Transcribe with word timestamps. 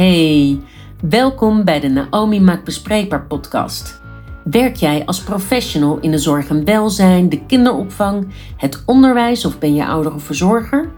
Hey, 0.00 0.60
welkom 1.08 1.64
bij 1.64 1.80
de 1.80 1.88
Naomi 1.88 2.40
Maakt 2.40 2.64
Bespreekbaar 2.64 3.26
podcast. 3.26 4.00
Werk 4.44 4.76
jij 4.76 5.04
als 5.06 5.22
professional 5.22 5.98
in 5.98 6.10
de 6.10 6.18
zorg 6.18 6.48
en 6.48 6.64
welzijn, 6.64 7.28
de 7.28 7.46
kinderopvang, 7.46 8.26
het 8.56 8.82
onderwijs 8.86 9.44
of 9.44 9.58
ben 9.58 9.74
je 9.74 9.86
ouder 9.86 10.14
of 10.14 10.22
verzorger? 10.22 10.90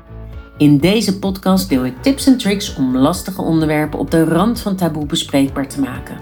In 0.58 0.78
deze 0.78 1.18
podcast 1.18 1.68
deel 1.68 1.84
ik 1.84 2.02
tips 2.02 2.26
en 2.26 2.38
tricks 2.38 2.74
om 2.74 2.96
lastige 2.96 3.42
onderwerpen 3.42 3.98
op 3.98 4.10
de 4.10 4.24
rand 4.24 4.60
van 4.60 4.76
taboe 4.76 5.06
bespreekbaar 5.06 5.68
te 5.68 5.80
maken. 5.80 6.16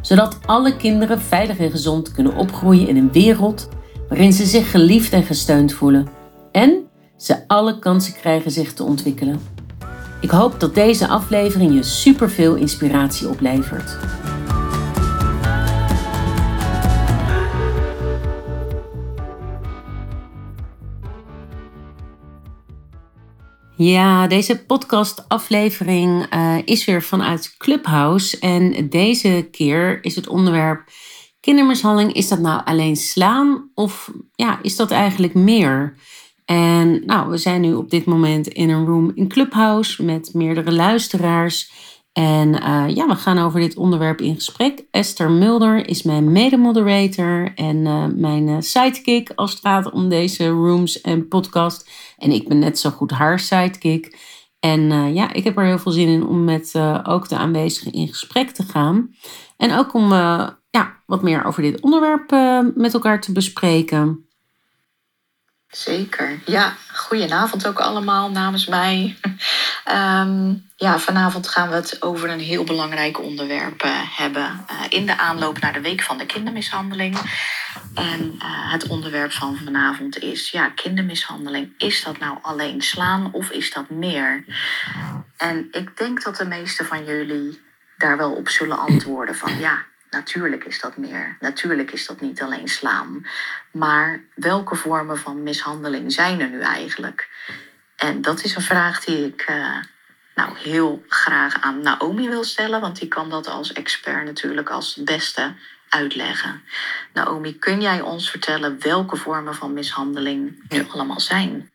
Zodat 0.00 0.38
alle 0.46 0.76
kinderen 0.76 1.20
veilig 1.20 1.58
en 1.58 1.70
gezond 1.70 2.12
kunnen 2.12 2.36
opgroeien 2.36 2.88
in 2.88 2.96
een 2.96 3.12
wereld 3.12 3.68
waarin 4.08 4.32
ze 4.32 4.46
zich 4.46 4.70
geliefd 4.70 5.12
en 5.12 5.24
gesteund 5.24 5.72
voelen 5.72 6.08
en 6.52 6.82
ze 7.16 7.48
alle 7.48 7.78
kansen 7.78 8.14
krijgen 8.14 8.50
zich 8.50 8.72
te 8.72 8.84
ontwikkelen. 8.84 9.59
Ik 10.20 10.30
hoop 10.30 10.60
dat 10.60 10.74
deze 10.74 11.08
aflevering 11.08 11.74
je 11.74 11.82
superveel 11.82 12.54
inspiratie 12.54 13.28
oplevert. 13.28 13.98
Ja, 23.76 24.26
deze 24.26 24.64
podcast-aflevering 24.64 26.34
uh, 26.34 26.56
is 26.64 26.84
weer 26.84 27.02
vanuit 27.02 27.54
Clubhouse. 27.56 28.38
En 28.38 28.88
deze 28.88 29.48
keer 29.50 30.04
is 30.04 30.16
het 30.16 30.28
onderwerp 30.28 30.88
kindermishandeling. 31.40 32.12
Is 32.12 32.28
dat 32.28 32.38
nou 32.38 32.64
alleen 32.64 32.96
slaan 32.96 33.70
of 33.74 34.10
ja, 34.34 34.58
is 34.62 34.76
dat 34.76 34.90
eigenlijk 34.90 35.34
meer? 35.34 35.96
En 36.50 37.02
nou, 37.06 37.30
we 37.30 37.36
zijn 37.36 37.60
nu 37.60 37.74
op 37.74 37.90
dit 37.90 38.04
moment 38.04 38.48
in 38.48 38.70
een 38.70 38.86
room 38.86 39.12
in 39.14 39.28
Clubhouse 39.28 40.04
met 40.04 40.30
meerdere 40.34 40.72
luisteraars. 40.72 41.72
En 42.12 42.48
uh, 42.48 42.84
ja, 42.94 43.06
we 43.06 43.14
gaan 43.14 43.38
over 43.38 43.60
dit 43.60 43.76
onderwerp 43.76 44.20
in 44.20 44.34
gesprek. 44.34 44.84
Esther 44.90 45.30
Mulder 45.30 45.88
is 45.88 46.02
mijn 46.02 46.32
mede-moderator 46.32 47.52
en 47.54 47.76
uh, 47.76 48.04
mijn 48.14 48.48
uh, 48.48 48.56
sidekick 48.60 49.32
als 49.34 49.50
het 49.50 49.60
gaat 49.60 49.90
om 49.90 50.08
deze 50.08 50.48
rooms 50.48 51.00
en 51.00 51.28
podcast. 51.28 51.90
En 52.18 52.30
ik 52.30 52.48
ben 52.48 52.58
net 52.58 52.78
zo 52.78 52.90
goed 52.90 53.10
haar 53.10 53.38
sidekick. 53.38 54.18
En 54.60 55.12
ja, 55.14 55.32
ik 55.32 55.44
heb 55.44 55.56
er 55.56 55.64
heel 55.64 55.78
veel 55.78 55.92
zin 55.92 56.08
in 56.08 56.26
om 56.26 56.44
met 56.44 56.74
ook 57.02 57.28
de 57.28 57.36
aanwezigen 57.36 57.92
in 57.92 58.08
gesprek 58.08 58.50
te 58.50 58.62
gaan. 58.62 59.10
En 59.56 59.72
ook 59.78 59.94
om 59.94 60.12
ja, 60.70 61.02
wat 61.06 61.22
meer 61.22 61.44
over 61.44 61.62
dit 61.62 61.80
onderwerp 61.80 62.30
met 62.74 62.94
elkaar 62.94 63.20
te 63.20 63.32
bespreken. 63.32 64.29
Zeker. 65.70 66.40
Ja, 66.44 66.74
goedenavond 66.92 67.66
ook 67.66 67.78
allemaal 67.78 68.30
namens 68.30 68.66
mij. 68.66 69.16
Ehm, 69.84 70.54
ja, 70.76 70.98
vanavond 70.98 71.48
gaan 71.48 71.68
we 71.68 71.74
het 71.74 72.02
over 72.02 72.30
een 72.30 72.40
heel 72.40 72.64
belangrijk 72.64 73.20
onderwerp 73.20 73.84
uh, 73.84 73.90
hebben. 74.18 74.64
Uh, 74.70 74.80
in 74.88 75.06
de 75.06 75.18
aanloop 75.18 75.60
naar 75.60 75.72
de 75.72 75.80
Week 75.80 76.02
van 76.02 76.18
de 76.18 76.26
Kindermishandeling. 76.26 77.16
En 77.94 78.34
uh, 78.38 78.72
het 78.72 78.86
onderwerp 78.86 79.32
van 79.32 79.56
vanavond 79.64 80.18
is: 80.18 80.50
ja, 80.50 80.68
kindermishandeling. 80.68 81.72
Is 81.78 82.04
dat 82.04 82.18
nou 82.18 82.38
alleen 82.42 82.82
slaan 82.82 83.32
of 83.32 83.50
is 83.50 83.72
dat 83.72 83.90
meer? 83.90 84.44
En 85.36 85.68
ik 85.70 85.96
denk 85.96 86.22
dat 86.22 86.36
de 86.36 86.46
meeste 86.46 86.84
van 86.84 87.04
jullie 87.04 87.62
daar 87.98 88.16
wel 88.16 88.32
op 88.32 88.48
zullen 88.48 88.78
antwoorden: 88.78 89.34
van 89.34 89.58
ja, 89.58 89.84
Natuurlijk 90.10 90.64
is 90.64 90.80
dat 90.80 90.96
meer. 90.96 91.36
Natuurlijk 91.40 91.90
is 91.90 92.06
dat 92.06 92.20
niet 92.20 92.42
alleen 92.42 92.68
slaan. 92.68 93.26
Maar 93.72 94.20
welke 94.34 94.74
vormen 94.74 95.18
van 95.18 95.42
mishandeling 95.42 96.12
zijn 96.12 96.40
er 96.40 96.50
nu 96.50 96.60
eigenlijk? 96.60 97.28
En 97.96 98.22
dat 98.22 98.44
is 98.44 98.54
een 98.54 98.62
vraag 98.62 99.04
die 99.04 99.26
ik 99.26 99.46
uh, 99.50 99.76
nou, 100.34 100.58
heel 100.58 101.02
graag 101.08 101.60
aan 101.60 101.82
Naomi 101.82 102.28
wil 102.28 102.44
stellen, 102.44 102.80
want 102.80 102.98
die 102.98 103.08
kan 103.08 103.30
dat 103.30 103.46
als 103.46 103.72
expert 103.72 104.24
natuurlijk 104.24 104.70
als 104.70 104.94
het 104.94 105.04
beste 105.04 105.52
uitleggen. 105.88 106.62
Naomi, 107.12 107.58
kun 107.58 107.80
jij 107.80 108.00
ons 108.00 108.30
vertellen 108.30 108.76
welke 108.80 109.16
vormen 109.16 109.54
van 109.54 109.72
mishandeling 109.72 110.64
nu 110.68 110.86
allemaal 110.88 111.20
zijn? 111.20 111.70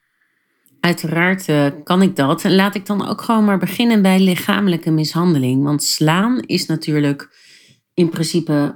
Uiteraard 0.79 1.47
uh, 1.47 1.67
kan 1.83 2.01
ik 2.01 2.15
dat. 2.15 2.43
Laat 2.43 2.75
ik 2.75 2.85
dan 2.85 3.07
ook 3.07 3.21
gewoon 3.21 3.45
maar 3.45 3.57
beginnen 3.57 4.01
bij 4.01 4.19
lichamelijke 4.19 4.91
mishandeling. 4.91 5.63
Want 5.63 5.83
slaan 5.83 6.39
is 6.39 6.65
natuurlijk 6.65 7.29
in 7.95 8.09
principe 8.09 8.75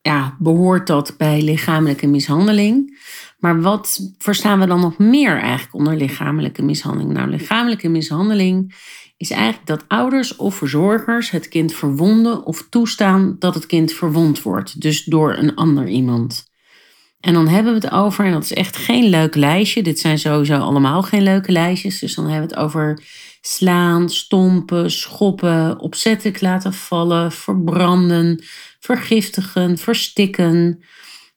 ja, 0.00 0.36
behoort 0.38 0.86
dat 0.86 1.14
bij 1.16 1.42
lichamelijke 1.42 2.06
mishandeling. 2.06 2.98
Maar 3.38 3.60
wat 3.60 4.14
verstaan 4.18 4.60
we 4.60 4.66
dan 4.66 4.80
nog 4.80 4.98
meer 4.98 5.38
eigenlijk 5.38 5.74
onder 5.74 5.96
lichamelijke 5.96 6.62
mishandeling? 6.62 7.12
Nou, 7.12 7.28
lichamelijke 7.28 7.88
mishandeling 7.88 8.74
is 9.16 9.30
eigenlijk 9.30 9.66
dat 9.66 9.84
ouders 9.88 10.36
of 10.36 10.54
verzorgers 10.54 11.30
het 11.30 11.48
kind 11.48 11.74
verwonden 11.74 12.44
of 12.44 12.66
toestaan 12.68 13.36
dat 13.38 13.54
het 13.54 13.66
kind 13.66 13.92
verwond 13.92 14.42
wordt. 14.42 14.80
Dus 14.80 15.04
door 15.04 15.36
een 15.36 15.54
ander 15.54 15.88
iemand. 15.88 16.49
En 17.20 17.34
dan 17.34 17.48
hebben 17.48 17.72
we 17.74 17.86
het 17.86 17.94
over, 17.94 18.24
en 18.24 18.32
dat 18.32 18.42
is 18.42 18.52
echt 18.52 18.76
geen 18.76 19.08
leuk 19.08 19.34
lijstje. 19.34 19.82
Dit 19.82 19.98
zijn 19.98 20.18
sowieso 20.18 20.58
allemaal 20.58 21.02
geen 21.02 21.22
leuke 21.22 21.52
lijstjes. 21.52 21.98
Dus 21.98 22.14
dan 22.14 22.28
hebben 22.28 22.48
we 22.48 22.54
het 22.54 22.64
over 22.64 23.02
slaan, 23.40 24.08
stompen, 24.08 24.90
schoppen, 24.90 25.78
opzettelijk 25.78 26.40
laten 26.40 26.72
vallen, 26.72 27.32
verbranden, 27.32 28.44
vergiftigen, 28.80 29.78
verstikken. 29.78 30.82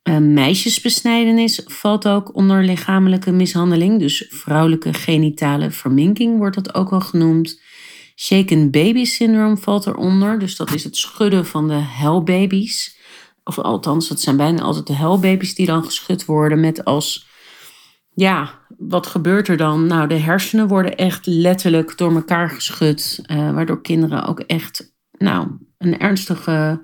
Uh, 0.03 0.17
meisjesbesnijdenis 0.17 1.61
valt 1.65 2.07
ook 2.07 2.35
onder 2.35 2.63
lichamelijke 2.63 3.31
mishandeling, 3.31 3.99
dus 3.99 4.25
vrouwelijke 4.29 4.93
genitale 4.93 5.71
verminking 5.71 6.37
wordt 6.37 6.55
dat 6.55 6.73
ook 6.75 6.89
wel 6.89 7.01
genoemd. 7.01 7.61
Shaken 8.15 8.71
baby 8.71 9.05
syndrome 9.05 9.57
valt 9.57 9.85
eronder, 9.85 10.39
dus 10.39 10.55
dat 10.55 10.73
is 10.73 10.83
het 10.83 10.97
schudden 10.97 11.45
van 11.45 11.67
de 11.67 11.79
helbabies. 11.79 12.97
Of 13.43 13.59
althans, 13.59 14.07
dat 14.07 14.19
zijn 14.19 14.37
bijna 14.37 14.61
altijd 14.61 14.87
de 14.87 14.95
helbabies 14.95 15.55
die 15.55 15.65
dan 15.65 15.83
geschud 15.83 16.25
worden 16.25 16.59
met 16.59 16.85
als 16.85 17.31
ja, 18.15 18.49
wat 18.77 19.07
gebeurt 19.07 19.47
er 19.47 19.57
dan? 19.57 19.87
Nou, 19.87 20.07
de 20.07 20.17
hersenen 20.17 20.67
worden 20.67 20.95
echt 20.95 21.25
letterlijk 21.25 21.97
door 21.97 22.13
elkaar 22.13 22.49
geschud, 22.49 23.23
uh, 23.31 23.53
waardoor 23.53 23.81
kinderen 23.81 24.25
ook 24.25 24.39
echt 24.39 24.93
nou, 25.11 25.47
een 25.77 25.99
ernstige 25.99 26.81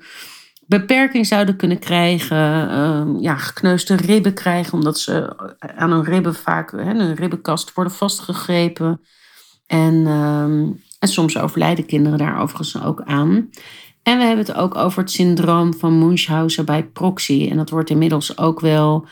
beperking 0.68 1.28
zouden 1.28 1.56
kunnen 1.56 1.80
krijgen. 1.80 2.70
Uh, 2.70 3.22
ja, 3.22 3.36
gekneusde 3.36 3.96
ribben 3.96 4.34
krijgen, 4.34 4.74
omdat 4.74 5.00
ze 5.00 5.36
aan 5.60 5.92
hun 5.92 6.04
ribben 6.04 6.36
vaak, 6.36 6.72
hè, 6.72 6.94
een 6.94 7.16
ribbenkast 7.16 7.74
worden 7.74 7.94
vastgegrepen. 7.94 9.02
En, 9.66 9.94
uh, 9.94 10.44
en 11.00 11.08
soms 11.08 11.38
overlijden 11.38 11.86
kinderen 11.86 12.18
daar 12.18 12.42
overigens 12.42 12.84
ook 12.84 13.02
aan. 13.02 13.50
En 14.04 14.18
we 14.18 14.24
hebben 14.24 14.46
het 14.46 14.56
ook 14.56 14.76
over 14.76 15.02
het 15.02 15.12
syndroom 15.12 15.74
van 15.74 16.00
Munchausen 16.00 16.66
bij 16.66 16.84
proxy. 16.84 17.48
En 17.50 17.58
dat 17.58 17.70
wordt 17.70 17.90
inmiddels 17.90 18.38
ook 18.38 18.60
wel 18.60 19.08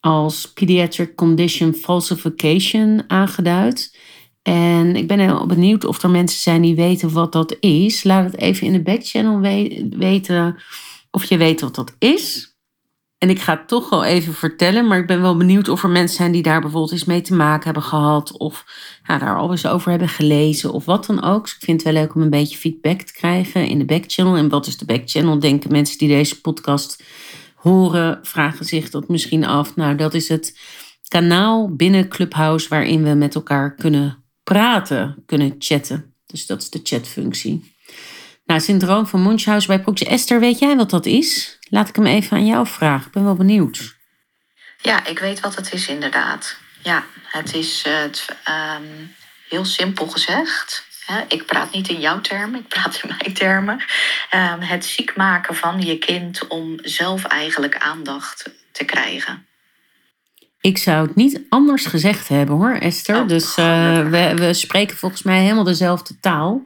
als 0.00 0.52
Pediatric 0.52 1.14
Condition 1.14 1.74
Falsification 1.74 3.04
aangeduid. 3.06 3.98
En 4.42 4.96
ik 4.96 5.06
ben 5.06 5.18
heel 5.18 5.46
benieuwd 5.46 5.84
of 5.84 6.02
er 6.02 6.10
mensen 6.10 6.40
zijn 6.40 6.62
die 6.62 6.74
weten 6.74 7.12
wat 7.12 7.32
dat 7.32 7.56
is. 7.60 8.04
Laat 8.04 8.24
het 8.24 8.36
even 8.40 8.66
in 8.66 8.72
de 8.72 8.82
backchannel 8.82 9.40
weten 9.98 10.56
of 11.10 11.24
je 11.24 11.36
weet 11.36 11.60
wat 11.60 11.74
dat 11.74 11.96
is. 11.98 12.53
En 13.24 13.30
ik 13.30 13.40
ga 13.40 13.56
het 13.56 13.68
toch 13.68 13.88
wel 13.88 14.04
even 14.04 14.34
vertellen, 14.34 14.86
maar 14.86 14.98
ik 14.98 15.06
ben 15.06 15.20
wel 15.20 15.36
benieuwd 15.36 15.68
of 15.68 15.82
er 15.82 15.88
mensen 15.88 16.16
zijn 16.16 16.32
die 16.32 16.42
daar 16.42 16.60
bijvoorbeeld 16.60 16.92
eens 16.92 17.04
mee 17.04 17.20
te 17.20 17.34
maken 17.34 17.64
hebben 17.64 17.82
gehad. 17.82 18.36
Of 18.36 18.64
daar 19.06 19.36
al 19.36 19.50
eens 19.50 19.66
over 19.66 19.90
hebben 19.90 20.08
gelezen 20.08 20.72
of 20.72 20.84
wat 20.84 21.06
dan 21.06 21.22
ook. 21.22 21.42
Dus 21.42 21.54
ik 21.54 21.64
vind 21.64 21.82
het 21.82 21.92
wel 21.92 22.02
leuk 22.02 22.14
om 22.14 22.22
een 22.22 22.30
beetje 22.30 22.56
feedback 22.56 23.00
te 23.00 23.12
krijgen 23.12 23.66
in 23.68 23.78
de 23.78 23.84
backchannel. 23.84 24.36
En 24.36 24.48
wat 24.48 24.66
is 24.66 24.78
de 24.78 24.84
backchannel? 24.84 25.38
Denken 25.38 25.72
mensen 25.72 25.98
die 25.98 26.08
deze 26.08 26.40
podcast 26.40 27.02
horen, 27.54 28.18
vragen 28.22 28.66
zich 28.66 28.90
dat 28.90 29.08
misschien 29.08 29.44
af. 29.44 29.76
Nou, 29.76 29.94
dat 29.96 30.14
is 30.14 30.28
het 30.28 30.58
kanaal 31.08 31.74
binnen 31.74 32.08
Clubhouse 32.08 32.68
waarin 32.68 33.02
we 33.02 33.14
met 33.14 33.34
elkaar 33.34 33.74
kunnen 33.74 34.24
praten, 34.42 35.22
kunnen 35.26 35.54
chatten. 35.58 36.14
Dus 36.26 36.46
dat 36.46 36.62
is 36.62 36.70
de 36.70 36.80
chatfunctie. 36.82 37.73
Nou, 38.44 38.60
syndroom 38.60 39.06
van 39.06 39.22
Munchausen 39.22 39.68
bij 39.68 39.80
proxy. 39.80 40.04
Esther, 40.04 40.40
weet 40.40 40.58
jij 40.58 40.76
wat 40.76 40.90
dat 40.90 41.06
is? 41.06 41.58
Laat 41.68 41.88
ik 41.88 41.96
hem 41.96 42.06
even 42.06 42.36
aan 42.36 42.46
jou 42.46 42.66
vragen. 42.66 43.06
Ik 43.06 43.12
ben 43.12 43.24
wel 43.24 43.34
benieuwd. 43.34 43.96
Ja, 44.80 45.06
ik 45.06 45.18
weet 45.18 45.40
wat 45.40 45.54
het 45.54 45.72
is 45.72 45.88
inderdaad. 45.88 46.56
Ja, 46.82 47.04
het 47.24 47.54
is 47.54 47.84
uh, 47.86 47.98
het, 47.98 48.36
um, 48.48 49.14
heel 49.48 49.64
simpel 49.64 50.06
gezegd. 50.06 50.86
Ik 51.28 51.46
praat 51.46 51.72
niet 51.72 51.88
in 51.88 52.00
jouw 52.00 52.20
termen, 52.20 52.60
ik 52.60 52.68
praat 52.68 53.00
in 53.02 53.14
mijn 53.18 53.34
termen. 53.34 53.84
Ehm, 54.30 54.60
het 54.60 54.84
ziek 54.84 55.16
maken 55.16 55.54
van 55.54 55.80
je 55.80 55.98
kind 55.98 56.46
om 56.46 56.78
zelf 56.82 57.24
eigenlijk 57.24 57.76
aandacht 57.76 58.50
te 58.72 58.84
krijgen. 58.84 59.46
Ik 60.60 60.78
zou 60.78 61.06
het 61.06 61.16
niet 61.16 61.40
anders 61.48 61.86
gezegd 61.86 62.28
hebben 62.28 62.56
hoor, 62.56 62.72
Esther. 62.72 63.16
Oh, 63.20 63.28
dus 63.28 63.56
uh, 63.58 64.08
we, 64.08 64.34
we 64.36 64.54
spreken 64.54 64.96
volgens 64.96 65.22
mij 65.22 65.40
helemaal 65.40 65.64
dezelfde 65.64 66.20
taal. 66.20 66.62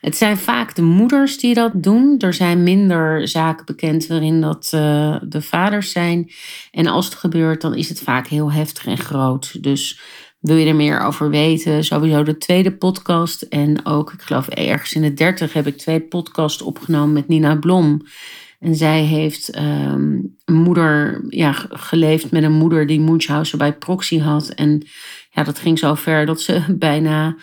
Het 0.00 0.16
zijn 0.16 0.36
vaak 0.36 0.74
de 0.74 0.82
moeders 0.82 1.38
die 1.38 1.54
dat 1.54 1.72
doen. 1.74 2.14
Er 2.18 2.34
zijn 2.34 2.62
minder 2.62 3.28
zaken 3.28 3.66
bekend 3.66 4.06
waarin 4.06 4.40
dat 4.40 4.70
uh, 4.74 5.16
de 5.22 5.42
vaders 5.42 5.92
zijn. 5.92 6.30
En 6.70 6.86
als 6.86 7.04
het 7.04 7.14
gebeurt, 7.14 7.60
dan 7.60 7.74
is 7.74 7.88
het 7.88 8.00
vaak 8.00 8.26
heel 8.26 8.52
heftig 8.52 8.86
en 8.86 8.98
groot. 8.98 9.62
Dus 9.62 10.00
Wil 10.38 10.56
je 10.56 10.66
er 10.66 10.76
meer 10.76 11.00
over 11.00 11.30
weten? 11.30 11.84
Sowieso 11.84 12.22
de 12.22 12.38
tweede 12.38 12.72
podcast. 12.72 13.42
En 13.42 13.86
ook, 13.86 14.12
ik 14.12 14.20
geloof 14.20 14.48
ergens 14.48 14.94
in 14.94 15.02
de 15.02 15.14
dertig 15.14 15.52
heb 15.52 15.66
ik 15.66 15.76
twee 15.76 16.00
podcasts 16.00 16.62
opgenomen 16.62 17.12
met 17.12 17.28
Nina 17.28 17.56
Blom. 17.56 18.02
En 18.58 18.74
zij 18.74 19.02
heeft 19.02 19.56
um, 19.56 20.36
een 20.44 20.54
moeder 20.54 21.24
ja, 21.28 21.52
geleefd 21.68 22.30
met 22.30 22.42
een 22.42 22.52
moeder 22.52 22.86
die 22.86 23.00
Munchausen 23.00 23.58
bij 23.58 23.72
proxy 23.72 24.18
had. 24.18 24.48
En 24.48 24.86
ja, 25.30 25.42
dat 25.42 25.58
ging 25.58 25.78
zo 25.78 25.94
ver 25.94 26.26
dat 26.26 26.40
ze 26.40 26.62
bijna 26.78 27.36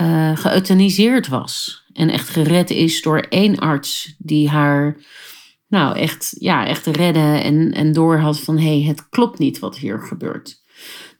uh, 0.00 0.36
geëuthaniseerd 0.36 1.28
was. 1.28 1.84
En 1.98 2.10
echt 2.10 2.28
gered 2.28 2.70
is 2.70 3.02
door 3.02 3.18
één 3.18 3.58
arts 3.58 4.14
die 4.18 4.48
haar 4.48 4.96
nou 5.68 5.96
echt, 5.96 6.34
ja, 6.38 6.66
echt 6.66 6.86
redde 6.86 7.40
en, 7.42 7.72
en 7.72 7.92
door 7.92 8.18
had 8.18 8.40
van 8.40 8.58
hé, 8.58 8.78
hey, 8.78 8.88
het 8.88 9.08
klopt 9.08 9.38
niet 9.38 9.58
wat 9.58 9.76
hier 9.76 10.00
gebeurt. 10.00 10.62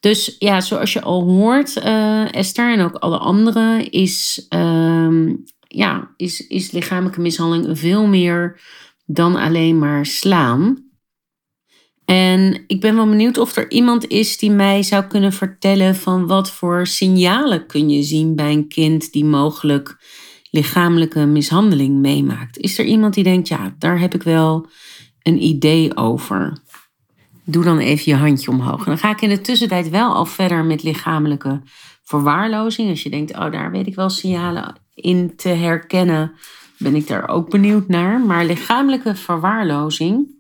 Dus 0.01 0.37
ja, 0.39 0.61
zoals 0.61 0.93
je 0.93 1.03
al 1.03 1.23
hoort, 1.23 1.77
uh, 1.77 2.35
Esther 2.35 2.73
en 2.73 2.81
ook 2.81 2.95
alle 2.95 3.19
anderen, 3.19 3.91
is, 3.91 4.47
uh, 4.55 5.33
ja, 5.61 6.15
is, 6.17 6.47
is 6.47 6.71
lichamelijke 6.71 7.21
mishandeling 7.21 7.79
veel 7.79 8.07
meer 8.07 8.61
dan 9.07 9.37
alleen 9.37 9.79
maar 9.79 10.07
slaan. 10.07 10.87
En 12.05 12.65
ik 12.67 12.81
ben 12.81 12.97
wel 12.97 13.09
benieuwd 13.09 13.39
of 13.39 13.57
er 13.57 13.71
iemand 13.71 14.07
is 14.07 14.39
die 14.39 14.51
mij 14.51 14.83
zou 14.83 15.05
kunnen 15.05 15.33
vertellen 15.33 15.95
van 15.95 16.27
wat 16.27 16.51
voor 16.51 16.87
signalen 16.87 17.67
kun 17.67 17.91
je 17.91 18.03
zien 18.03 18.37
bij 18.37 18.53
een 18.53 18.69
kind 18.69 19.13
die 19.13 19.25
mogelijk 19.25 19.97
lichamelijke 20.59 21.27
mishandeling 21.27 21.95
meemaakt. 21.95 22.59
Is 22.59 22.79
er 22.79 22.85
iemand 22.85 23.15
die 23.15 23.25
denkt, 23.25 23.49
ja, 23.49 23.75
daar 23.79 24.01
heb 24.01 24.15
ik 24.15 24.23
wel 24.23 24.67
een 25.23 25.43
idee 25.43 25.97
over? 25.97 26.59
Doe 27.45 27.65
dan 27.65 27.79
even 27.79 28.13
je 28.13 28.19
handje 28.19 28.51
omhoog. 28.51 28.85
Dan 28.85 28.99
ga 28.99 29.11
ik 29.11 29.21
in 29.21 29.29
de 29.29 29.41
tussentijd 29.41 29.89
wel 29.89 30.15
al 30.15 30.27
verder 30.27 30.65
met 30.65 30.83
lichamelijke 30.83 31.61
verwaarlozing. 32.03 32.91
Als 32.91 33.03
je 33.03 33.11
denkt, 33.11 33.37
oh, 33.37 33.53
daar 33.53 33.71
weet 33.71 33.87
ik 33.87 33.95
wel 33.95 34.11
signalen 34.11 34.75
in 34.95 35.37
te 35.37 35.49
herkennen, 35.49 36.33
ben 36.79 36.95
ik 36.95 37.07
daar 37.07 37.29
ook 37.29 37.51
benieuwd 37.51 37.89
naar. 37.89 38.21
Maar 38.21 38.45
lichamelijke 38.45 39.15
verwaarlozing 39.15 40.35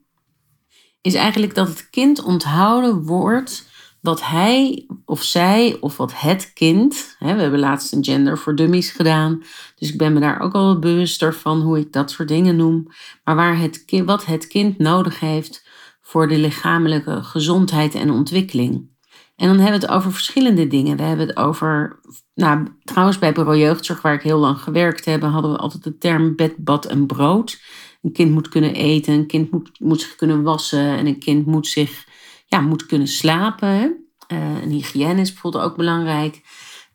is 1.01 1.15
eigenlijk 1.15 1.55
dat 1.55 1.69
het 1.69 1.91
kind 1.91 2.23
onthouden 2.23 3.03
wordt 3.03 3.68
wat 4.09 4.23
hij 4.23 4.87
of 5.05 5.23
zij 5.23 5.77
of 5.81 5.97
wat 5.97 6.21
het 6.21 6.53
kind, 6.53 7.17
hè, 7.19 7.35
we 7.35 7.41
hebben 7.41 7.61
laatst 7.61 7.93
een 7.93 8.05
gender 8.05 8.39
voor 8.39 8.55
dummies 8.55 8.91
gedaan, 8.91 9.43
dus 9.75 9.93
ik 9.93 9.99
ben 9.99 10.13
me 10.13 10.21
daar 10.21 10.41
ook 10.41 10.53
al 10.53 10.79
bewuster 10.79 11.35
van 11.35 11.61
hoe 11.61 11.79
ik 11.79 11.93
dat 11.93 12.11
soort 12.11 12.29
dingen 12.29 12.57
noem, 12.57 12.87
maar 13.25 13.37
waar 13.37 13.59
het 13.59 14.03
wat 14.05 14.27
het 14.27 14.47
kind 14.47 14.79
nodig 14.79 15.21
heeft 15.21 15.67
voor 16.01 16.29
de 16.29 16.39
lichamelijke 16.39 17.23
gezondheid 17.23 17.95
en 17.95 18.11
ontwikkeling. 18.11 18.97
En 19.37 19.49
dan 19.49 19.59
hebben 19.59 19.81
we 19.81 19.87
het 19.87 19.95
over 19.95 20.13
verschillende 20.13 20.67
dingen. 20.67 20.97
We 20.97 21.03
hebben 21.03 21.27
het 21.27 21.37
over, 21.37 22.01
nou, 22.35 22.67
trouwens 22.85 23.19
bij 23.19 23.33
Bureau 23.33 23.59
Jeugdzorg, 23.59 24.03
waar 24.03 24.15
ik 24.15 24.23
heel 24.23 24.39
lang 24.39 24.59
gewerkt 24.59 25.05
heb, 25.05 25.23
hadden 25.23 25.53
we 25.53 25.59
altijd 25.59 25.85
de 25.85 25.99
term 25.99 26.37
bed, 26.37 26.57
bad 26.57 26.87
en 26.87 27.07
brood. 27.07 27.61
Een 28.03 28.13
kind 28.13 28.31
moet 28.31 28.49
kunnen 28.49 28.75
eten, 28.75 29.15
een 29.15 29.27
kind 29.27 29.51
moet, 29.51 29.81
moet 29.81 30.01
zich 30.01 30.15
kunnen 30.17 30.43
wassen 30.43 30.97
en 30.97 31.07
een 31.07 31.19
kind 31.19 31.47
moet 31.47 31.67
zich 31.67 32.07
ja, 32.49 32.61
moet 32.61 32.87
kunnen 32.87 33.09
slapen. 33.09 34.07
En 34.27 34.69
hygiëne 34.69 35.21
is 35.21 35.33
bijvoorbeeld 35.33 35.65
ook 35.65 35.77
belangrijk. 35.77 36.41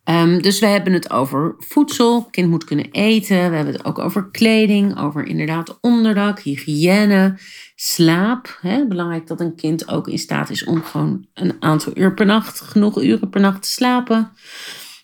Um, 0.04 0.42
dus 0.42 0.58
we 0.58 0.66
hebben 0.66 0.92
het 0.92 1.10
over 1.10 1.54
voedsel, 1.58 2.24
kind 2.30 2.50
moet 2.50 2.64
kunnen 2.64 2.90
eten. 2.90 3.50
We 3.50 3.56
hebben 3.56 3.74
het 3.74 3.84
ook 3.84 3.98
over 3.98 4.30
kleding, 4.30 4.98
over 4.98 5.26
inderdaad 5.26 5.78
onderdak, 5.80 6.40
hygiëne, 6.40 7.38
slaap. 7.74 8.58
Hè? 8.60 8.86
Belangrijk 8.86 9.26
dat 9.26 9.40
een 9.40 9.56
kind 9.56 9.88
ook 9.88 10.08
in 10.08 10.18
staat 10.18 10.50
is 10.50 10.64
om 10.64 10.82
gewoon 10.82 11.26
een 11.34 11.56
aantal 11.60 11.92
uur 11.96 12.14
per 12.14 12.26
nacht, 12.26 12.60
genoeg 12.60 13.02
uren 13.02 13.30
per 13.30 13.40
nacht 13.40 13.62
te 13.62 13.68
slapen. 13.68 14.32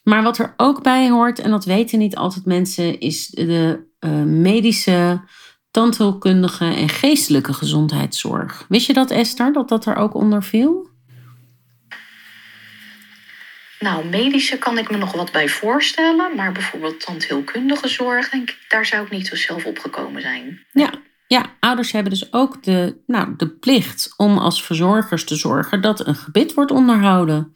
Maar 0.02 0.22
wat 0.22 0.38
er 0.38 0.54
ook 0.56 0.82
bij 0.82 1.10
hoort, 1.10 1.38
en 1.38 1.50
dat 1.50 1.64
weten 1.64 1.98
niet 1.98 2.16
altijd 2.16 2.44
mensen, 2.44 3.00
is 3.00 3.26
de 3.26 3.86
uh, 4.00 4.22
medische 4.22 5.20
tandheelkundige 5.70 6.64
en 6.64 6.88
geestelijke 6.88 7.52
gezondheidszorg. 7.52 8.64
Wist 8.68 8.86
je 8.86 8.92
dat, 8.92 9.10
Esther, 9.10 9.52
dat 9.52 9.68
dat 9.68 9.86
er 9.86 9.96
ook 9.96 10.14
onder 10.14 10.42
viel? 10.42 10.88
Nou, 13.80 14.04
medische 14.04 14.58
kan 14.58 14.78
ik 14.78 14.90
me 14.90 14.96
nog 14.96 15.12
wat 15.12 15.32
bij 15.32 15.48
voorstellen, 15.48 16.36
maar 16.36 16.52
bijvoorbeeld 16.52 17.00
tandheelkundige 17.00 17.88
zorg, 17.88 18.28
denk 18.28 18.50
ik, 18.50 18.64
daar 18.68 18.86
zou 18.86 19.04
ik 19.04 19.10
niet 19.10 19.26
zo 19.26 19.36
zelf 19.36 19.64
opgekomen 19.64 20.22
zijn. 20.22 20.66
Ja, 20.72 20.90
ja, 21.26 21.56
ouders 21.60 21.92
hebben 21.92 22.12
dus 22.12 22.32
ook 22.32 22.62
de, 22.62 23.02
nou, 23.06 23.34
de 23.36 23.48
plicht 23.48 24.14
om 24.16 24.38
als 24.38 24.64
verzorgers 24.64 25.24
te 25.24 25.36
zorgen 25.36 25.80
dat 25.80 26.06
een 26.06 26.14
gebit 26.14 26.54
wordt 26.54 26.70
onderhouden. 26.70 27.54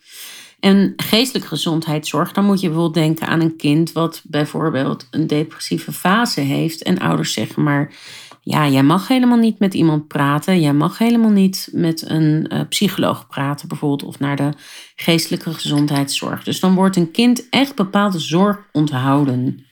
En 0.64 0.92
geestelijke 0.96 1.48
gezondheidszorg, 1.48 2.32
dan 2.32 2.44
moet 2.44 2.60
je 2.60 2.66
bijvoorbeeld 2.66 3.04
denken 3.04 3.26
aan 3.26 3.40
een 3.40 3.56
kind 3.56 3.92
wat 3.92 4.22
bijvoorbeeld 4.26 5.06
een 5.10 5.26
depressieve 5.26 5.92
fase 5.92 6.40
heeft. 6.40 6.82
En 6.82 6.98
ouders 6.98 7.32
zeggen 7.32 7.62
maar, 7.62 7.92
ja, 8.40 8.68
jij 8.68 8.82
mag 8.82 9.08
helemaal 9.08 9.38
niet 9.38 9.58
met 9.58 9.74
iemand 9.74 10.08
praten. 10.08 10.60
Jij 10.60 10.72
mag 10.72 10.98
helemaal 10.98 11.30
niet 11.30 11.68
met 11.72 12.10
een 12.10 12.50
uh, 12.52 12.60
psycholoog 12.68 13.26
praten, 13.26 13.68
bijvoorbeeld, 13.68 14.04
of 14.04 14.18
naar 14.18 14.36
de 14.36 14.50
geestelijke 14.96 15.54
gezondheidszorg. 15.54 16.44
Dus 16.44 16.60
dan 16.60 16.74
wordt 16.74 16.96
een 16.96 17.10
kind 17.10 17.48
echt 17.48 17.74
bepaalde 17.74 18.18
zorg 18.18 18.58
onthouden. 18.72 19.66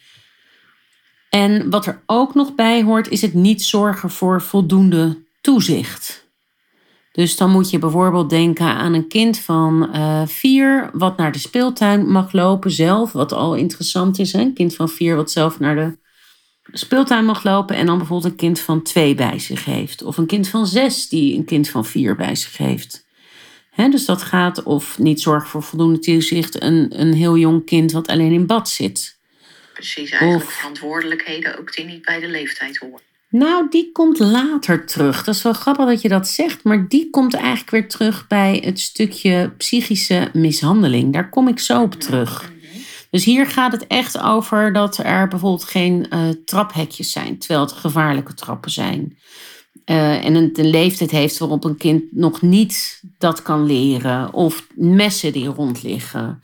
En 1.30 1.70
wat 1.70 1.86
er 1.86 2.02
ook 2.06 2.34
nog 2.34 2.54
bij 2.54 2.82
hoort, 2.82 3.08
is 3.08 3.22
het 3.22 3.34
niet 3.34 3.62
zorgen 3.62 4.10
voor 4.10 4.42
voldoende 4.42 5.22
toezicht. 5.40 6.21
Dus 7.12 7.36
dan 7.36 7.50
moet 7.50 7.70
je 7.70 7.78
bijvoorbeeld 7.78 8.30
denken 8.30 8.66
aan 8.66 8.94
een 8.94 9.08
kind 9.08 9.38
van 9.38 9.90
uh, 9.94 10.26
vier, 10.26 10.90
wat 10.92 11.16
naar 11.16 11.32
de 11.32 11.38
speeltuin 11.38 12.10
mag 12.10 12.32
lopen 12.32 12.70
zelf, 12.70 13.12
wat 13.12 13.32
al 13.32 13.54
interessant 13.54 14.18
is. 14.18 14.32
Hè? 14.32 14.40
Een 14.40 14.54
kind 14.54 14.74
van 14.74 14.88
vier 14.88 15.16
wat 15.16 15.30
zelf 15.30 15.58
naar 15.58 15.74
de 15.74 15.98
speeltuin 16.72 17.24
mag 17.24 17.44
lopen 17.44 17.76
en 17.76 17.86
dan 17.86 17.98
bijvoorbeeld 17.98 18.32
een 18.32 18.38
kind 18.38 18.60
van 18.60 18.82
twee 18.82 19.14
bij 19.14 19.38
zich 19.38 19.64
heeft. 19.64 20.02
Of 20.02 20.16
een 20.16 20.26
kind 20.26 20.48
van 20.48 20.66
zes 20.66 21.08
die 21.08 21.36
een 21.36 21.44
kind 21.44 21.68
van 21.68 21.84
vier 21.84 22.16
bij 22.16 22.34
zich 22.34 22.56
heeft. 22.56 23.04
Hè, 23.70 23.88
dus 23.88 24.04
dat 24.04 24.22
gaat 24.22 24.62
of 24.62 24.98
niet 24.98 25.20
zorg 25.20 25.48
voor 25.48 25.62
voldoende 25.62 25.98
toezicht, 25.98 26.62
een, 26.62 27.00
een 27.00 27.12
heel 27.12 27.36
jong 27.36 27.64
kind 27.66 27.92
wat 27.92 28.08
alleen 28.08 28.32
in 28.32 28.46
bad 28.46 28.68
zit. 28.68 29.18
Precies, 29.72 30.10
eigenlijk 30.10 30.44
of, 30.44 30.52
verantwoordelijkheden 30.52 31.58
ook 31.58 31.74
die 31.74 31.84
niet 31.84 32.02
bij 32.02 32.20
de 32.20 32.28
leeftijd 32.28 32.76
horen. 32.76 33.11
Nou, 33.32 33.66
die 33.70 33.92
komt 33.92 34.18
later 34.18 34.86
terug. 34.86 35.24
Dat 35.24 35.34
is 35.34 35.42
wel 35.42 35.52
grappig 35.52 35.86
dat 35.86 36.02
je 36.02 36.08
dat 36.08 36.28
zegt, 36.28 36.64
maar 36.64 36.88
die 36.88 37.10
komt 37.10 37.34
eigenlijk 37.34 37.70
weer 37.70 37.88
terug 37.88 38.26
bij 38.26 38.62
het 38.64 38.80
stukje 38.80 39.52
psychische 39.56 40.30
mishandeling. 40.32 41.12
Daar 41.12 41.28
kom 41.28 41.48
ik 41.48 41.58
zo 41.58 41.82
op 41.82 41.94
terug. 41.94 42.52
Dus 43.10 43.24
hier 43.24 43.46
gaat 43.46 43.72
het 43.72 43.86
echt 43.86 44.20
over 44.20 44.72
dat 44.72 44.98
er 44.98 45.28
bijvoorbeeld 45.28 45.64
geen 45.64 46.06
uh, 46.10 46.28
traphekjes 46.44 47.12
zijn, 47.12 47.38
terwijl 47.38 47.60
het 47.60 47.72
gevaarlijke 47.72 48.34
trappen 48.34 48.70
zijn. 48.70 49.18
Uh, 49.86 50.24
en 50.24 50.34
een, 50.34 50.50
een, 50.52 50.70
leeftijd 50.70 51.10
heeft 51.10 51.38
waarop 51.38 51.64
een 51.64 51.76
kind 51.76 52.02
nog 52.10 52.42
niet 52.42 53.02
dat 53.18 53.42
kan 53.42 53.66
leren. 53.66 54.32
Of 54.32 54.66
messen 54.74 55.32
die 55.32 55.46
rond 55.46 55.82
liggen. 55.82 56.42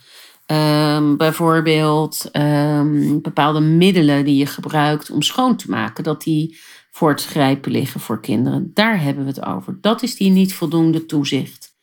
Um, 0.53 1.17
bijvoorbeeld 1.17 2.29
um, 2.33 3.23
bepaalde 3.23 3.61
middelen 3.61 4.25
die 4.25 4.37
je 4.37 4.47
gebruikt 4.47 5.11
om 5.11 5.23
schoon 5.23 5.57
te 5.57 5.71
maken, 5.71 6.05
dat 6.05 6.23
die 6.23 6.59
voor 6.91 7.11
het 7.11 7.25
grijpen 7.25 7.73
liggen 7.73 8.01
voor 8.01 8.21
kinderen. 8.21 8.71
Daar 8.75 9.03
hebben 9.03 9.25
we 9.25 9.31
het 9.31 9.45
over. 9.45 9.79
Dat 9.81 10.03
is 10.03 10.17
die 10.17 10.31
niet 10.31 10.55
voldoende 10.55 11.07
toezicht. 11.07 11.77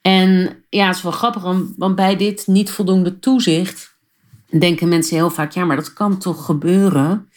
En 0.00 0.56
ja, 0.68 0.86
het 0.86 0.96
is 0.96 1.02
wel 1.02 1.12
grappig, 1.12 1.42
want 1.76 1.94
bij 1.94 2.16
dit 2.16 2.46
niet 2.46 2.70
voldoende 2.70 3.18
toezicht 3.18 3.96
denken 4.50 4.88
mensen 4.88 5.16
heel 5.16 5.30
vaak, 5.30 5.52
ja, 5.52 5.64
maar 5.64 5.76
dat 5.76 5.92
kan 5.92 6.18
toch 6.18 6.44
gebeuren? 6.44 7.28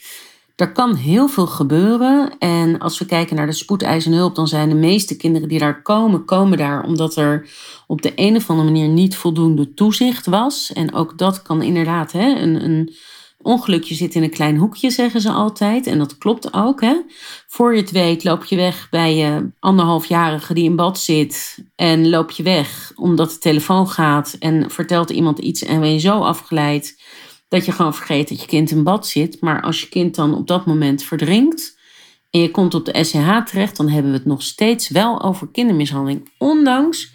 Er 0.62 0.72
kan 0.72 0.96
heel 0.96 1.27
veel 1.27 1.48
gebeuren. 1.48 2.38
En 2.39 2.80
als 2.80 3.00
we 3.00 3.06
kijken 3.06 3.36
naar 3.36 3.46
de 3.46 3.51
spoedeisende 3.51 4.18
hulp, 4.18 4.36
dan 4.36 4.48
zijn 4.48 4.70
de 4.70 4.75
meeste 4.75 5.18
kinderen 5.18 5.48
die 5.48 5.60
daar 5.60 5.82
komen, 5.82 6.25
komen 6.25 6.58
daar 6.58 6.84
omdat 6.84 7.15
er 7.15 7.50
op 7.88 8.01
de 8.01 8.12
een 8.15 8.36
of 8.36 8.50
andere 8.50 8.70
manier 8.70 8.88
niet 8.88 9.15
voldoende 9.15 9.74
toezicht 9.74 10.25
was. 10.25 10.74
En 10.74 10.94
ook 10.94 11.18
dat 11.18 11.41
kan 11.41 11.62
inderdaad 11.62 12.12
hè, 12.12 12.36
een, 12.41 12.63
een 12.63 12.94
ongelukje 13.41 13.96
zit 13.96 14.15
in 14.15 14.24
een 14.24 14.30
klein 14.30 14.58
hoekje, 14.58 14.89
zeggen 14.89 15.22
ze 15.22 15.32
altijd. 15.32 15.88
En 15.88 15.98
dat 15.98 16.18
klopt 16.18 16.53
ook. 16.53 16.82
Hè? 16.82 17.01
Voor 17.48 17.75
je 17.75 17.82
het 17.82 17.91
weet 17.91 18.24
loop 18.24 18.44
je 18.44 18.56
weg 18.56 18.88
bij 18.89 19.15
je 19.15 19.51
anderhalfjarige 19.60 20.53
die 20.53 20.63
in 20.63 20.75
bad 20.75 21.00
zit. 21.00 21.65
En 21.75 22.10
loop 22.10 22.32
je 22.32 22.44
weg 22.44 22.91
omdat 22.96 23.30
de 23.32 23.38
telefoon 23.38 23.88
gaat 23.88 24.36
en 24.39 24.72
vertelt 24.72 25.10
iemand 25.10 25.39
iets 25.39 25.63
en 25.63 25.80
ben 25.80 25.94
je 25.94 26.00
zo 26.00 26.20
afgeleid 26.20 27.00
dat 27.51 27.65
je 27.65 27.72
gewoon 27.72 27.96
vergeet 27.96 28.29
dat 28.29 28.41
je 28.41 28.48
kind 28.48 28.72
in 28.72 28.84
bad 28.84 29.08
zit. 29.08 29.41
Maar 29.41 29.62
als 29.62 29.81
je 29.81 29.89
kind 29.89 30.15
dan 30.15 30.36
op 30.36 30.48
dat 30.48 30.65
moment 30.65 31.03
verdrinkt 31.03 31.79
en 32.29 32.39
je 32.39 32.51
komt 32.51 32.74
op 32.74 32.86
de 32.86 33.03
SCH 33.03 33.46
terecht, 33.46 33.77
dan 33.77 33.89
hebben 33.89 34.12
we 34.12 34.17
het 34.17 34.25
nog 34.25 34.41
steeds 34.41 34.89
wel 34.89 35.22
over 35.22 35.48
kindermishandeling. 35.48 36.31
Ondanks 36.38 37.13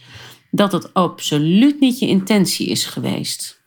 dat 0.50 0.72
het 0.72 0.94
absoluut 0.94 1.80
niet 1.80 1.98
je 1.98 2.06
intentie 2.06 2.68
is 2.68 2.84
geweest. 2.84 3.64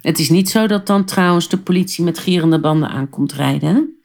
Het 0.00 0.18
is 0.18 0.28
niet 0.28 0.50
zo 0.50 0.66
dat 0.66 0.86
dan 0.86 1.04
trouwens 1.04 1.48
de 1.48 1.58
politie 1.58 2.04
met 2.04 2.18
gierende 2.18 2.60
banden 2.60 2.88
aankomt 2.88 3.32
rijden. 3.32 4.00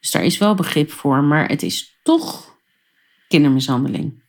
Dus 0.00 0.10
daar 0.10 0.24
is 0.24 0.38
wel 0.38 0.54
begrip 0.54 0.92
voor, 0.92 1.24
maar 1.24 1.48
het 1.48 1.62
is 1.62 1.98
toch 2.02 2.56
kindermishandeling. 3.28 4.22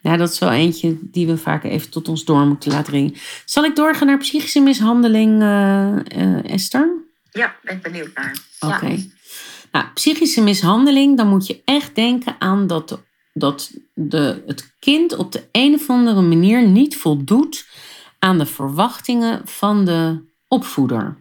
Ja, 0.00 0.16
dat 0.16 0.30
is 0.30 0.38
wel 0.38 0.50
eentje 0.50 0.98
die 1.00 1.26
we 1.26 1.36
vaak 1.36 1.64
even 1.64 1.90
tot 1.90 2.08
ons 2.08 2.24
door 2.24 2.46
moeten 2.46 2.70
laten 2.70 2.92
dringen. 2.92 3.14
Zal 3.44 3.64
ik 3.64 3.76
doorgaan 3.76 4.06
naar 4.06 4.18
psychische 4.18 4.60
mishandeling, 4.60 5.42
uh, 5.42 6.50
Esther? 6.52 7.08
Ja, 7.30 7.56
ben 7.62 7.76
ik 7.76 7.82
benieuwd 7.82 8.14
naar. 8.14 8.36
Oké. 8.60 9.08
Nou, 9.72 9.86
psychische 9.94 10.42
mishandeling, 10.42 11.16
dan 11.16 11.28
moet 11.28 11.46
je 11.46 11.62
echt 11.64 11.94
denken 11.94 12.36
aan 12.38 12.66
dat, 12.66 12.88
de, 12.88 12.98
dat 13.32 13.70
de, 13.94 14.42
het 14.46 14.74
kind 14.78 15.16
op 15.16 15.32
de 15.32 15.48
een 15.52 15.74
of 15.74 15.90
andere 15.90 16.20
manier 16.20 16.68
niet 16.68 16.96
voldoet 16.96 17.66
aan 18.18 18.38
de 18.38 18.46
verwachtingen 18.46 19.40
van 19.44 19.84
de 19.84 20.28
opvoeder. 20.48 21.16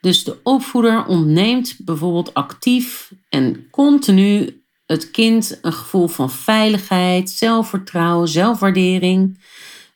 Dus 0.00 0.24
de 0.24 0.40
opvoeder 0.42 1.06
ontneemt 1.06 1.76
bijvoorbeeld 1.78 2.34
actief 2.34 3.12
en 3.28 3.70
continu 3.70 4.64
het 4.86 5.10
kind 5.10 5.58
een 5.62 5.72
gevoel 5.72 6.08
van 6.08 6.30
veiligheid, 6.30 7.30
zelfvertrouwen, 7.30 8.28
zelfwaardering. 8.28 9.40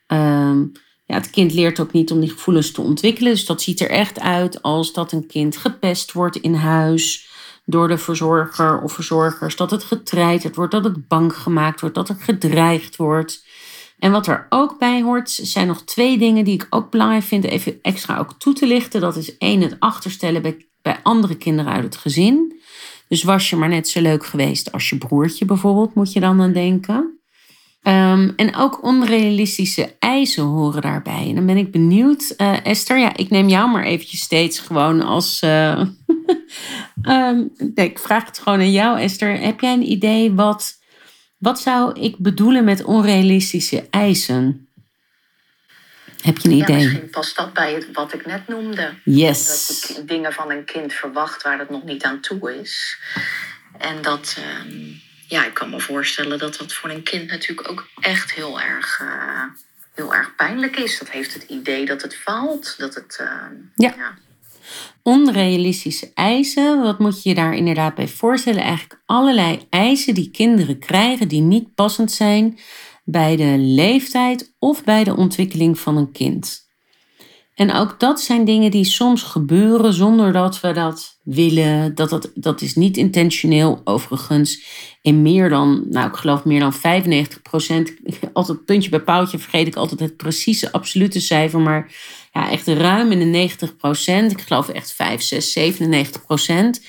Ehm, 0.06 0.58
ja, 1.06 1.14
het 1.14 1.30
kind 1.30 1.52
leert 1.52 1.80
ook 1.80 1.92
niet 1.92 2.10
om 2.12 2.20
die 2.20 2.30
gevoelens 2.30 2.72
te 2.72 2.80
ontwikkelen. 2.80 3.32
Dus 3.32 3.46
dat 3.46 3.62
ziet 3.62 3.80
er 3.80 3.90
echt 3.90 4.20
uit 4.20 4.62
als 4.62 4.92
dat 4.92 5.12
een 5.12 5.26
kind 5.26 5.56
gepest 5.56 6.12
wordt 6.12 6.36
in 6.36 6.54
huis 6.54 7.28
door 7.64 7.88
de 7.88 7.98
verzorger 7.98 8.82
of 8.82 8.92
verzorgers. 8.92 9.56
Dat 9.56 9.70
het 9.70 9.84
getreiterd 9.84 10.56
wordt, 10.56 10.72
dat 10.72 10.84
het 10.84 11.08
bang 11.08 11.36
gemaakt 11.36 11.80
wordt, 11.80 11.94
dat 11.94 12.08
er 12.08 12.16
gedreigd 12.18 12.96
wordt. 12.96 13.44
En 13.98 14.12
wat 14.12 14.26
er 14.26 14.46
ook 14.48 14.78
bij 14.78 15.02
hoort, 15.02 15.30
zijn 15.30 15.66
nog 15.66 15.82
twee 15.82 16.18
dingen 16.18 16.44
die 16.44 16.54
ik 16.54 16.66
ook 16.70 16.90
belangrijk 16.90 17.22
vind 17.22 17.44
even 17.44 17.78
extra 17.82 18.18
ook 18.18 18.34
toe 18.38 18.54
te 18.54 18.66
lichten. 18.66 19.00
Dat 19.00 19.16
is 19.16 19.38
één, 19.38 19.60
het 19.60 19.76
achterstellen 19.78 20.42
bij, 20.42 20.66
bij 20.82 21.00
andere 21.02 21.36
kinderen 21.36 21.72
uit 21.72 21.84
het 21.84 21.96
gezin. 21.96 22.59
Dus 23.10 23.22
was 23.22 23.50
je 23.50 23.56
maar 23.56 23.68
net 23.68 23.88
zo 23.88 24.00
leuk 24.00 24.26
geweest 24.26 24.72
als 24.72 24.88
je 24.88 24.98
broertje 24.98 25.44
bijvoorbeeld, 25.44 25.94
moet 25.94 26.12
je 26.12 26.20
dan 26.20 26.40
aan 26.40 26.52
denken. 26.52 27.18
Um, 27.82 28.32
en 28.36 28.56
ook 28.56 28.82
onrealistische 28.82 29.96
eisen 29.98 30.42
horen 30.42 30.82
daarbij. 30.82 31.26
En 31.28 31.34
dan 31.34 31.46
ben 31.46 31.56
ik 31.56 31.70
benieuwd, 31.70 32.34
uh, 32.36 32.66
Esther. 32.66 32.98
Ja, 32.98 33.16
ik 33.16 33.30
neem 33.30 33.48
jou 33.48 33.70
maar 33.70 33.84
eventjes 33.84 34.20
steeds 34.20 34.58
gewoon 34.58 35.02
als. 35.02 35.42
Um, 35.42 35.98
nee, 37.74 37.88
ik 37.88 37.98
vraag 37.98 38.26
het 38.26 38.38
gewoon 38.38 38.58
aan 38.58 38.72
jou, 38.72 38.98
Esther. 38.98 39.40
Heb 39.40 39.60
jij 39.60 39.72
een 39.72 39.90
idee 39.90 40.32
wat 40.32 40.78
wat 41.38 41.60
zou 41.60 42.00
ik 42.00 42.18
bedoelen 42.18 42.64
met 42.64 42.84
onrealistische 42.84 43.86
eisen? 43.90 44.68
Heb 46.22 46.38
je 46.38 46.48
een 46.48 46.54
idee? 46.54 46.76
Ja, 46.76 46.82
misschien 46.84 47.10
past 47.10 47.36
dat 47.36 47.52
bij 47.52 47.72
het, 47.72 47.86
wat 47.92 48.14
ik 48.14 48.26
net 48.26 48.48
noemde. 48.48 48.94
Yes. 49.04 49.66
Dat 49.66 49.96
ik 49.98 50.08
dingen 50.08 50.32
van 50.32 50.50
een 50.50 50.64
kind 50.64 50.92
verwacht 50.92 51.42
waar 51.42 51.58
het 51.58 51.70
nog 51.70 51.84
niet 51.84 52.04
aan 52.04 52.20
toe 52.20 52.58
is. 52.60 52.98
En 53.78 54.02
dat, 54.02 54.36
ehm, 54.38 54.76
ja, 55.28 55.46
ik 55.46 55.54
kan 55.54 55.70
me 55.70 55.80
voorstellen 55.80 56.38
dat 56.38 56.56
dat 56.56 56.72
voor 56.72 56.90
een 56.90 57.02
kind 57.02 57.30
natuurlijk 57.30 57.70
ook 57.70 57.88
echt 58.00 58.32
heel 58.32 58.60
erg, 58.60 59.00
uh, 59.02 59.44
heel 59.94 60.14
erg 60.14 60.34
pijnlijk 60.34 60.76
is. 60.76 60.98
Dat 60.98 61.10
heeft 61.10 61.34
het 61.34 61.42
idee 61.42 61.86
dat 61.86 62.02
het 62.02 62.16
faalt. 62.16 62.74
Dat 62.78 62.94
het, 62.94 63.18
uh, 63.20 63.28
ja. 63.74 63.94
ja 63.96 64.18
onrealistische 65.02 66.10
eisen. 66.14 66.82
Wat 66.82 66.98
moet 66.98 67.22
je 67.22 67.28
je 67.28 67.34
daar 67.34 67.54
inderdaad 67.54 67.94
bij 67.94 68.08
voorstellen? 68.08 68.62
Eigenlijk 68.62 69.00
allerlei 69.06 69.66
eisen 69.70 70.14
die 70.14 70.30
kinderen 70.30 70.78
krijgen 70.78 71.28
die 71.28 71.40
niet 71.40 71.74
passend 71.74 72.12
zijn 72.12 72.58
bij 73.04 73.36
de 73.36 73.54
leeftijd 73.58 74.54
of 74.58 74.84
bij 74.84 75.04
de 75.04 75.16
ontwikkeling 75.16 75.78
van 75.78 75.96
een 75.96 76.12
kind. 76.12 76.68
En 77.60 77.72
ook 77.72 78.00
dat 78.00 78.20
zijn 78.20 78.44
dingen 78.44 78.70
die 78.70 78.84
soms 78.84 79.22
gebeuren 79.22 79.92
zonder 79.92 80.32
dat 80.32 80.60
we 80.60 80.72
dat 80.72 81.18
willen. 81.22 81.94
Dat, 81.94 82.10
dat, 82.10 82.30
dat 82.34 82.60
is 82.60 82.74
niet 82.74 82.96
intentioneel 82.96 83.80
overigens. 83.84 84.64
In 85.02 85.22
meer 85.22 85.48
dan, 85.48 85.84
nou 85.88 86.08
ik 86.08 86.16
geloof 86.16 86.44
meer 86.44 86.60
dan 86.60 86.72
95 86.72 87.42
procent. 87.42 87.92
Altijd 88.32 88.64
puntje 88.64 88.90
bij 88.90 89.00
paaltje 89.00 89.38
vergeet 89.38 89.66
ik 89.66 89.76
altijd 89.76 90.00
het 90.00 90.16
precieze 90.16 90.72
absolute 90.72 91.20
cijfer. 91.20 91.60
Maar 91.60 91.92
ja, 92.32 92.50
echt 92.50 92.66
ruim 92.66 93.12
in 93.12 93.18
de 93.18 93.24
90 93.24 93.76
procent. 93.76 94.32
Ik 94.32 94.40
geloof 94.40 94.68
echt 94.68 94.92
5, 94.92 95.22
6, 95.22 95.52
97 95.52 96.24
procent. 96.24 96.84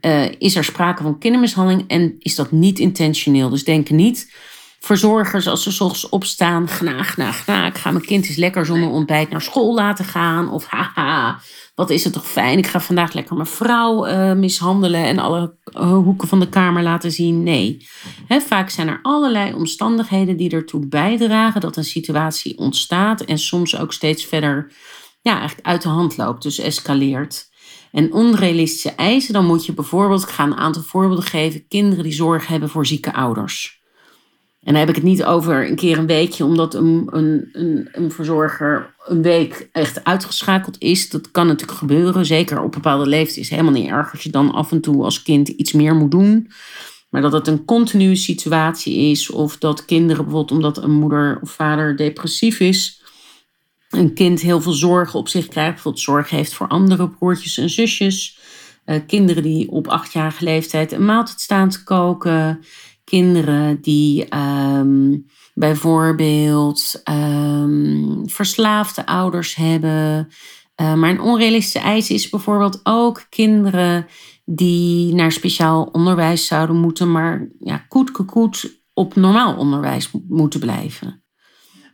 Uh, 0.00 0.24
is 0.38 0.56
er 0.56 0.64
sprake 0.64 1.02
van 1.02 1.18
kindermishandeling 1.18 1.88
en 1.88 2.16
is 2.18 2.34
dat 2.34 2.52
niet 2.52 2.78
intentioneel. 2.78 3.48
Dus 3.48 3.64
denk 3.64 3.90
niet 3.90 4.32
verzorgers 4.84 5.46
als 5.46 5.62
ze 5.62 5.72
s 5.72 5.80
ochtends 5.80 6.08
opstaan, 6.08 6.68
gna, 6.68 7.02
gna, 7.02 7.32
gna. 7.32 7.66
Ik 7.66 7.78
ga 7.78 7.90
mijn 7.90 8.04
kind 8.04 8.26
eens 8.26 8.36
lekker 8.36 8.66
zonder 8.66 8.88
ontbijt 8.88 9.30
naar 9.30 9.42
school 9.42 9.74
laten 9.74 10.04
gaan. 10.04 10.50
Of 10.50 10.66
haha, 10.66 11.40
wat 11.74 11.90
is 11.90 12.04
het 12.04 12.12
toch 12.12 12.26
fijn. 12.26 12.58
Ik 12.58 12.66
ga 12.66 12.80
vandaag 12.80 13.12
lekker 13.12 13.36
mijn 13.36 13.48
vrouw 13.48 14.06
uh, 14.06 14.32
mishandelen 14.32 15.04
en 15.04 15.18
alle 15.18 15.56
uh, 15.72 15.92
hoeken 15.92 16.28
van 16.28 16.40
de 16.40 16.48
kamer 16.48 16.82
laten 16.82 17.12
zien. 17.12 17.42
Nee. 17.42 17.86
He, 18.26 18.40
vaak 18.40 18.70
zijn 18.70 18.88
er 18.88 18.98
allerlei 19.02 19.54
omstandigheden 19.54 20.36
die 20.36 20.50
ertoe 20.50 20.86
bijdragen 20.86 21.60
dat 21.60 21.76
een 21.76 21.84
situatie 21.84 22.58
ontstaat. 22.58 23.20
En 23.20 23.38
soms 23.38 23.78
ook 23.78 23.92
steeds 23.92 24.24
verder 24.24 24.72
ja, 25.20 25.38
eigenlijk 25.38 25.66
uit 25.66 25.82
de 25.82 25.88
hand 25.88 26.16
loopt. 26.16 26.42
Dus 26.42 26.58
escaleert. 26.58 27.52
En 27.92 28.12
onrealistische 28.12 28.90
eisen, 28.90 29.32
dan 29.32 29.46
moet 29.46 29.66
je 29.66 29.72
bijvoorbeeld, 29.72 30.22
ik 30.22 30.28
ga 30.28 30.44
een 30.44 30.56
aantal 30.56 30.82
voorbeelden 30.82 31.24
geven, 31.24 31.68
kinderen 31.68 32.04
die 32.04 32.12
zorg 32.12 32.46
hebben 32.46 32.68
voor 32.68 32.86
zieke 32.86 33.12
ouders. 33.12 33.82
En 34.64 34.72
dan 34.72 34.74
heb 34.74 34.88
ik 34.88 34.94
het 34.94 35.04
niet 35.04 35.24
over 35.24 35.68
een 35.68 35.76
keer 35.76 35.98
een 35.98 36.06
weekje, 36.06 36.44
omdat 36.44 36.74
een, 36.74 37.08
een, 37.10 37.48
een, 37.52 37.88
een 37.92 38.10
verzorger 38.10 38.94
een 39.04 39.22
week 39.22 39.68
echt 39.72 40.04
uitgeschakeld 40.04 40.76
is. 40.78 41.10
Dat 41.10 41.30
kan 41.30 41.46
natuurlijk 41.46 41.78
gebeuren. 41.78 42.26
Zeker 42.26 42.62
op 42.62 42.72
bepaalde 42.72 43.06
leeftijd 43.06 43.36
is 43.36 43.48
het 43.48 43.58
helemaal 43.58 43.80
niet 43.80 43.90
erg 43.90 44.12
als 44.12 44.22
je 44.22 44.30
dan 44.30 44.52
af 44.52 44.72
en 44.72 44.80
toe 44.80 45.04
als 45.04 45.22
kind 45.22 45.48
iets 45.48 45.72
meer 45.72 45.94
moet 45.94 46.10
doen. 46.10 46.50
Maar 47.10 47.22
dat 47.22 47.32
het 47.32 47.46
een 47.46 47.64
continue 47.64 48.16
situatie 48.16 48.96
is, 49.10 49.30
of 49.30 49.58
dat 49.58 49.84
kinderen 49.84 50.24
bijvoorbeeld 50.24 50.52
omdat 50.52 50.82
een 50.82 50.98
moeder 50.98 51.38
of 51.42 51.50
vader 51.50 51.96
depressief 51.96 52.60
is, 52.60 53.02
een 53.90 54.14
kind 54.14 54.40
heel 54.40 54.60
veel 54.60 54.72
zorgen 54.72 55.18
op 55.18 55.28
zich 55.28 55.48
krijgt, 55.48 55.72
bijvoorbeeld 55.72 56.04
zorg 56.04 56.30
heeft 56.30 56.54
voor 56.54 56.68
andere 56.68 57.08
broertjes 57.08 57.58
en 57.58 57.70
zusjes. 57.70 58.38
Uh, 58.86 58.96
kinderen 59.06 59.42
die 59.42 59.70
op 59.70 59.88
achtjarige 59.88 60.44
leeftijd 60.44 60.92
een 60.92 61.04
maaltijd 61.04 61.40
staan 61.40 61.68
te 61.68 61.84
koken 61.84 62.64
kinderen 63.04 63.80
die 63.80 64.28
ehm, 64.28 65.16
bijvoorbeeld 65.54 67.02
um, 67.10 68.22
verslaafde 68.24 69.06
ouders 69.06 69.54
hebben. 69.54 70.28
Uh, 70.80 70.94
maar 70.94 71.10
een 71.10 71.20
onrealistische 71.20 71.78
eis 71.78 72.10
is 72.10 72.28
bijvoorbeeld 72.28 72.80
ook 72.82 73.26
kinderen 73.28 74.06
die 74.44 75.14
naar 75.14 75.32
speciaal 75.32 75.88
onderwijs 75.92 76.46
zouden 76.46 76.76
moeten, 76.76 77.12
maar 77.12 77.48
ja, 77.60 77.84
koet 77.88 78.10
koet 78.10 78.82
op 78.94 79.14
normaal 79.14 79.56
onderwijs 79.56 80.10
moeten 80.28 80.60
blijven. 80.60 81.22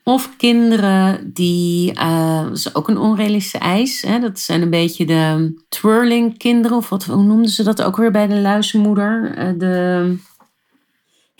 Of 0.04 0.36
kinderen 0.36 1.32
die, 1.32 1.92
uh, 1.94 2.42
dat 2.42 2.56
is 2.56 2.74
ook 2.74 2.88
een 2.88 2.98
onrealistische 2.98 3.58
eis, 3.58 4.02
hè? 4.02 4.20
dat 4.20 4.38
zijn 4.38 4.62
een 4.62 4.70
beetje 4.70 5.06
de 5.06 5.54
twirling 5.68 6.38
kinderen, 6.38 6.76
of 6.76 6.88
wat, 6.88 7.04
hoe 7.04 7.22
noemden 7.22 7.50
ze 7.50 7.62
dat 7.62 7.82
ook 7.82 7.96
weer 7.96 8.10
bij 8.10 8.26
de 8.26 8.40
luizenmoeder? 8.40 9.38
Uh, 9.38 9.58
de, 9.58 10.16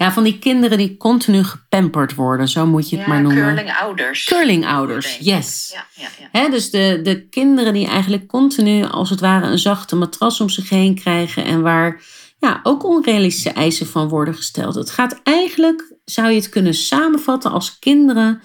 ja, 0.00 0.12
van 0.12 0.22
die 0.22 0.38
kinderen 0.38 0.78
die 0.78 0.96
continu 0.96 1.44
gepamperd 1.44 2.14
worden, 2.14 2.48
zo 2.48 2.66
moet 2.66 2.90
je 2.90 2.96
het 2.96 3.06
maar 3.06 3.22
noemen. 3.22 3.54
Curlingouders. 3.54 4.24
Curlingouders, 4.24 5.18
yes. 5.18 5.70
Ja, 5.74 5.86
ja, 5.94 6.28
ja. 6.32 6.48
dus 6.48 6.70
de, 6.70 7.00
de 7.02 7.28
kinderen 7.28 7.72
die 7.72 7.86
eigenlijk 7.86 8.26
continu 8.26 8.84
als 8.84 9.10
het 9.10 9.20
ware 9.20 9.46
een 9.46 9.58
zachte 9.58 9.96
matras 9.96 10.40
om 10.40 10.48
zich 10.48 10.68
heen 10.68 10.94
krijgen 10.94 11.44
en 11.44 11.62
waar 11.62 12.02
ja, 12.38 12.60
ook 12.62 12.84
onrealistische 12.84 13.50
eisen 13.50 13.86
van 13.86 14.08
worden 14.08 14.34
gesteld. 14.34 14.74
Het 14.74 14.90
gaat 14.90 15.20
eigenlijk, 15.22 15.94
zou 16.04 16.28
je 16.28 16.36
het 16.36 16.48
kunnen 16.48 16.74
samenvatten 16.74 17.50
als 17.50 17.78
kinderen 17.78 18.40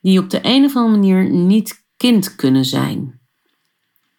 die 0.00 0.18
op 0.18 0.30
de 0.30 0.38
een 0.42 0.64
of 0.64 0.76
andere 0.76 0.96
manier 0.96 1.30
niet 1.30 1.84
kind 1.96 2.34
kunnen 2.34 2.64
zijn. 2.64 3.20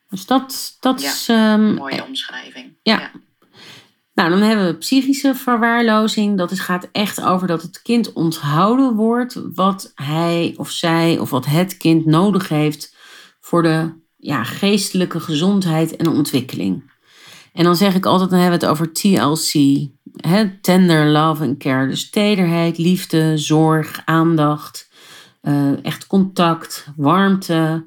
Dus 0.09 0.25
dat, 0.25 0.77
dat 0.79 1.01
is. 1.01 1.27
Um, 1.27 1.73
mooie 1.73 2.03
omschrijving. 2.03 2.77
ja. 2.83 3.11
Nou, 4.21 4.33
dan 4.33 4.41
hebben 4.41 4.65
we 4.65 4.77
psychische 4.77 5.35
verwaarlozing. 5.35 6.37
Dat 6.37 6.51
is, 6.51 6.59
gaat 6.59 6.89
echt 6.91 7.21
over 7.23 7.47
dat 7.47 7.61
het 7.61 7.81
kind 7.81 8.13
onthouden 8.13 8.95
wordt 8.95 9.41
wat 9.53 9.91
hij 9.95 10.53
of 10.57 10.69
zij 10.69 11.17
of 11.17 11.29
wat 11.29 11.45
het 11.45 11.77
kind 11.77 12.05
nodig 12.05 12.49
heeft 12.49 12.95
voor 13.39 13.63
de 13.63 13.93
ja, 14.17 14.43
geestelijke 14.43 15.19
gezondheid 15.19 15.95
en 15.95 16.07
ontwikkeling. 16.07 16.91
En 17.53 17.63
dan 17.63 17.75
zeg 17.75 17.95
ik 17.95 18.05
altijd, 18.05 18.29
dan 18.29 18.39
hebben 18.39 18.59
we 18.59 18.65
het 18.65 18.73
over 18.73 18.93
TLC. 18.93 19.53
Hè? 20.27 20.59
Tender 20.59 21.05
love 21.05 21.43
and 21.43 21.57
care. 21.57 21.87
Dus 21.87 22.09
tederheid, 22.09 22.77
liefde, 22.77 23.37
zorg, 23.37 24.01
aandacht, 24.05 24.89
uh, 25.41 25.85
echt 25.85 26.07
contact, 26.07 26.87
warmte. 26.95 27.85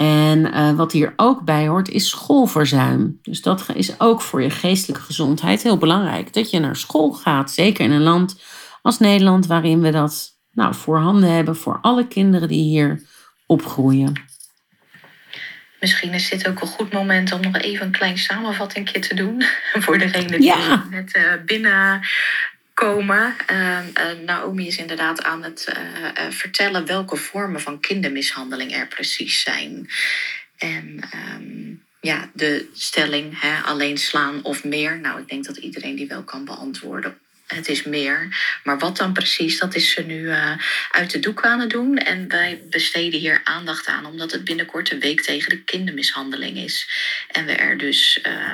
En 0.00 0.38
uh, 0.38 0.72
wat 0.72 0.92
hier 0.92 1.12
ook 1.16 1.44
bij 1.44 1.68
hoort 1.68 1.88
is 1.88 2.08
schoolverzuim. 2.08 3.18
Dus 3.22 3.42
dat 3.42 3.66
is 3.74 4.00
ook 4.00 4.20
voor 4.20 4.42
je 4.42 4.50
geestelijke 4.50 5.02
gezondheid 5.02 5.62
heel 5.62 5.78
belangrijk. 5.78 6.32
Dat 6.32 6.50
je 6.50 6.58
naar 6.58 6.76
school 6.76 7.12
gaat, 7.12 7.50
zeker 7.50 7.84
in 7.84 7.90
een 7.90 8.02
land 8.02 8.42
als 8.82 8.98
Nederland, 8.98 9.46
waarin 9.46 9.80
we 9.80 9.90
dat 9.90 10.38
nou, 10.52 10.74
voorhanden 10.74 11.32
hebben 11.32 11.56
voor 11.56 11.78
alle 11.80 12.06
kinderen 12.06 12.48
die 12.48 12.62
hier 12.62 13.02
opgroeien. 13.46 14.12
Misschien 15.80 16.12
is 16.12 16.28
dit 16.28 16.48
ook 16.48 16.60
een 16.60 16.66
goed 16.66 16.92
moment 16.92 17.32
om 17.32 17.40
nog 17.40 17.56
even 17.56 17.86
een 17.86 17.92
klein 17.92 18.18
samenvatting 18.18 18.88
te 18.88 19.14
doen. 19.14 19.42
Voor 19.84 19.98
degene 19.98 20.38
die 20.38 20.54
net 20.90 21.16
uh, 21.16 21.32
binnen 21.46 22.00
komen. 22.80 23.34
Ehm, 23.46 23.84
Naomi 24.24 24.66
is 24.66 24.76
inderdaad 24.76 25.22
aan 25.22 25.42
het 25.42 25.72
vertellen 26.30 26.86
welke 26.86 27.16
vormen 27.16 27.60
van 27.60 27.80
kindermishandeling 27.80 28.74
er 28.74 28.86
precies 28.86 29.40
zijn. 29.40 29.90
En 30.56 31.00
ehm, 31.10 31.74
ja, 32.00 32.30
de 32.34 32.70
stelling 32.74 33.40
hè, 33.40 33.60
alleen 33.60 33.98
slaan 33.98 34.42
of 34.42 34.64
meer. 34.64 35.00
Nou, 35.00 35.20
ik 35.20 35.28
denk 35.28 35.44
dat 35.44 35.56
iedereen 35.56 35.96
die 35.96 36.08
wel 36.08 36.22
kan 36.22 36.44
beantwoorden 36.44 37.18
het 37.54 37.68
is 37.68 37.82
meer. 37.82 38.28
Maar 38.64 38.78
wat 38.78 38.96
dan 38.96 39.12
precies, 39.12 39.58
dat 39.58 39.74
is 39.74 39.90
ze 39.90 40.02
nu 40.02 40.20
uh, 40.20 40.52
uit 40.90 41.10
de 41.10 41.18
doek 41.18 41.44
aan 41.44 41.60
het 41.60 41.70
doen. 41.70 41.98
En 41.98 42.28
wij 42.28 42.62
besteden 42.70 43.20
hier 43.20 43.40
aandacht 43.44 43.86
aan, 43.86 44.06
omdat 44.06 44.32
het 44.32 44.44
binnenkort 44.44 44.90
een 44.90 45.00
week 45.00 45.20
tegen 45.20 45.50
de 45.50 45.62
kindermishandeling 45.62 46.56
is. 46.56 46.88
En 47.28 47.46
we 47.46 47.52
er 47.52 47.78
dus 47.78 48.18
uh, 48.26 48.52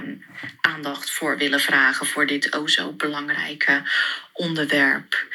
aandacht 0.61 1.11
voor 1.11 1.39
willen 1.39 1.61
vragen 1.61 2.07
voor 2.07 2.27
dit 2.27 2.53
o 2.55 2.67
zo 2.67 2.93
belangrijke 2.93 3.83
onderwerp. 4.33 5.27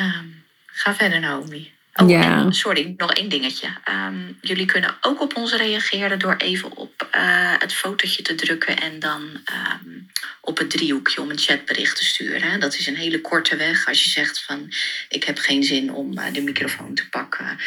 Um, 0.00 0.44
ga 0.66 0.94
verder, 0.94 1.20
Naomi. 1.20 1.73
Oh, 2.02 2.10
ja. 2.10 2.50
sorry, 2.50 2.94
nog 2.96 3.12
één 3.12 3.28
dingetje. 3.28 3.68
Um, 4.08 4.38
jullie 4.40 4.66
kunnen 4.66 4.96
ook 5.00 5.20
op 5.20 5.36
ons 5.36 5.54
reageren 5.56 6.18
door 6.18 6.36
even 6.36 6.76
op 6.76 7.08
uh, 7.16 7.52
het 7.58 7.74
fotootje 7.74 8.22
te 8.22 8.34
drukken 8.34 8.76
en 8.76 8.98
dan 8.98 9.22
um, 9.22 10.10
op 10.40 10.58
het 10.58 10.70
driehoekje 10.70 11.20
om 11.20 11.30
een 11.30 11.38
chatbericht 11.38 11.96
te 11.96 12.04
sturen. 12.04 12.60
Dat 12.60 12.74
is 12.74 12.86
een 12.86 12.96
hele 12.96 13.20
korte 13.20 13.56
weg. 13.56 13.86
Als 13.86 14.04
je 14.04 14.10
zegt 14.10 14.42
van 14.42 14.72
ik 15.08 15.24
heb 15.24 15.38
geen 15.38 15.64
zin 15.64 15.92
om 15.92 16.18
uh, 16.18 16.24
de 16.32 16.42
microfoon 16.42 16.94
te 16.94 17.08
pakken. 17.08 17.58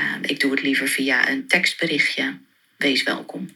Uh, 0.00 0.04
ik 0.30 0.40
doe 0.40 0.50
het 0.50 0.62
liever 0.62 0.88
via 0.88 1.28
een 1.28 1.48
tekstberichtje. 1.48 2.38
Wees 2.76 3.02
welkom. 3.02 3.48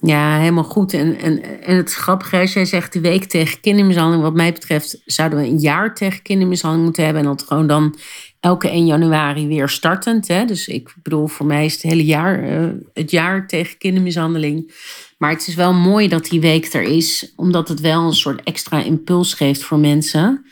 Ja, 0.00 0.38
helemaal 0.38 0.64
goed. 0.64 0.92
En, 0.92 1.18
en, 1.18 1.62
en 1.62 1.76
het 1.76 1.94
grappige 1.94 2.42
is, 2.42 2.52
jij 2.52 2.64
zegt 2.64 2.92
de 2.92 3.00
week 3.00 3.24
tegen 3.24 3.60
kindermishandeling. 3.60 4.22
Wat 4.22 4.34
mij 4.34 4.52
betreft 4.52 5.02
zouden 5.04 5.38
we 5.38 5.44
een 5.44 5.58
jaar 5.58 5.94
tegen 5.94 6.22
kindermishandeling 6.22 6.84
moeten 6.84 7.04
hebben. 7.04 7.22
En 7.22 7.28
dat 7.28 7.42
gewoon 7.42 7.66
dan 7.66 7.98
elke 8.40 8.68
1 8.68 8.86
januari 8.86 9.46
weer 9.46 9.68
startend. 9.68 10.28
Hè? 10.28 10.44
Dus 10.44 10.68
ik 10.68 10.94
bedoel, 11.02 11.26
voor 11.26 11.46
mij 11.46 11.64
is 11.64 11.72
het 11.72 11.82
hele 11.82 12.04
jaar 12.04 12.50
uh, 12.50 12.68
het 12.94 13.10
jaar 13.10 13.46
tegen 13.46 13.78
kindermishandeling. 13.78 14.72
Maar 15.18 15.30
het 15.30 15.46
is 15.46 15.54
wel 15.54 15.72
mooi 15.72 16.08
dat 16.08 16.24
die 16.24 16.40
week 16.40 16.72
er 16.72 16.82
is, 16.82 17.32
omdat 17.36 17.68
het 17.68 17.80
wel 17.80 18.06
een 18.06 18.12
soort 18.12 18.42
extra 18.42 18.82
impuls 18.82 19.34
geeft 19.34 19.62
voor 19.62 19.78
mensen. 19.78 20.44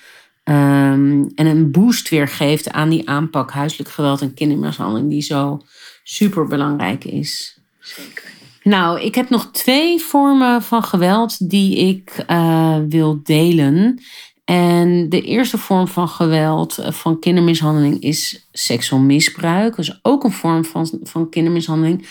Um, 0.44 1.30
en 1.34 1.46
een 1.46 1.70
boost 1.70 2.08
weer 2.08 2.28
geeft 2.28 2.70
aan 2.70 2.88
die 2.88 3.08
aanpak 3.08 3.50
huiselijk 3.50 3.90
geweld 3.90 4.20
en 4.20 4.34
kindermishandeling, 4.34 5.10
die 5.10 5.22
zo 5.22 5.60
super 6.02 6.46
belangrijk 6.46 7.04
is. 7.04 7.58
Zeker. 7.80 8.24
Nou, 8.62 9.00
ik 9.00 9.14
heb 9.14 9.28
nog 9.28 9.50
twee 9.50 10.00
vormen 10.00 10.62
van 10.62 10.82
geweld 10.82 11.50
die 11.50 11.76
ik 11.76 12.24
uh, 12.30 12.78
wil 12.88 13.20
delen. 13.22 14.02
En 14.48 15.08
de 15.08 15.20
eerste 15.20 15.58
vorm 15.58 15.88
van 15.88 16.08
geweld, 16.08 16.78
eh, 16.78 16.92
van 16.92 17.20
kindermishandeling, 17.20 18.02
is 18.02 18.48
seksueel 18.52 19.00
misbruik. 19.00 19.76
Dus 19.76 19.98
ook 20.02 20.24
een 20.24 20.32
vorm 20.32 20.64
van, 20.64 21.00
van 21.02 21.30
kindermishandeling, 21.30 22.08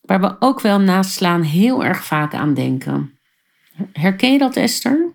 waar 0.00 0.20
we 0.20 0.36
ook 0.38 0.60
wel 0.60 0.80
naast 0.80 1.10
slaan 1.10 1.42
heel 1.42 1.84
erg 1.84 2.04
vaak 2.04 2.34
aan 2.34 2.54
denken. 2.54 3.18
Herken 3.92 4.32
je 4.32 4.38
dat, 4.38 4.56
Esther? 4.56 5.12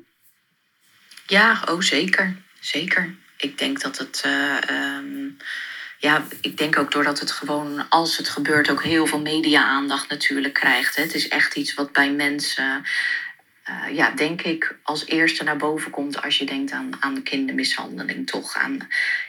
Ja, 1.28 1.64
oh 1.70 1.82
zeker. 1.82 2.38
Zeker. 2.60 3.16
Ik 3.38 3.58
denk 3.58 3.82
dat 3.82 3.98
het. 3.98 4.24
Uh, 4.26 5.32
ja, 6.00 6.24
ik 6.42 6.58
denk 6.58 6.78
ook 6.78 6.92
doordat 6.92 7.20
het 7.20 7.32
gewoon, 7.32 7.90
als 7.90 8.18
het 8.18 8.30
gebeurt, 8.30 8.70
ook 8.70 8.84
heel 8.84 9.06
veel 9.06 9.22
media-aandacht 9.22 10.10
natuurlijk 10.10 10.54
krijgt. 10.54 10.96
Het 10.96 11.14
is 11.14 11.28
echt 11.28 11.56
iets 11.56 11.74
wat 11.74 11.92
bij 11.92 12.12
mensen 12.12 12.84
uh, 13.70 13.96
ja, 13.96 14.12
denk 14.12 14.42
ik, 14.42 14.80
als 14.84 15.06
eerste 15.06 15.44
naar 15.44 15.58
boven 15.58 15.92
komt 15.92 16.22
als 16.22 16.38
je 16.38 16.46
denkt 16.46 16.72
aan, 16.72 16.90
aan 17.00 17.24
kindermishandeling, 17.24 18.28
toch 18.28 18.58
aan 18.58 18.78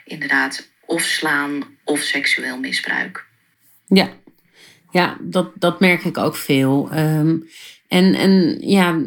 inderdaad 0.05 0.69
of 0.87 1.03
slaan 1.03 1.65
of 1.85 2.01
seksueel 2.01 2.59
misbruik. 2.59 3.27
Ja, 3.87 4.09
ja 4.91 5.17
dat, 5.21 5.51
dat 5.55 5.81
merk 5.81 6.05
ik 6.05 6.19
ook 6.19 6.37
veel. 6.37 6.89
Um, 6.93 7.49
en, 7.89 8.15
en 8.15 8.59
ja, 8.61 9.01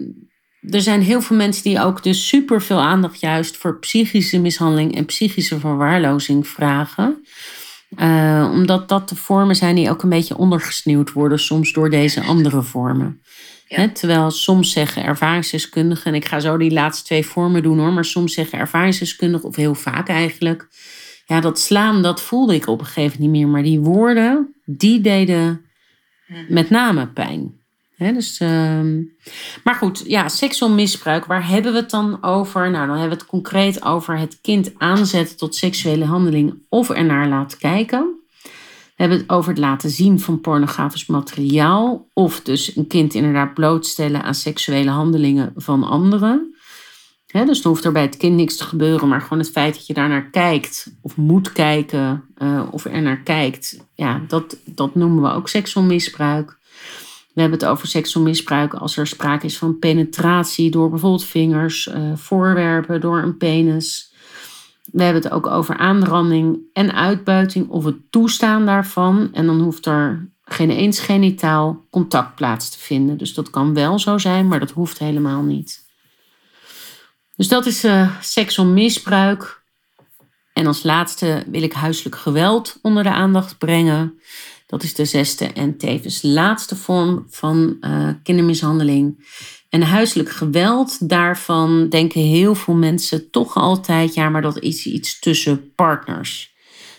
er 0.62 0.82
zijn 0.82 1.02
heel 1.02 1.22
veel 1.22 1.38
mensen 1.38 1.63
die 1.63 1.82
ook 1.82 2.04
dus 2.04 2.28
super 2.28 2.62
veel 2.62 2.82
aandacht 2.82 3.20
juist 3.20 3.58
voor 3.58 3.80
psychische 3.80 4.40
mishandeling 4.40 4.96
en 4.96 5.06
psychische 5.06 5.60
verwaarlozing 5.60 6.48
vragen. 6.48 7.26
Uh, 7.98 8.50
omdat 8.54 8.90
dat 8.90 9.10
de 9.10 9.16
vormen 9.16 9.56
zijn 9.56 9.76
die 9.76 9.90
ook 9.90 10.04
een 10.04 10.10
beetje 10.10 10.38
ondergesneeuwd 10.38 11.12
worden 11.12 11.40
soms 11.40 11.74
door 11.74 11.90
deze 11.90 12.22
andere 12.22 12.62
vormen 12.62 13.22
terwijl 13.93 14.32
soms 14.32 14.71
zeggen 14.71 15.03
ervaringsdeskundigen, 15.03 16.06
en 16.06 16.13
ik 16.13 16.25
ga 16.25 16.39
zo 16.39 16.58
die 16.58 16.71
laatste 16.71 17.06
twee 17.06 17.25
vormen 17.25 17.63
doen 17.63 17.80
hoor, 17.80 17.93
maar 17.93 18.06
soms 18.06 18.34
zeggen 18.34 18.60
ervaringsdeskundigen, 18.60 19.47
of 19.47 19.56
heel 19.56 19.75
vaak 19.75 20.10
eigenlijk, 20.10 20.67
ja, 21.25 21.39
dat 21.39 21.60
slaan, 21.60 22.01
dat 22.01 22.21
voelde 22.21 22.56
ik 22.56 22.67
op 22.67 22.80
een 22.80 22.86
gegeven 22.86 23.12
moment 23.12 23.21
niet 23.21 23.41
meer. 23.41 23.47
Maar 23.47 23.63
die 23.63 23.80
woorden, 23.80 24.56
die 24.65 25.01
deden 25.01 25.65
met 26.47 26.69
name 26.69 27.08
pijn. 27.08 27.56
dus, 27.97 28.39
uh, 28.39 28.49
maar 29.63 29.75
goed, 29.75 30.03
ja, 30.06 30.30
seksueel 30.30 30.71
misbruik, 30.71 31.25
waar 31.25 31.47
hebben 31.47 31.71
we 31.71 31.77
het 31.77 31.89
dan 31.89 32.23
over? 32.23 32.62
Nou, 32.71 32.88
dan 32.88 32.97
hebben 32.97 33.17
we 33.17 33.23
het 33.23 33.32
concreet 33.32 33.84
over 33.84 34.17
het 34.17 34.41
kind 34.41 34.71
aanzetten 34.77 35.38
tot 35.38 35.56
seksuele 35.56 36.06
handeling 36.06 36.53
of 36.69 36.89
ernaar 36.89 37.27
laten 37.27 37.58
kijken. 37.58 38.16
We 38.98 39.04
hebben 39.04 39.22
het 39.22 39.30
over 39.30 39.50
het 39.50 39.60
laten 39.60 39.90
zien 39.90 40.20
van 40.20 40.42
pornografisch 40.42 41.06
materiaal. 41.06 42.08
Of 42.14 42.42
dus 42.42 42.76
een 42.76 42.88
kind 42.88 43.14
inderdaad 43.14 43.54
blootstellen 43.54 44.24
aan 44.24 44.34
seksuele 44.34 44.90
handelingen 44.90 45.54
van 45.56 45.84
anderen. 45.84 46.56
dus 47.26 47.62
dan 47.62 47.72
hoeft 47.72 47.86
er 47.86 47.92
bij 47.92 48.02
het 48.02 48.18
kind 48.18 48.36
niks 48.36 48.56
te 48.56 48.64
gebeuren, 48.64 49.08
maar 49.08 49.22
gewoon 49.22 49.40
het 49.40 49.52
feit 49.52 49.74
dat 49.74 49.88
je 49.88 49.94
daar 49.94 50.10
naar 50.10 50.30
kijkt, 50.30 50.92
of 51.02 51.16
moet 51.16 51.52
kijken, 51.52 52.24
uh, 52.38 52.68
of 52.72 52.86
er 52.86 53.02
naar 53.02 53.22
kijkt, 53.22 53.80
ja, 53.96 54.22
dat, 54.28 54.58
dat 54.66 54.96
noemen 54.96 55.24
we 55.24 55.30
ook 55.30 55.50
seksueel 55.50 55.86
misbruik. 55.86 56.58
We 57.34 57.42
hebben 57.42 57.60
het 57.60 57.68
over 57.68 57.88
seksueel 57.88 58.26
misbruik 58.26 58.74
als 58.74 58.98
er 58.98 59.08
sprake 59.08 59.46
is 59.46 59.58
van 59.58 59.80
penetratie 59.80 60.72
door 60.72 60.90
bijvoorbeeld 60.90 61.26
vingers, 61.26 61.88
uh, 61.88 62.16
voorwerpen, 62.16 63.02
door 63.02 63.18
een 63.18 63.38
penis. 63.38 64.14
We 64.91 65.04
hebben 65.04 65.23
het 65.23 65.32
ook 65.32 65.47
over 65.47 65.78
aanranding 65.78 66.60
en 66.73 66.93
uitbuiting 66.93 67.69
of 67.69 67.84
het 67.84 68.12
toestaan 68.12 68.65
daarvan. 68.65 69.30
En 69.34 69.45
dan 69.45 69.62
hoeft 69.62 69.86
er 69.86 70.30
geen 70.43 70.69
eens 70.69 71.00
genitaal 71.00 71.86
contact 71.89 72.36
plaats 72.36 72.69
te 72.69 72.80
vinden. 72.80 73.17
Dus 73.17 73.34
dat 73.34 73.50
kan 73.50 73.73
wel 73.73 74.00
zo 74.00 74.17
zijn, 74.17 74.47
maar 74.47 74.60
dat 74.60 74.71
hoeft 74.71 75.00
helemaal 75.00 75.41
niet. 75.41 75.86
Dus 77.36 77.47
dat 77.47 77.65
is 77.65 77.86
uh, 77.86 78.21
seksueel 78.21 78.67
misbruik. 78.67 79.62
En 80.54 80.67
als 80.67 80.84
laatste 80.84 81.43
wil 81.47 81.62
ik 81.62 81.73
huiselijk 81.73 82.15
geweld 82.15 82.80
onder 82.82 83.04
de 83.04 83.12
aandacht 83.12 83.58
brengen. 83.58 84.19
Dat 84.65 84.84
is 84.84 84.93
de 84.93 85.06
zesde 85.06 85.45
en 85.45 85.78
tevens 85.78 86.21
laatste 86.21 86.76
vorm 86.76 87.26
van 87.30 87.78
uh, 87.82 88.10
kindermishandeling. 88.23 89.26
En 89.69 89.82
huiselijk 89.82 90.30
geweld, 90.30 91.10
daarvan 91.10 91.89
denken 91.89 92.21
heel 92.21 92.56
veel 92.56 92.73
mensen 92.73 93.30
toch 93.30 93.56
altijd, 93.56 94.13
ja, 94.13 94.30
maar 94.30 94.41
dat 94.41 94.60
is 94.60 94.86
iets 94.86 95.19
tussen 95.19 95.73
partners. 95.75 96.56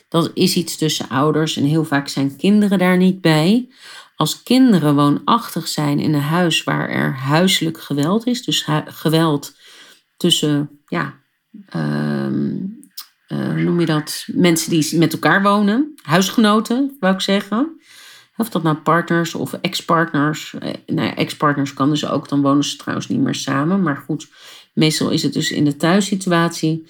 Dat 0.09 0.31
is 0.35 0.57
iets 0.57 0.77
tussen 0.77 1.09
ouders 1.09 1.57
en 1.57 1.65
heel 1.65 1.85
vaak 1.85 2.09
zijn 2.09 2.37
kinderen 2.37 2.79
daar 2.79 2.97
niet 2.97 3.21
bij. 3.21 3.69
Als 4.17 4.43
kinderen 4.43 4.95
woonachtig 4.95 5.69
zijn 5.69 6.01
in 6.01 6.15
een 6.15 6.21
huis 6.21 6.65
waar 6.65 6.89
er 6.89 7.15
huiselijk 7.15 7.81
geweld 7.81 8.27
is, 8.27 8.45
dus 8.45 8.67
geweld 8.85 9.57
tussen, 10.17 10.71
ja, 10.87 11.15
uh, 11.77 12.27
hoe 13.29 13.63
noem 13.63 13.81
je 13.81 13.87
dat? 13.87 14.25
Mensen 14.27 14.71
die 14.71 14.99
met 14.99 15.13
elkaar 15.13 15.43
wonen, 15.43 15.95
huisgenoten, 16.03 16.97
wou 17.01 17.15
ik 17.15 17.21
zeggen. 17.21 17.81
Of 18.39 18.51
dat 18.51 18.63
nou 18.63 18.77
partners 18.77 19.35
of 19.35 19.53
ex-partners. 19.53 20.55
Eh, 20.59 20.73
nou 20.87 21.15
ex-partners 21.15 21.75
kan 21.75 21.91
dus 21.91 22.09
ook, 22.09 22.29
dan 22.29 22.43
wonen 22.43 22.65
ze 22.65 22.77
trouwens 22.77 23.09
niet 23.09 23.21
meer 23.21 23.35
samen. 23.35 23.83
Maar 23.83 23.97
goed, 24.07 24.29
meestal 24.73 25.11
is 25.11 25.23
het 25.23 25.33
dus 25.33 25.51
in 25.51 25.65
de 25.65 25.77
thuissituatie. 25.77 26.87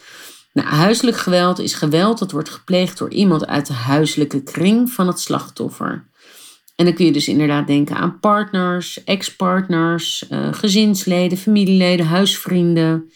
Nou, 0.52 0.68
huiselijk 0.68 1.16
geweld 1.16 1.58
is 1.58 1.74
geweld 1.74 2.18
dat 2.18 2.30
wordt 2.30 2.48
gepleegd 2.48 2.98
door 2.98 3.11
iemand 3.11 3.46
uit 3.46 3.66
de 3.66 3.72
huiselijke 3.72 4.42
kring 4.42 4.90
van 4.90 5.06
het 5.06 5.20
slachtoffer. 5.20 6.06
En 6.76 6.84
dan 6.84 6.94
kun 6.94 7.04
je 7.04 7.12
dus 7.12 7.28
inderdaad 7.28 7.66
denken 7.66 7.96
aan 7.96 8.20
partners, 8.20 9.04
ex-partners, 9.04 10.24
uh, 10.30 10.52
gezinsleden, 10.52 11.38
familieleden, 11.38 12.06
huisvrienden. 12.06 13.11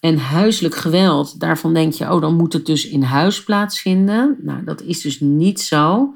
En 0.00 0.18
huiselijk 0.18 0.74
geweld, 0.74 1.40
daarvan 1.40 1.74
denk 1.74 1.92
je, 1.92 2.12
oh, 2.12 2.20
dan 2.20 2.36
moet 2.36 2.52
het 2.52 2.66
dus 2.66 2.86
in 2.86 3.02
huis 3.02 3.42
plaatsvinden. 3.42 4.36
Nou, 4.42 4.64
dat 4.64 4.82
is 4.82 5.00
dus 5.00 5.20
niet 5.20 5.60
zo. 5.60 6.12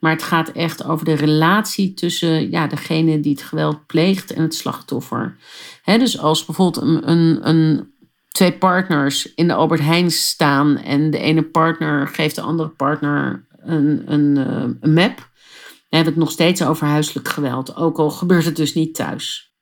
Maar 0.00 0.12
het 0.12 0.22
gaat 0.22 0.48
echt 0.48 0.84
over 0.84 1.04
de 1.04 1.14
relatie 1.14 1.94
tussen 1.94 2.50
ja, 2.50 2.66
degene 2.66 3.20
die 3.20 3.32
het 3.32 3.42
geweld 3.42 3.86
pleegt 3.86 4.32
en 4.32 4.42
het 4.42 4.54
slachtoffer. 4.54 5.36
dus 5.84 6.18
als 6.18 6.44
bijvoorbeeld 6.44 6.84
een, 6.84 7.10
een, 7.10 7.48
een, 7.48 7.92
twee 8.28 8.52
partners 8.52 9.34
in 9.34 9.48
de 9.48 9.54
Albert 9.54 9.80
Heijn 9.80 10.10
staan 10.10 10.76
en 10.76 11.10
de 11.10 11.18
ene 11.18 11.42
partner 11.42 12.08
geeft 12.08 12.34
de 12.34 12.40
andere 12.40 12.68
partner 12.68 13.46
een, 13.58 14.12
een, 14.12 14.36
eh, 14.36 14.62
een 14.80 14.92
map, 14.92 15.16
dan 15.16 15.98
hebben 15.98 16.14
we 16.14 16.20
het 16.20 16.26
nog 16.28 16.30
steeds 16.30 16.62
over 16.62 16.86
huiselijk 16.86 17.28
geweld. 17.28 17.76
Ook 17.76 17.98
al 17.98 18.10
gebeurt 18.10 18.44
het 18.44 18.56
dus 18.56 18.74
niet 18.74 18.94
thuis. 18.94 19.54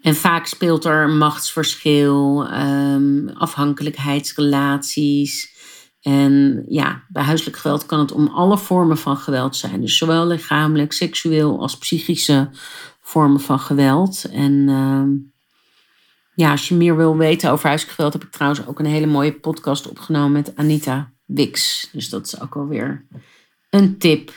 En 0.00 0.14
vaak 0.14 0.46
speelt 0.46 0.84
er 0.84 1.08
machtsverschil, 1.08 2.46
um, 2.52 3.28
afhankelijkheidsrelaties. 3.28 5.55
En 6.06 6.64
ja, 6.68 7.02
bij 7.08 7.22
huiselijk 7.22 7.56
geweld 7.56 7.86
kan 7.86 7.98
het 7.98 8.12
om 8.12 8.28
alle 8.28 8.58
vormen 8.58 8.98
van 8.98 9.16
geweld 9.16 9.56
zijn. 9.56 9.80
Dus 9.80 9.96
zowel 9.96 10.26
lichamelijk, 10.26 10.92
seksueel 10.92 11.60
als 11.60 11.78
psychische 11.78 12.50
vormen 13.00 13.40
van 13.40 13.58
geweld. 13.58 14.24
En 14.24 14.52
uh, 14.52 15.02
ja, 16.34 16.50
als 16.50 16.68
je 16.68 16.74
meer 16.74 16.96
wil 16.96 17.16
weten 17.16 17.50
over 17.50 17.66
huiselijk 17.66 17.96
geweld, 17.96 18.12
heb 18.12 18.24
ik 18.24 18.30
trouwens 18.30 18.66
ook 18.66 18.78
een 18.78 18.86
hele 18.86 19.06
mooie 19.06 19.32
podcast 19.32 19.88
opgenomen 19.88 20.32
met 20.32 20.56
Anita 20.56 21.12
Wix. 21.24 21.88
Dus 21.92 22.08
dat 22.08 22.26
is 22.26 22.40
ook 22.40 22.56
alweer 22.56 23.06
een 23.70 23.98
tip. 23.98 24.32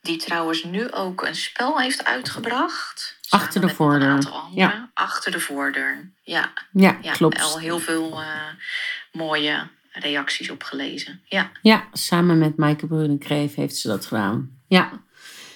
Die 0.00 0.16
trouwens 0.18 0.64
nu 0.64 0.92
ook 0.92 1.22
een 1.22 1.36
spel 1.36 1.80
heeft 1.80 2.04
uitgebracht. 2.04 3.18
Achter 3.28 3.60
de 3.60 3.68
voordeur. 3.68 4.30
Ja. 4.54 4.90
Achter 4.94 5.32
de 5.32 5.40
voordeur. 5.40 6.12
Ja. 6.22 6.52
Ja, 6.72 6.98
ja 7.02 7.12
klopt. 7.12 7.42
Al 7.42 7.58
heel 7.58 7.78
veel 7.78 8.10
uh, 8.10 8.26
mooie 9.12 9.74
reacties 9.98 10.50
op 10.50 10.62
gelezen. 10.62 11.20
Ja, 11.24 11.50
ja 11.62 11.84
samen 11.92 12.38
met 12.38 12.56
Maaike 12.56 12.86
Brunenkreef 12.86 13.54
heeft 13.54 13.76
ze 13.76 13.88
dat 13.88 14.06
gedaan. 14.06 14.50
Ja. 14.68 15.04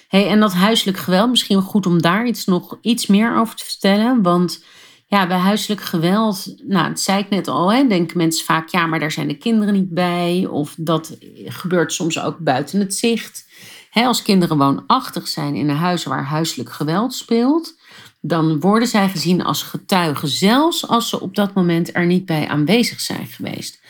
Hey, 0.07 0.27
en 0.27 0.39
dat 0.39 0.53
huiselijk 0.53 0.97
geweld, 0.97 1.29
misschien 1.29 1.61
goed 1.61 1.85
om 1.85 2.01
daar 2.01 2.25
iets, 2.25 2.45
nog 2.45 2.77
iets 2.81 3.07
meer 3.07 3.37
over 3.37 3.55
te 3.55 3.65
vertellen. 3.65 4.21
Want 4.21 4.63
ja, 5.07 5.27
bij 5.27 5.37
huiselijk 5.37 5.81
geweld, 5.81 6.55
nou, 6.63 6.87
dat 6.87 6.99
zei 6.99 7.19
ik 7.19 7.29
net 7.29 7.47
al, 7.47 7.73
hè, 7.73 7.87
denken 7.87 8.17
mensen 8.17 8.45
vaak, 8.45 8.67
ja, 8.69 8.85
maar 8.85 8.99
daar 8.99 9.11
zijn 9.11 9.27
de 9.27 9.37
kinderen 9.37 9.73
niet 9.73 9.89
bij. 9.89 10.47
Of 10.49 10.75
dat 10.77 11.17
gebeurt 11.45 11.93
soms 11.93 12.19
ook 12.19 12.37
buiten 12.37 12.79
het 12.79 12.95
zicht. 12.95 13.49
Als 13.93 14.21
kinderen 14.21 14.57
woonachtig 14.57 15.27
zijn 15.27 15.55
in 15.55 15.69
een 15.69 15.75
huis 15.75 16.03
waar 16.03 16.23
huiselijk 16.23 16.71
geweld 16.71 17.13
speelt, 17.13 17.79
dan 18.21 18.59
worden 18.59 18.87
zij 18.87 19.09
gezien 19.09 19.43
als 19.43 19.63
getuigen, 19.63 20.27
zelfs 20.27 20.87
als 20.87 21.09
ze 21.09 21.19
op 21.19 21.35
dat 21.35 21.53
moment 21.53 21.95
er 21.95 22.05
niet 22.05 22.25
bij 22.25 22.47
aanwezig 22.47 22.99
zijn 22.99 23.27
geweest. 23.27 23.81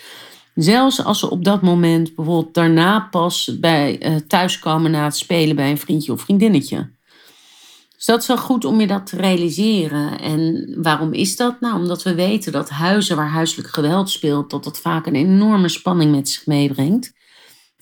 Zelfs 0.56 1.04
als 1.04 1.20
ze 1.20 1.30
op 1.30 1.44
dat 1.44 1.62
moment 1.62 2.16
bijvoorbeeld 2.16 2.54
daarna 2.54 3.00
pas 3.00 3.58
bij 3.60 4.06
uh, 4.06 4.16
thuiskomen 4.16 4.92
na 4.92 5.04
het 5.04 5.18
spelen 5.18 5.56
bij 5.56 5.70
een 5.70 5.78
vriendje 5.78 6.12
of 6.12 6.22
vriendinnetje. 6.22 6.90
Dus 7.96 8.06
dat 8.06 8.22
is 8.22 8.28
wel 8.28 8.38
goed 8.38 8.66
om 8.66 8.80
je 8.80 8.88
dat 8.88 9.06
te 9.06 9.16
realiseren. 9.16 10.20
En 10.20 10.74
waarom 10.78 11.14
is 11.14 11.36
dat? 11.36 11.60
Nou, 11.60 11.76
omdat 11.76 12.04
we 12.04 12.16
weten 12.16 12.52
dat 12.52 12.70
huizen 12.70 13.16
waar 13.16 13.30
huiselijk 13.30 13.70
geweld 13.70 14.10
speelt, 14.10 14.50
dat 14.50 14.64
dat 14.64 14.80
vaak 14.80 15.06
een 15.06 15.16
enorme 15.16 15.70
spanning 15.70 16.12
met 16.12 16.30
zich 16.30 16.46
meebrengt. 16.46 17.14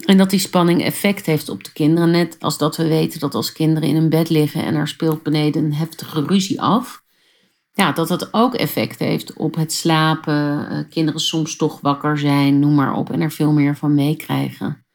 En 0.05 0.17
dat 0.17 0.29
die 0.29 0.39
spanning 0.39 0.83
effect 0.83 1.25
heeft 1.25 1.49
op 1.49 1.63
de 1.63 1.71
kinderen. 1.71 2.11
Net 2.11 2.35
als 2.39 2.57
dat 2.57 2.77
we 2.77 2.87
weten 2.87 3.19
dat 3.19 3.35
als 3.35 3.51
kinderen 3.51 3.89
in 3.89 3.95
een 3.95 4.09
bed 4.09 4.29
liggen 4.29 4.63
en 4.63 4.75
er 4.75 4.87
speelt 4.87 5.23
beneden 5.23 5.63
een 5.63 5.73
heftige 5.73 6.25
ruzie 6.25 6.61
af, 6.61 6.98
ja, 7.79 7.91
dat 7.91 8.07
dat 8.07 8.33
ook 8.33 8.53
effect 8.53 8.99
heeft 8.99 9.33
op 9.33 9.55
het 9.55 9.73
slapen. 9.73 10.67
Uh, 10.71 10.79
kinderen 10.89 11.21
soms 11.21 11.55
toch 11.55 11.79
wakker 11.81 12.17
zijn, 12.17 12.59
noem 12.59 12.75
maar 12.75 12.93
op, 12.93 13.11
en 13.11 13.21
er 13.21 13.31
veel 13.31 13.51
meer 13.51 13.75
van 13.75 13.95
meekrijgen. 13.95 14.85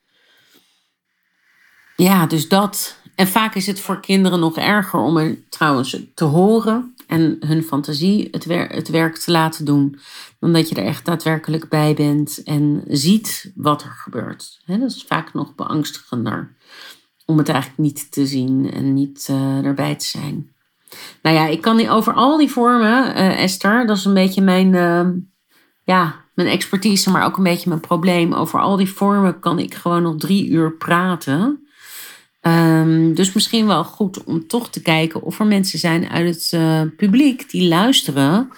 Ja, 1.96 2.26
dus 2.26 2.48
dat. 2.48 2.98
En 3.14 3.26
vaak 3.26 3.54
is 3.54 3.66
het 3.66 3.80
voor 3.80 4.00
kinderen 4.00 4.40
nog 4.40 4.56
erger 4.56 5.00
om 5.00 5.16
er 5.16 5.48
trouwens 5.48 5.98
te 6.14 6.24
horen 6.24 6.94
en 7.06 7.36
hun 7.40 7.62
fantasie 7.62 8.28
het, 8.30 8.44
het 8.72 8.88
werk 8.88 9.16
te 9.16 9.30
laten 9.30 9.64
doen, 9.64 9.98
dan 10.40 10.52
dat 10.52 10.68
je 10.68 10.74
er 10.74 10.86
echt 10.86 11.04
daadwerkelijk 11.04 11.68
bij 11.68 11.94
bent 11.94 12.42
en 12.42 12.84
ziet 12.88 13.52
wat 13.54 13.82
er 13.82 13.90
gebeurt. 13.90 14.60
Dat 14.66 14.80
is 14.80 15.04
vaak 15.08 15.32
nog 15.32 15.54
beangstigender 15.54 16.56
om 17.26 17.38
het 17.38 17.48
eigenlijk 17.48 17.78
niet 17.78 18.12
te 18.12 18.26
zien 18.26 18.72
en 18.72 18.94
niet 18.94 19.28
uh, 19.30 19.64
erbij 19.64 19.94
te 19.94 20.06
zijn. 20.06 20.53
Nou 21.22 21.36
ja, 21.36 21.46
ik 21.46 21.60
kan 21.60 21.88
over 21.88 22.12
al 22.12 22.36
die 22.36 22.50
vormen, 22.50 23.18
uh, 23.18 23.42
Esther, 23.42 23.86
dat 23.86 23.96
is 23.96 24.04
een 24.04 24.14
beetje 24.14 24.42
mijn, 24.42 24.72
uh, 24.72 25.08
ja, 25.84 26.14
mijn 26.34 26.48
expertise, 26.48 27.10
maar 27.10 27.24
ook 27.24 27.36
een 27.36 27.42
beetje 27.42 27.68
mijn 27.68 27.80
probleem. 27.80 28.32
Over 28.32 28.60
al 28.60 28.76
die 28.76 28.90
vormen 28.90 29.40
kan 29.40 29.58
ik 29.58 29.74
gewoon 29.74 30.02
nog 30.02 30.16
drie 30.16 30.48
uur 30.48 30.72
praten. 30.72 31.58
Um, 32.46 33.14
dus 33.14 33.32
misschien 33.32 33.66
wel 33.66 33.84
goed 33.84 34.24
om 34.24 34.46
toch 34.46 34.68
te 34.70 34.82
kijken 34.82 35.22
of 35.22 35.40
er 35.40 35.46
mensen 35.46 35.78
zijn 35.78 36.08
uit 36.08 36.34
het 36.34 36.50
uh, 36.54 36.80
publiek 36.96 37.50
die 37.50 37.68
luisteren. 37.68 38.50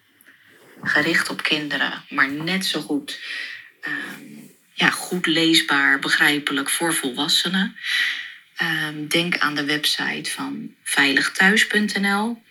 Gericht 0.83 1.29
op 1.29 1.43
kinderen, 1.43 2.03
maar 2.09 2.31
net 2.31 2.65
zo 2.65 2.81
goed. 2.81 3.19
Um, 3.87 4.55
ja, 4.73 4.89
goed 4.89 5.25
leesbaar, 5.25 5.99
begrijpelijk 5.99 6.69
voor 6.69 6.93
volwassenen. 6.93 7.75
Um, 8.61 9.07
denk 9.07 9.37
aan 9.37 9.55
de 9.55 9.65
website 9.65 10.31
van 10.31 10.75
veiligthuis.nl. 10.83 12.41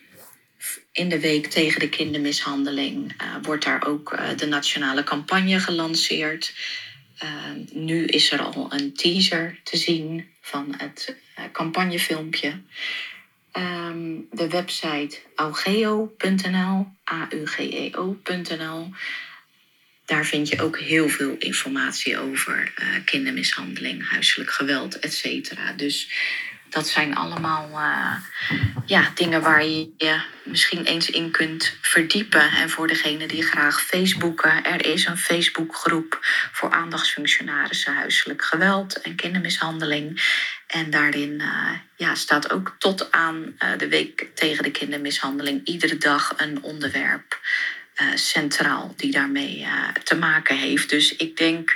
In 0.91 1.09
de 1.09 1.19
week 1.19 1.47
tegen 1.47 1.79
de 1.79 1.89
kindermishandeling 1.89 3.21
uh, 3.21 3.35
wordt 3.41 3.65
daar 3.65 3.85
ook 3.85 4.13
uh, 4.13 4.37
de 4.37 4.45
nationale 4.45 5.03
campagne 5.03 5.59
gelanceerd. 5.59 6.53
Uh, 7.23 7.29
nu 7.71 8.05
is 8.05 8.31
er 8.31 8.41
al 8.41 8.73
een 8.73 8.93
teaser 8.93 9.59
te 9.63 9.77
zien 9.77 10.29
van 10.41 10.73
het 10.77 11.15
campagnefilmpje. 11.51 12.61
Um, 13.57 14.27
de 14.31 14.47
website 14.47 15.19
augeo.nl, 15.35 16.87
A-U-G-E-O.nl. 17.11 18.89
Daar 20.05 20.25
vind 20.25 20.49
je 20.49 20.61
ook 20.61 20.79
heel 20.79 21.09
veel 21.09 21.35
informatie 21.39 22.17
over 22.17 22.73
uh, 22.79 22.87
kindermishandeling, 23.05 24.09
huiselijk 24.09 24.51
geweld, 24.51 24.99
et 24.99 25.13
cetera. 25.13 25.73
Dus 25.73 26.09
dat 26.75 26.87
zijn 26.87 27.15
allemaal 27.15 27.69
uh, 27.71 28.15
ja, 28.85 29.11
dingen 29.13 29.41
waar 29.41 29.65
je 29.65 29.89
je 29.97 30.21
misschien 30.43 30.85
eens 30.85 31.09
in 31.09 31.31
kunt 31.31 31.77
verdiepen. 31.81 32.51
En 32.51 32.69
voor 32.69 32.87
degene 32.87 33.27
die 33.27 33.43
graag 33.43 33.81
Facebooken, 33.81 34.63
er 34.63 34.85
is 34.85 35.05
een 35.05 35.17
Facebookgroep 35.17 36.19
voor 36.51 36.71
aandachtsfunctionarissen 36.71 37.95
huiselijk 37.95 38.43
geweld 38.43 39.01
en 39.01 39.15
kindermishandeling. 39.15 40.23
En 40.67 40.89
daarin 40.89 41.31
uh, 41.41 41.69
ja, 41.95 42.15
staat 42.15 42.51
ook 42.51 42.75
tot 42.79 43.11
aan 43.11 43.55
de 43.77 43.87
week 43.87 44.27
tegen 44.33 44.63
de 44.63 44.71
kindermishandeling 44.71 45.65
iedere 45.65 45.97
dag 45.97 46.33
een 46.37 46.63
onderwerp 46.63 47.39
centraal 48.15 48.93
die 48.97 49.11
daarmee 49.11 49.67
te 50.03 50.15
maken 50.15 50.57
heeft. 50.57 50.89
Dus 50.89 51.15
ik 51.15 51.37
denk, 51.37 51.75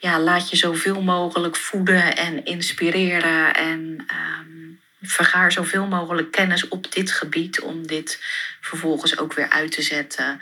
ja, 0.00 0.20
laat 0.20 0.50
je 0.50 0.56
zoveel 0.56 1.02
mogelijk 1.02 1.56
voeden 1.56 2.16
en 2.16 2.44
inspireren 2.44 3.54
en 3.54 4.06
um, 4.40 4.80
vergaar 5.02 5.52
zoveel 5.52 5.86
mogelijk 5.86 6.30
kennis 6.30 6.68
op 6.68 6.92
dit 6.92 7.10
gebied 7.10 7.60
om 7.60 7.86
dit 7.86 8.18
vervolgens 8.60 9.18
ook 9.18 9.32
weer 9.34 9.48
uit 9.48 9.72
te 9.72 9.82
zetten. 9.82 10.40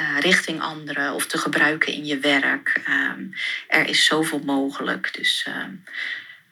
Uh, 0.00 0.18
richting 0.20 0.60
anderen 0.60 1.12
of 1.12 1.26
te 1.26 1.38
gebruiken 1.38 1.92
in 1.92 2.04
je 2.04 2.18
werk. 2.18 2.80
Um, 2.88 3.34
er 3.68 3.88
is 3.88 4.04
zoveel 4.04 4.38
mogelijk. 4.38 5.14
Dus 5.14 5.46
um, 5.48 5.84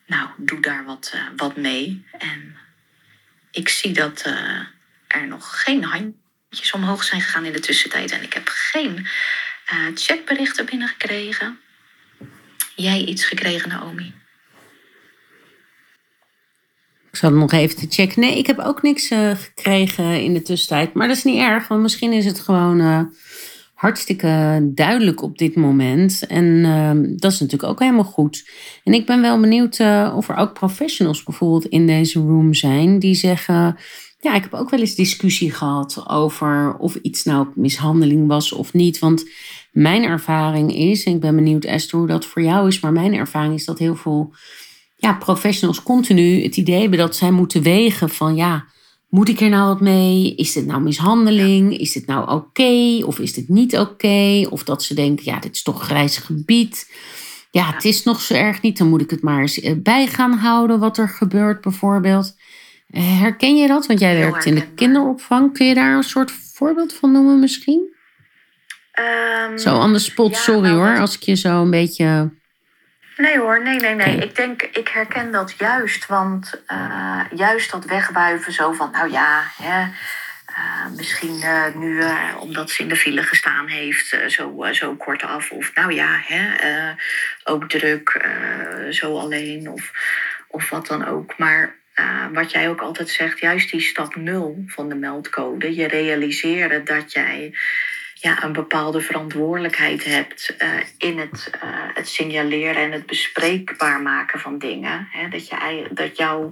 nou, 0.06 0.28
doe 0.36 0.60
daar 0.60 0.84
wat, 0.84 1.14
wat 1.36 1.56
mee. 1.56 2.04
En 2.18 2.56
ik 3.50 3.68
zie 3.68 3.92
dat 3.92 4.24
er 5.06 5.26
nog 5.26 5.62
geen 5.62 5.84
hand 5.84 6.14
omhoog 6.72 7.04
zijn 7.04 7.20
gegaan 7.20 7.44
in 7.44 7.52
de 7.52 7.60
tussentijd. 7.60 8.10
En 8.10 8.22
ik 8.22 8.32
heb 8.32 8.48
geen 8.48 9.06
chatberichten 9.94 10.66
binnengekregen. 10.66 11.60
Jij 12.76 13.04
iets 13.04 13.24
gekregen, 13.24 13.68
Naomi? 13.68 14.12
Ik 17.10 17.22
zal 17.22 17.30
nog 17.30 17.52
even 17.52 17.76
te 17.76 17.86
checken. 17.88 18.20
Nee, 18.20 18.38
ik 18.38 18.46
heb 18.46 18.58
ook 18.58 18.82
niks 18.82 19.10
uh, 19.10 19.30
gekregen 19.30 20.22
in 20.22 20.34
de 20.34 20.42
tussentijd. 20.42 20.94
Maar 20.94 21.08
dat 21.08 21.16
is 21.16 21.24
niet 21.24 21.38
erg, 21.38 21.68
want 21.68 21.82
misschien 21.82 22.12
is 22.12 22.24
het 22.24 22.40
gewoon 22.40 22.80
uh, 22.80 23.00
hartstikke 23.74 24.60
duidelijk 24.74 25.22
op 25.22 25.38
dit 25.38 25.56
moment. 25.56 26.26
En 26.26 26.44
uh, 26.44 26.90
dat 27.16 27.32
is 27.32 27.40
natuurlijk 27.40 27.70
ook 27.70 27.80
helemaal 27.80 28.04
goed. 28.04 28.50
En 28.84 28.94
ik 28.94 29.06
ben 29.06 29.20
wel 29.20 29.40
benieuwd 29.40 29.78
uh, 29.78 30.14
of 30.16 30.28
er 30.28 30.36
ook 30.36 30.52
professionals 30.52 31.22
bijvoorbeeld 31.22 31.66
in 31.66 31.86
deze 31.86 32.18
room 32.18 32.54
zijn 32.54 32.98
die 32.98 33.14
zeggen. 33.14 33.76
Ja, 34.18 34.34
ik 34.34 34.42
heb 34.42 34.54
ook 34.54 34.70
wel 34.70 34.80
eens 34.80 34.94
discussie 34.94 35.50
gehad 35.50 36.04
over 36.08 36.76
of 36.76 36.94
iets 36.94 37.24
nou 37.24 37.46
mishandeling 37.54 38.26
was 38.26 38.52
of 38.52 38.72
niet. 38.72 38.98
Want 38.98 39.28
mijn 39.72 40.02
ervaring 40.02 40.74
is, 40.74 41.04
en 41.04 41.14
ik 41.14 41.20
ben 41.20 41.34
benieuwd 41.34 41.64
Esther 41.64 41.98
hoe 41.98 42.08
dat 42.08 42.24
voor 42.24 42.42
jou 42.42 42.68
is, 42.68 42.80
maar 42.80 42.92
mijn 42.92 43.14
ervaring 43.14 43.54
is 43.54 43.64
dat 43.64 43.78
heel 43.78 43.96
veel 43.96 44.34
ja, 44.96 45.12
professionals 45.12 45.82
continu 45.82 46.42
het 46.42 46.56
idee 46.56 46.80
hebben 46.80 46.98
dat 46.98 47.16
zij 47.16 47.30
moeten 47.30 47.62
wegen 47.62 48.08
van 48.08 48.36
ja, 48.36 48.66
moet 49.08 49.28
ik 49.28 49.40
er 49.40 49.48
nou 49.48 49.68
wat 49.68 49.80
mee? 49.80 50.34
Is 50.34 50.52
dit 50.52 50.66
nou 50.66 50.82
mishandeling? 50.82 51.78
Is 51.78 51.92
dit 51.92 52.06
nou 52.06 52.30
oké? 52.30 53.04
Of 53.04 53.18
is 53.18 53.32
dit 53.32 53.48
niet 53.48 53.78
oké? 53.78 54.46
Of 54.50 54.64
dat 54.64 54.82
ze 54.82 54.94
denken, 54.94 55.24
ja, 55.24 55.38
dit 55.38 55.54
is 55.54 55.62
toch 55.62 55.82
grijs 55.82 56.16
gebied. 56.16 56.90
Ja, 57.50 57.72
het 57.72 57.84
is 57.84 58.02
nog 58.02 58.20
zo 58.20 58.34
erg 58.34 58.62
niet. 58.62 58.78
Dan 58.78 58.88
moet 58.88 59.00
ik 59.00 59.10
het 59.10 59.22
maar 59.22 59.40
eens 59.40 59.60
eh, 59.60 59.74
bij 59.76 60.06
gaan 60.06 60.32
houden 60.32 60.78
wat 60.78 60.98
er 60.98 61.08
gebeurt 61.08 61.60
bijvoorbeeld. 61.60 62.34
Eh, 62.96 63.20
herken 63.20 63.56
je 63.56 63.68
dat? 63.68 63.86
Want 63.86 64.00
jij 64.00 64.16
werkt 64.16 64.44
in 64.44 64.54
de 64.54 64.74
kinderopvang. 64.74 65.52
Kun 65.52 65.66
je 65.66 65.74
daar 65.74 65.96
een 65.96 66.02
soort 66.02 66.32
voorbeeld 66.54 66.94
van 66.94 67.12
noemen 67.12 67.40
misschien? 67.40 67.94
Um, 69.48 69.58
zo 69.58 69.78
on 69.78 69.92
the 69.92 69.98
spot, 69.98 70.36
sorry 70.36 70.68
nou, 70.68 70.76
hoor, 70.76 70.98
als 70.98 71.14
ik 71.14 71.22
je 71.22 71.34
zo 71.34 71.62
een 71.62 71.70
beetje 71.70 72.30
Nee 73.16 73.38
hoor, 73.38 73.62
nee, 73.62 73.80
nee, 73.80 73.94
nee. 73.94 74.16
Ik 74.16 74.36
denk, 74.36 74.62
ik 74.62 74.88
herken 74.88 75.32
dat 75.32 75.54
juist. 75.58 76.06
Want 76.06 76.62
uh, 76.72 77.20
juist 77.34 77.70
dat 77.70 77.84
wegwuiven 77.84 78.52
zo 78.52 78.72
van, 78.72 78.90
nou 78.90 79.10
ja, 79.10 79.42
hè, 79.62 79.80
uh, 79.80 80.96
misschien 80.96 81.36
uh, 81.36 81.74
nu 81.74 82.02
omdat 82.38 82.70
ze 82.70 82.82
in 82.82 82.88
de 82.88 82.96
file 82.96 83.22
gestaan 83.22 83.66
heeft, 83.66 84.16
zo, 84.28 84.66
zo 84.72 84.94
kort 84.94 85.22
af. 85.22 85.50
Of 85.50 85.74
nou 85.74 85.92
ja, 85.92 86.20
hè, 86.26 86.94
ook 87.44 87.68
druk, 87.68 88.26
zo 88.90 89.18
alleen 89.18 89.70
of, 89.70 89.90
of 90.48 90.70
wat 90.70 90.86
dan 90.86 91.06
ook. 91.06 91.38
Maar 91.38 91.74
wat 92.32 92.50
jij 92.50 92.68
ook 92.68 92.80
altijd 92.80 93.08
zegt, 93.08 93.38
juist 93.38 93.70
die 93.70 93.80
stap 93.80 94.16
nul 94.16 94.64
van 94.66 94.88
de 94.88 94.94
meldcode. 94.94 95.74
Je 95.74 95.86
realiseren 95.86 96.84
dat 96.84 97.12
jij 97.12 97.54
ja, 98.14 98.42
een 98.42 98.52
bepaalde 98.52 99.00
verantwoordelijkheid 99.00 100.04
hebt 100.04 100.54
uh, 100.58 100.68
in 100.98 101.18
het, 101.18 101.50
uh, 101.54 101.60
het 101.94 102.08
signaleren 102.08 102.82
en 102.82 102.92
het 102.92 103.06
bespreekbaar 103.06 104.00
maken 104.00 104.40
van 104.40 104.58
dingen. 104.58 105.08
Hè? 105.10 105.28
Dat, 105.28 105.48
je, 105.48 105.88
dat 105.90 106.16
jouw, 106.16 106.42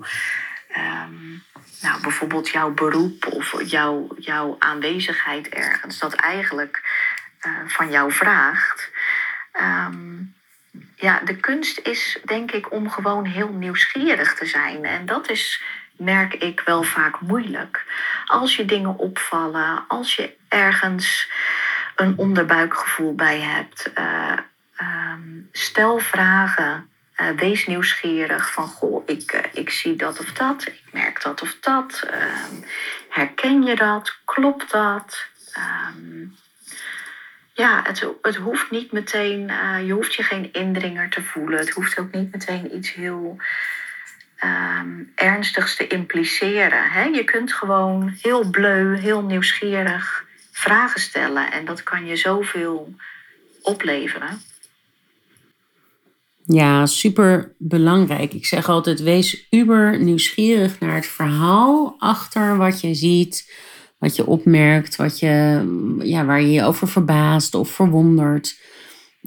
um, 0.76 1.42
nou, 1.82 2.02
bijvoorbeeld 2.02 2.48
jouw 2.48 2.70
beroep 2.70 3.26
of 3.26 3.70
jouw, 3.70 4.14
jouw 4.18 4.56
aanwezigheid 4.58 5.48
ergens, 5.48 5.98
dat 5.98 6.14
eigenlijk 6.14 6.82
uh, 7.46 7.52
van 7.66 7.90
jou 7.90 8.12
vraagt. 8.12 8.90
Um, 9.60 10.34
ja, 10.96 11.20
de 11.20 11.36
kunst 11.36 11.78
is 11.78 12.18
denk 12.24 12.52
ik 12.52 12.72
om 12.72 12.90
gewoon 12.90 13.24
heel 13.24 13.48
nieuwsgierig 13.48 14.34
te 14.34 14.46
zijn. 14.46 14.84
En 14.84 15.06
dat 15.06 15.30
is 15.30 15.62
merk 15.96 16.34
ik 16.34 16.62
wel 16.64 16.82
vaak 16.82 17.20
moeilijk. 17.20 17.84
Als 18.26 18.56
je 18.56 18.64
dingen 18.64 18.98
opvallen, 18.98 19.84
als 19.88 20.16
je 20.16 20.36
ergens 20.48 21.30
een 21.96 22.18
onderbuikgevoel 22.18 23.14
bij 23.14 23.40
hebt, 23.40 23.90
uh, 23.98 24.38
um, 24.80 25.48
stel 25.52 25.98
vragen. 25.98 26.88
Uh, 27.16 27.28
wees 27.30 27.66
nieuwsgierig 27.66 28.52
van, 28.52 28.66
goh, 28.66 29.02
ik, 29.06 29.32
uh, 29.32 29.40
ik 29.52 29.70
zie 29.70 29.96
dat 29.96 30.20
of 30.20 30.32
dat, 30.32 30.66
ik 30.66 30.82
merk 30.92 31.22
dat 31.22 31.42
of 31.42 31.56
dat. 31.60 32.08
Uh, 32.10 32.60
herken 33.08 33.62
je 33.62 33.76
dat? 33.76 34.18
Klopt 34.24 34.70
dat? 34.70 35.26
Um, 35.56 36.36
ja, 37.54 37.82
het, 37.86 38.06
het 38.22 38.36
hoeft 38.36 38.70
niet 38.70 38.92
meteen, 38.92 39.50
je 39.86 39.92
hoeft 39.92 40.14
je 40.14 40.22
geen 40.22 40.52
indringer 40.52 41.10
te 41.10 41.22
voelen. 41.22 41.58
Het 41.58 41.70
hoeft 41.70 41.98
ook 41.98 42.12
niet 42.12 42.32
meteen 42.32 42.76
iets 42.76 42.94
heel 42.94 43.36
um, 44.44 45.12
ernstigs 45.14 45.76
te 45.76 45.86
impliceren. 45.86 46.90
Hè? 46.90 47.02
Je 47.02 47.24
kunt 47.24 47.52
gewoon 47.52 48.16
heel 48.22 48.50
bleu, 48.50 48.98
heel 48.98 49.22
nieuwsgierig 49.22 50.24
vragen 50.52 51.00
stellen. 51.00 51.52
En 51.52 51.64
dat 51.64 51.82
kan 51.82 52.06
je 52.06 52.16
zoveel 52.16 52.94
opleveren. 53.62 54.40
Ja, 56.46 56.86
super 56.86 57.52
belangrijk. 57.58 58.32
Ik 58.32 58.46
zeg 58.46 58.68
altijd: 58.68 59.00
wees 59.00 59.46
uber 59.50 59.98
nieuwsgierig 59.98 60.80
naar 60.80 60.94
het 60.94 61.06
verhaal 61.06 61.96
achter 61.98 62.56
wat 62.56 62.80
je 62.80 62.94
ziet, 62.94 63.52
wat 64.04 64.16
je 64.16 64.26
opmerkt, 64.26 64.96
wat 64.96 65.18
je, 65.18 65.64
ja, 66.02 66.24
waar 66.24 66.40
je 66.40 66.50
je 66.50 66.64
over 66.64 66.88
verbaast 66.88 67.54
of 67.54 67.70
verwondert. 67.70 68.56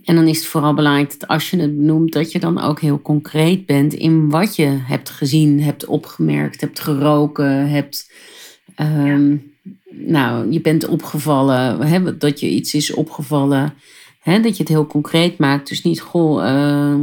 En 0.04 0.16
dan 0.16 0.28
is 0.28 0.38
het 0.38 0.48
vooral 0.48 0.74
belangrijk 0.74 1.20
dat 1.20 1.30
als 1.30 1.50
je 1.50 1.60
het 1.60 1.78
benoemt, 1.78 2.14
dat 2.14 2.32
je 2.32 2.40
dan 2.40 2.62
ook 2.62 2.80
heel 2.80 3.02
concreet 3.02 3.66
bent 3.66 3.94
in 3.94 4.30
wat 4.30 4.56
je 4.56 4.78
hebt 4.84 5.10
gezien, 5.10 5.62
hebt 5.62 5.86
opgemerkt, 5.86 6.62
hebt 6.62 6.80
geroken, 6.80 7.70
hebt. 7.70 8.12
Um, 8.82 9.56
Nou, 10.08 10.52
je 10.52 10.62
bent 10.62 10.88
opgevallen, 10.88 11.82
hè, 11.82 12.18
dat 12.18 12.40
je 12.40 12.50
iets 12.50 12.74
is 12.74 12.94
opgevallen, 12.94 13.74
hè, 14.20 14.40
dat 14.40 14.58
je 14.58 14.64
het 14.64 14.72
heel 14.72 14.88
concreet 14.88 15.38
maakt. 15.38 15.68
Dus 15.68 15.84
niet, 15.84 16.02
goh, 16.02 16.44
uh, 16.44 17.02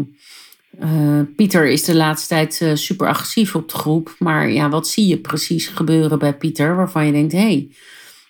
uh, 0.81 1.21
Pieter 1.37 1.67
is 1.67 1.85
de 1.85 1.95
laatste 1.95 2.29
tijd 2.29 2.61
uh, 2.63 2.75
super 2.75 3.09
agressief 3.09 3.55
op 3.55 3.69
de 3.69 3.77
groep. 3.77 4.15
Maar 4.19 4.51
ja, 4.51 4.69
wat 4.69 4.89
zie 4.89 5.07
je 5.07 5.19
precies 5.19 5.67
gebeuren 5.67 6.19
bij 6.19 6.35
Pieter 6.35 6.77
waarvan 6.77 7.07
je 7.07 7.13
denkt, 7.13 7.33
hé, 7.33 7.39
hey, 7.39 7.69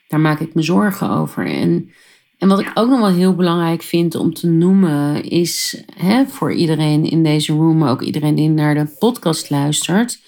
daar 0.08 0.20
maak 0.20 0.40
ik 0.40 0.54
me 0.54 0.62
zorgen 0.62 1.10
over. 1.10 1.46
En 1.46 1.90
en 2.38 2.50
wat 2.50 2.60
ik 2.60 2.70
ook 2.74 2.88
nog 2.88 3.00
wel 3.00 3.12
heel 3.12 3.34
belangrijk 3.34 3.82
vind 3.82 4.14
om 4.14 4.34
te 4.34 4.46
noemen, 4.46 5.24
is 5.24 5.82
hè, 5.96 6.26
voor 6.26 6.52
iedereen 6.52 7.04
in 7.04 7.22
deze 7.22 7.52
room, 7.52 7.78
maar 7.78 7.90
ook 7.90 8.02
iedereen 8.02 8.34
die 8.34 8.48
naar 8.48 8.74
de 8.74 8.96
podcast 8.98 9.50
luistert, 9.50 10.20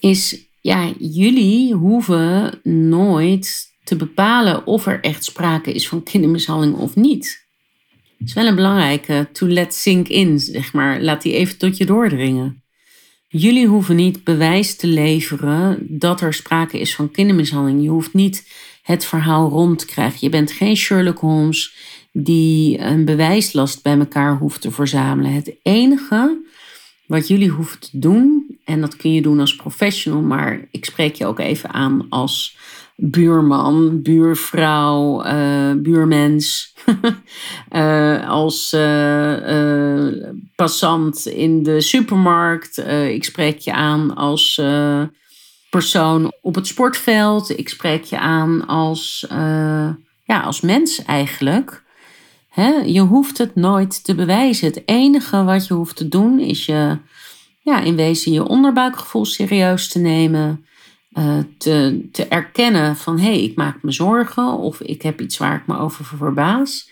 is 0.00 0.46
ja, 0.60 0.92
jullie 0.98 1.74
hoeven 1.74 2.60
nooit 2.62 3.74
te 3.84 3.96
bepalen 3.96 4.66
of 4.66 4.86
er 4.86 5.00
echt 5.00 5.24
sprake 5.24 5.72
is 5.72 5.88
van 5.88 6.02
kindermishandeling 6.02 6.76
of 6.76 6.94
niet. 6.94 7.45
Het 8.18 8.28
is 8.28 8.34
wel 8.34 8.46
een 8.46 8.54
belangrijke 8.54 9.28
to 9.32 9.46
let 9.46 9.74
sink 9.74 10.08
in, 10.08 10.38
zeg 10.38 10.72
maar. 10.72 11.00
Laat 11.00 11.22
die 11.22 11.32
even 11.32 11.58
tot 11.58 11.76
je 11.76 11.86
doordringen. 11.86 12.62
Jullie 13.28 13.66
hoeven 13.66 13.96
niet 13.96 14.24
bewijs 14.24 14.76
te 14.76 14.86
leveren 14.86 15.86
dat 15.88 16.20
er 16.20 16.34
sprake 16.34 16.80
is 16.80 16.94
van 16.94 17.10
kindermishandeling. 17.10 17.82
Je 17.82 17.88
hoeft 17.88 18.14
niet 18.14 18.48
het 18.82 19.04
verhaal 19.04 19.48
rond 19.48 19.78
te 19.78 19.86
krijgen. 19.86 20.18
Je 20.20 20.28
bent 20.28 20.52
geen 20.52 20.76
Sherlock 20.76 21.18
Holmes 21.18 21.74
die 22.12 22.78
een 22.78 23.04
bewijslast 23.04 23.82
bij 23.82 23.98
elkaar 23.98 24.36
hoeft 24.36 24.60
te 24.60 24.70
verzamelen. 24.70 25.32
Het 25.32 25.54
enige 25.62 26.44
wat 27.06 27.28
jullie 27.28 27.48
hoeven 27.48 27.80
te 27.80 27.88
doen, 27.92 28.58
en 28.64 28.80
dat 28.80 28.96
kun 28.96 29.12
je 29.12 29.22
doen 29.22 29.40
als 29.40 29.56
professional, 29.56 30.20
maar 30.20 30.68
ik 30.70 30.84
spreek 30.84 31.14
je 31.14 31.26
ook 31.26 31.38
even 31.38 31.72
aan 31.72 32.06
als 32.08 32.56
buurman, 32.96 34.02
buurvrouw, 34.02 35.26
uh, 35.26 35.72
buurmens, 35.72 36.74
uh, 37.72 38.28
als 38.40 38.72
uh, 38.72 40.12
passant 40.54 41.26
in 41.26 41.62
de 41.62 41.80
supermarkt. 41.80 42.78
ik 43.08 43.24
spreek 43.24 43.58
je 43.58 43.72
aan 43.72 44.14
als 44.14 44.60
persoon 45.70 46.32
op 46.40 46.54
het 46.54 46.66
sportveld. 46.66 47.58
Ik 47.58 47.68
spreek 47.68 48.04
je 48.04 48.18
aan 48.18 48.66
als, 48.66 49.26
ja, 50.24 50.40
als 50.44 50.60
mens 50.60 51.04
eigenlijk. 51.04 51.82
je 52.86 53.00
hoeft 53.00 53.38
het 53.38 53.54
nooit 53.54 54.04
te 54.04 54.14
bewijzen. 54.14 54.66
Het 54.66 54.82
enige 54.84 55.44
wat 55.44 55.66
je 55.66 55.74
hoeft 55.74 55.96
te 55.96 56.08
doen 56.08 56.38
is 56.38 56.66
je 56.66 56.98
ja, 57.66 57.80
in 57.80 57.96
wezen 57.96 58.32
je 58.32 58.48
onderbuikgevoel 58.48 59.24
serieus 59.24 59.88
te 59.88 59.98
nemen. 59.98 60.66
Uh, 61.18 61.38
te, 61.58 62.08
te 62.12 62.26
erkennen 62.26 62.96
van 62.96 63.18
hé, 63.18 63.24
hey, 63.24 63.42
ik 63.42 63.56
maak 63.56 63.82
me 63.82 63.92
zorgen 63.92 64.52
of 64.52 64.80
ik 64.80 65.02
heb 65.02 65.20
iets 65.20 65.38
waar 65.38 65.56
ik 65.56 65.66
me 65.66 65.78
over 65.78 66.04
verbaas. 66.04 66.90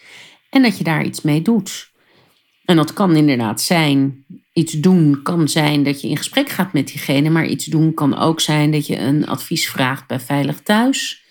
En 0.51 0.63
dat 0.63 0.79
je 0.79 0.85
daar 0.85 1.05
iets 1.05 1.23
mee 1.23 1.43
doet. 1.43 1.93
En 2.65 2.77
dat 2.77 2.93
kan 2.93 3.17
inderdaad 3.17 3.61
zijn, 3.61 4.25
iets 4.53 4.73
doen 4.73 5.21
kan 5.23 5.49
zijn 5.49 5.83
dat 5.83 6.01
je 6.01 6.09
in 6.09 6.17
gesprek 6.17 6.49
gaat 6.49 6.73
met 6.73 6.87
diegene, 6.87 7.31
maar 7.31 7.47
iets 7.47 7.65
doen 7.65 7.95
kan 7.95 8.19
ook 8.19 8.41
zijn 8.41 8.71
dat 8.71 8.87
je 8.87 8.99
een 8.99 9.27
advies 9.27 9.69
vraagt 9.69 10.07
bij 10.07 10.21
Veilig 10.21 10.61
Thuis. 10.61 11.25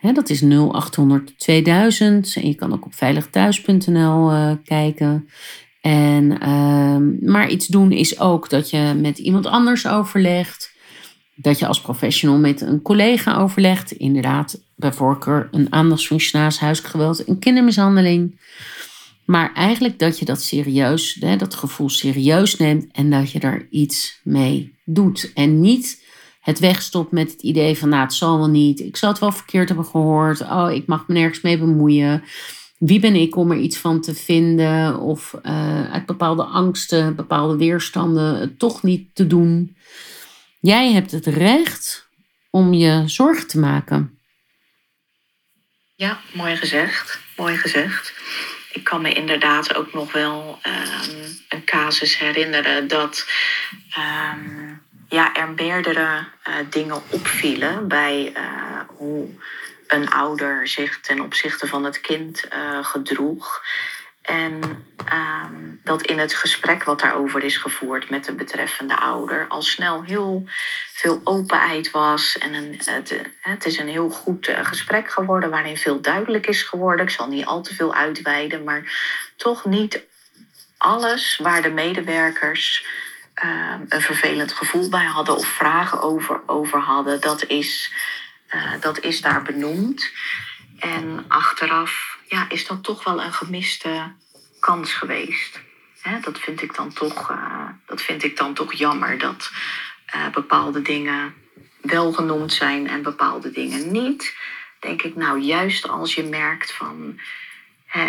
dat 0.00 0.30
is 0.30 0.40
0800 0.40 1.38
2000 1.38 2.36
en 2.36 2.46
je 2.46 2.54
kan 2.54 2.72
ook 2.72 2.84
op 2.84 2.94
veiligthuis.nl 2.94 4.32
uh, 4.32 4.52
kijken. 4.64 5.28
En, 5.80 6.38
uh, 6.42 7.28
maar 7.30 7.50
iets 7.50 7.66
doen 7.66 7.92
is 7.92 8.20
ook 8.20 8.48
dat 8.48 8.70
je 8.70 8.94
met 9.00 9.18
iemand 9.18 9.46
anders 9.46 9.86
overlegt. 9.86 10.76
Dat 11.40 11.58
je 11.58 11.66
als 11.66 11.80
professional 11.80 12.38
met 12.38 12.60
een 12.60 12.82
collega 12.82 13.36
overlegt. 13.36 13.92
Inderdaad, 13.92 14.60
bij 14.76 14.92
voorkeur 14.92 15.48
een 15.50 15.72
aandachtsfunctionaris, 15.72 16.58
huiselijk 16.58 16.92
geweld 16.92 17.24
en 17.24 17.38
kindermishandeling. 17.38 18.40
Maar 19.24 19.52
eigenlijk 19.54 19.98
dat 19.98 20.18
je 20.18 20.24
dat 20.24 20.42
serieus, 20.42 21.16
hè, 21.20 21.36
dat 21.36 21.54
gevoel 21.54 21.88
serieus 21.88 22.56
neemt 22.56 22.86
en 22.92 23.10
dat 23.10 23.30
je 23.30 23.38
er 23.38 23.66
iets 23.70 24.20
mee 24.24 24.74
doet. 24.84 25.30
En 25.34 25.60
niet 25.60 26.06
het 26.40 26.58
wegstopt 26.58 27.12
met 27.12 27.32
het 27.32 27.42
idee 27.42 27.78
van, 27.78 27.88
nou, 27.88 28.02
het 28.02 28.14
zal 28.14 28.38
wel 28.38 28.48
niet. 28.48 28.80
Ik 28.80 28.96
zal 28.96 29.10
het 29.10 29.18
wel 29.18 29.32
verkeerd 29.32 29.68
hebben 29.68 29.86
gehoord. 29.86 30.40
Oh, 30.40 30.70
ik 30.72 30.86
mag 30.86 31.08
me 31.08 31.14
nergens 31.14 31.40
mee 31.40 31.58
bemoeien. 31.58 32.22
Wie 32.78 33.00
ben 33.00 33.14
ik 33.14 33.36
om 33.36 33.50
er 33.50 33.58
iets 33.58 33.76
van 33.76 34.00
te 34.00 34.14
vinden? 34.14 35.00
Of 35.00 35.34
uh, 35.42 35.90
uit 35.90 36.06
bepaalde 36.06 36.42
angsten, 36.42 37.16
bepaalde 37.16 37.56
weerstanden 37.56 38.40
het 38.40 38.58
toch 38.58 38.82
niet 38.82 39.14
te 39.14 39.26
doen. 39.26 39.76
Jij 40.60 40.92
hebt 40.92 41.10
het 41.10 41.26
recht 41.26 42.08
om 42.50 42.72
je 42.72 43.02
zorgen 43.06 43.46
te 43.46 43.58
maken. 43.58 44.18
Ja, 45.94 46.20
mooi 46.32 46.56
gezegd. 46.56 47.20
Mooi 47.36 47.56
gezegd. 47.56 48.14
Ik 48.72 48.84
kan 48.84 49.02
me 49.02 49.12
inderdaad 49.12 49.74
ook 49.74 49.92
nog 49.92 50.12
wel 50.12 50.58
um, 50.66 51.38
een 51.48 51.64
casus 51.64 52.18
herinneren 52.18 52.88
dat 52.88 53.26
um, 53.98 54.82
ja, 55.08 55.34
er 55.34 55.48
meerdere 55.48 56.24
uh, 56.48 56.54
dingen 56.70 57.02
opvielen 57.10 57.88
bij 57.88 58.32
uh, 58.36 58.80
hoe 58.86 59.28
een 59.86 60.10
ouder 60.10 60.68
zich 60.68 61.00
ten 61.00 61.20
opzichte 61.20 61.66
van 61.66 61.84
het 61.84 62.00
kind 62.00 62.44
uh, 62.52 62.84
gedroeg. 62.84 63.62
En 64.28 64.60
um, 65.12 65.80
dat 65.84 66.02
in 66.02 66.18
het 66.18 66.34
gesprek 66.34 66.84
wat 66.84 67.00
daarover 67.00 67.44
is 67.44 67.56
gevoerd 67.56 68.10
met 68.10 68.24
de 68.24 68.32
betreffende 68.32 68.96
ouder 68.96 69.46
al 69.48 69.62
snel 69.62 70.02
heel 70.02 70.44
veel 70.92 71.20
openheid 71.24 71.90
was. 71.90 72.38
En 72.38 72.54
een, 72.54 72.80
het, 72.84 73.20
het 73.40 73.66
is 73.66 73.78
een 73.78 73.88
heel 73.88 74.10
goed 74.10 74.48
uh, 74.48 74.64
gesprek 74.64 75.10
geworden 75.10 75.50
waarin 75.50 75.76
veel 75.76 76.00
duidelijk 76.00 76.46
is 76.46 76.62
geworden. 76.62 77.06
Ik 77.06 77.12
zal 77.12 77.28
niet 77.28 77.46
al 77.46 77.62
te 77.62 77.74
veel 77.74 77.94
uitweiden, 77.94 78.64
maar 78.64 78.82
toch 79.36 79.64
niet 79.64 80.00
alles 80.76 81.38
waar 81.42 81.62
de 81.62 81.70
medewerkers 81.70 82.86
uh, 83.44 83.74
een 83.88 84.00
vervelend 84.00 84.52
gevoel 84.52 84.88
bij 84.88 85.04
hadden 85.04 85.36
of 85.36 85.46
vragen 85.46 86.00
over, 86.00 86.40
over 86.46 86.78
hadden, 86.78 87.20
dat 87.20 87.44
is, 87.46 87.92
uh, 88.50 88.72
dat 88.80 89.00
is 89.00 89.20
daar 89.20 89.42
benoemd. 89.42 90.10
En 90.78 91.24
achteraf 91.28 92.17
ja, 92.28 92.48
is 92.48 92.66
dat 92.66 92.84
toch 92.84 93.04
wel 93.04 93.22
een 93.22 93.32
gemiste 93.32 94.12
kans 94.60 94.92
geweest. 94.92 95.60
Hè, 96.00 96.20
dat, 96.20 96.38
vind 96.38 96.62
ik 96.62 96.74
dan 96.74 96.92
toch, 96.92 97.30
uh, 97.30 97.68
dat 97.86 98.02
vind 98.02 98.24
ik 98.24 98.36
dan 98.36 98.54
toch 98.54 98.72
jammer 98.72 99.18
dat 99.18 99.50
uh, 100.14 100.30
bepaalde 100.30 100.82
dingen 100.82 101.34
wel 101.80 102.12
genoemd 102.12 102.52
zijn 102.52 102.88
en 102.88 103.02
bepaalde 103.02 103.50
dingen 103.50 103.92
niet. 103.92 104.36
Denk 104.80 105.02
ik, 105.02 105.16
nou, 105.16 105.40
juist 105.40 105.88
als 105.88 106.14
je 106.14 106.22
merkt 106.22 106.72
van. 106.72 107.20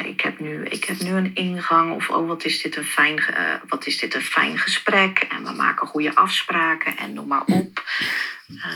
Ik, 0.03 0.21
heb 0.21 0.39
nu, 0.39 0.65
ik 0.65 0.83
heb 0.83 0.99
nu 0.99 1.11
een 1.11 1.35
ingang 1.35 1.95
of 1.95 2.09
oh, 2.09 2.27
wat 2.27 2.45
is, 2.45 2.61
dit 2.61 2.75
een 2.75 2.85
fijn, 2.85 3.17
uh, 3.17 3.53
wat 3.67 3.85
is 3.85 3.97
dit 3.97 4.13
een 4.13 4.21
fijn 4.21 4.57
gesprek 4.57 5.19
en 5.19 5.43
we 5.43 5.51
maken 5.51 5.87
goede 5.87 6.15
afspraken 6.15 6.97
en 6.97 7.13
noem 7.13 7.27
maar 7.27 7.45
op. 7.45 7.83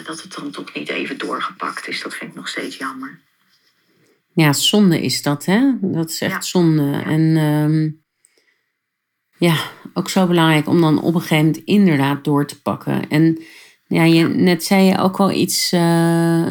dat 0.03 0.21
het 0.21 0.33
dan 0.33 0.51
toch 0.51 0.73
niet 0.73 0.89
even 0.89 1.17
doorgepakt 1.17 1.87
is, 1.87 2.01
dat 2.01 2.15
vind 2.15 2.29
ik 2.29 2.35
nog 2.35 2.47
steeds 2.47 2.77
jammer. 2.77 3.19
Ja, 4.33 4.53
zonde 4.53 5.01
is 5.01 5.21
dat, 5.21 5.45
hè? 5.45 5.71
Dat 5.81 6.09
is 6.09 6.21
echt 6.21 6.31
ja. 6.31 6.41
zonde. 6.41 6.83
Ja. 6.83 7.03
En 7.05 7.37
um, 7.37 8.03
ja, 9.37 9.55
ook 9.93 10.09
zo 10.09 10.27
belangrijk 10.27 10.67
om 10.67 10.81
dan 10.81 11.01
op 11.01 11.15
een 11.15 11.21
gegeven 11.21 11.45
moment 11.45 11.63
inderdaad 11.63 12.23
door 12.23 12.47
te 12.47 12.61
pakken. 12.61 13.09
En 13.09 13.43
ja, 13.87 14.03
je, 14.03 14.27
net 14.27 14.63
zei 14.63 14.83
je 14.83 14.97
ook 14.97 15.17
wel 15.17 15.31
iets, 15.31 15.73
uh, 15.73 16.49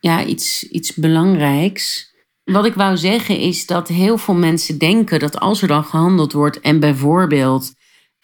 ja, 0.00 0.24
iets, 0.24 0.68
iets 0.68 0.94
belangrijks. 0.94 2.12
Wat 2.44 2.64
ik 2.66 2.74
wou 2.74 2.96
zeggen 2.96 3.38
is 3.38 3.66
dat 3.66 3.88
heel 3.88 4.18
veel 4.18 4.34
mensen 4.34 4.78
denken 4.78 5.18
dat 5.18 5.40
als 5.40 5.62
er 5.62 5.68
dan 5.68 5.84
gehandeld 5.84 6.32
wordt 6.32 6.60
en 6.60 6.80
bijvoorbeeld 6.80 7.72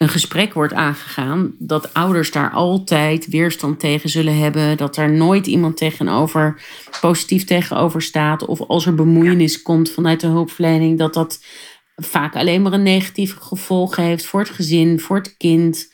een 0.01 0.09
gesprek 0.09 0.55
wordt 0.55 0.73
aangegaan, 0.73 1.55
dat 1.59 1.95
ouders 1.95 2.31
daar 2.31 2.51
altijd 2.51 3.27
weerstand 3.27 3.81
tegen 3.81 4.09
zullen 4.09 4.39
hebben, 4.39 4.77
dat 4.77 4.97
er 4.97 5.11
nooit 5.11 5.47
iemand 5.47 5.77
tegenover 5.77 6.63
positief 7.01 7.45
tegenover 7.45 8.03
staat, 8.03 8.45
of 8.45 8.61
als 8.61 8.87
er 8.87 8.95
bemoeienis 8.95 9.63
komt 9.63 9.91
vanuit 9.91 10.21
de 10.21 10.27
hulpverlening, 10.27 10.99
dat 10.99 11.15
dat 11.15 11.45
vaak 11.97 12.37
alleen 12.37 12.63
maar 12.63 12.73
een 12.73 12.83
negatieve 12.83 13.41
gevolg 13.41 13.97
heeft 13.97 14.25
voor 14.25 14.41
het 14.41 14.51
gezin, 14.51 15.01
voor 15.01 15.17
het 15.17 15.37
kind, 15.37 15.93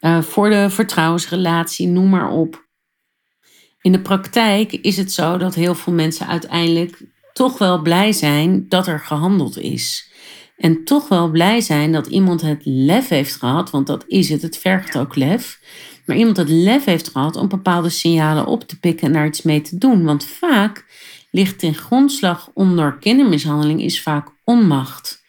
uh, 0.00 0.22
voor 0.22 0.50
de 0.50 0.70
vertrouwensrelatie, 0.70 1.88
noem 1.88 2.08
maar 2.08 2.30
op. 2.30 2.66
In 3.80 3.92
de 3.92 4.00
praktijk 4.00 4.72
is 4.72 4.96
het 4.96 5.12
zo 5.12 5.38
dat 5.38 5.54
heel 5.54 5.74
veel 5.74 5.92
mensen 5.92 6.26
uiteindelijk 6.26 7.02
toch 7.32 7.58
wel 7.58 7.82
blij 7.82 8.12
zijn 8.12 8.68
dat 8.68 8.86
er 8.86 9.00
gehandeld 9.00 9.58
is. 9.58 10.11
En 10.62 10.84
toch 10.84 11.08
wel 11.08 11.30
blij 11.30 11.60
zijn 11.60 11.92
dat 11.92 12.06
iemand 12.06 12.40
het 12.40 12.60
lef 12.64 13.08
heeft 13.08 13.36
gehad, 13.36 13.70
want 13.70 13.86
dat 13.86 14.04
is 14.06 14.28
het, 14.28 14.42
het 14.42 14.58
vergt 14.58 14.98
ook 14.98 15.16
lef. 15.16 15.60
Maar 16.06 16.16
iemand 16.16 16.36
het 16.36 16.48
lef 16.48 16.84
heeft 16.84 17.08
gehad 17.08 17.36
om 17.36 17.48
bepaalde 17.48 17.88
signalen 17.88 18.46
op 18.46 18.62
te 18.62 18.78
pikken 18.78 19.06
en 19.06 19.12
daar 19.12 19.26
iets 19.26 19.42
mee 19.42 19.60
te 19.60 19.78
doen. 19.78 20.04
Want 20.04 20.24
vaak 20.24 20.84
ligt 21.30 21.58
ten 21.58 21.74
grondslag 21.74 22.50
onder 22.54 22.98
kindermishandeling 22.98 23.82
is 23.82 24.02
vaak 24.02 24.28
onmacht. 24.44 25.22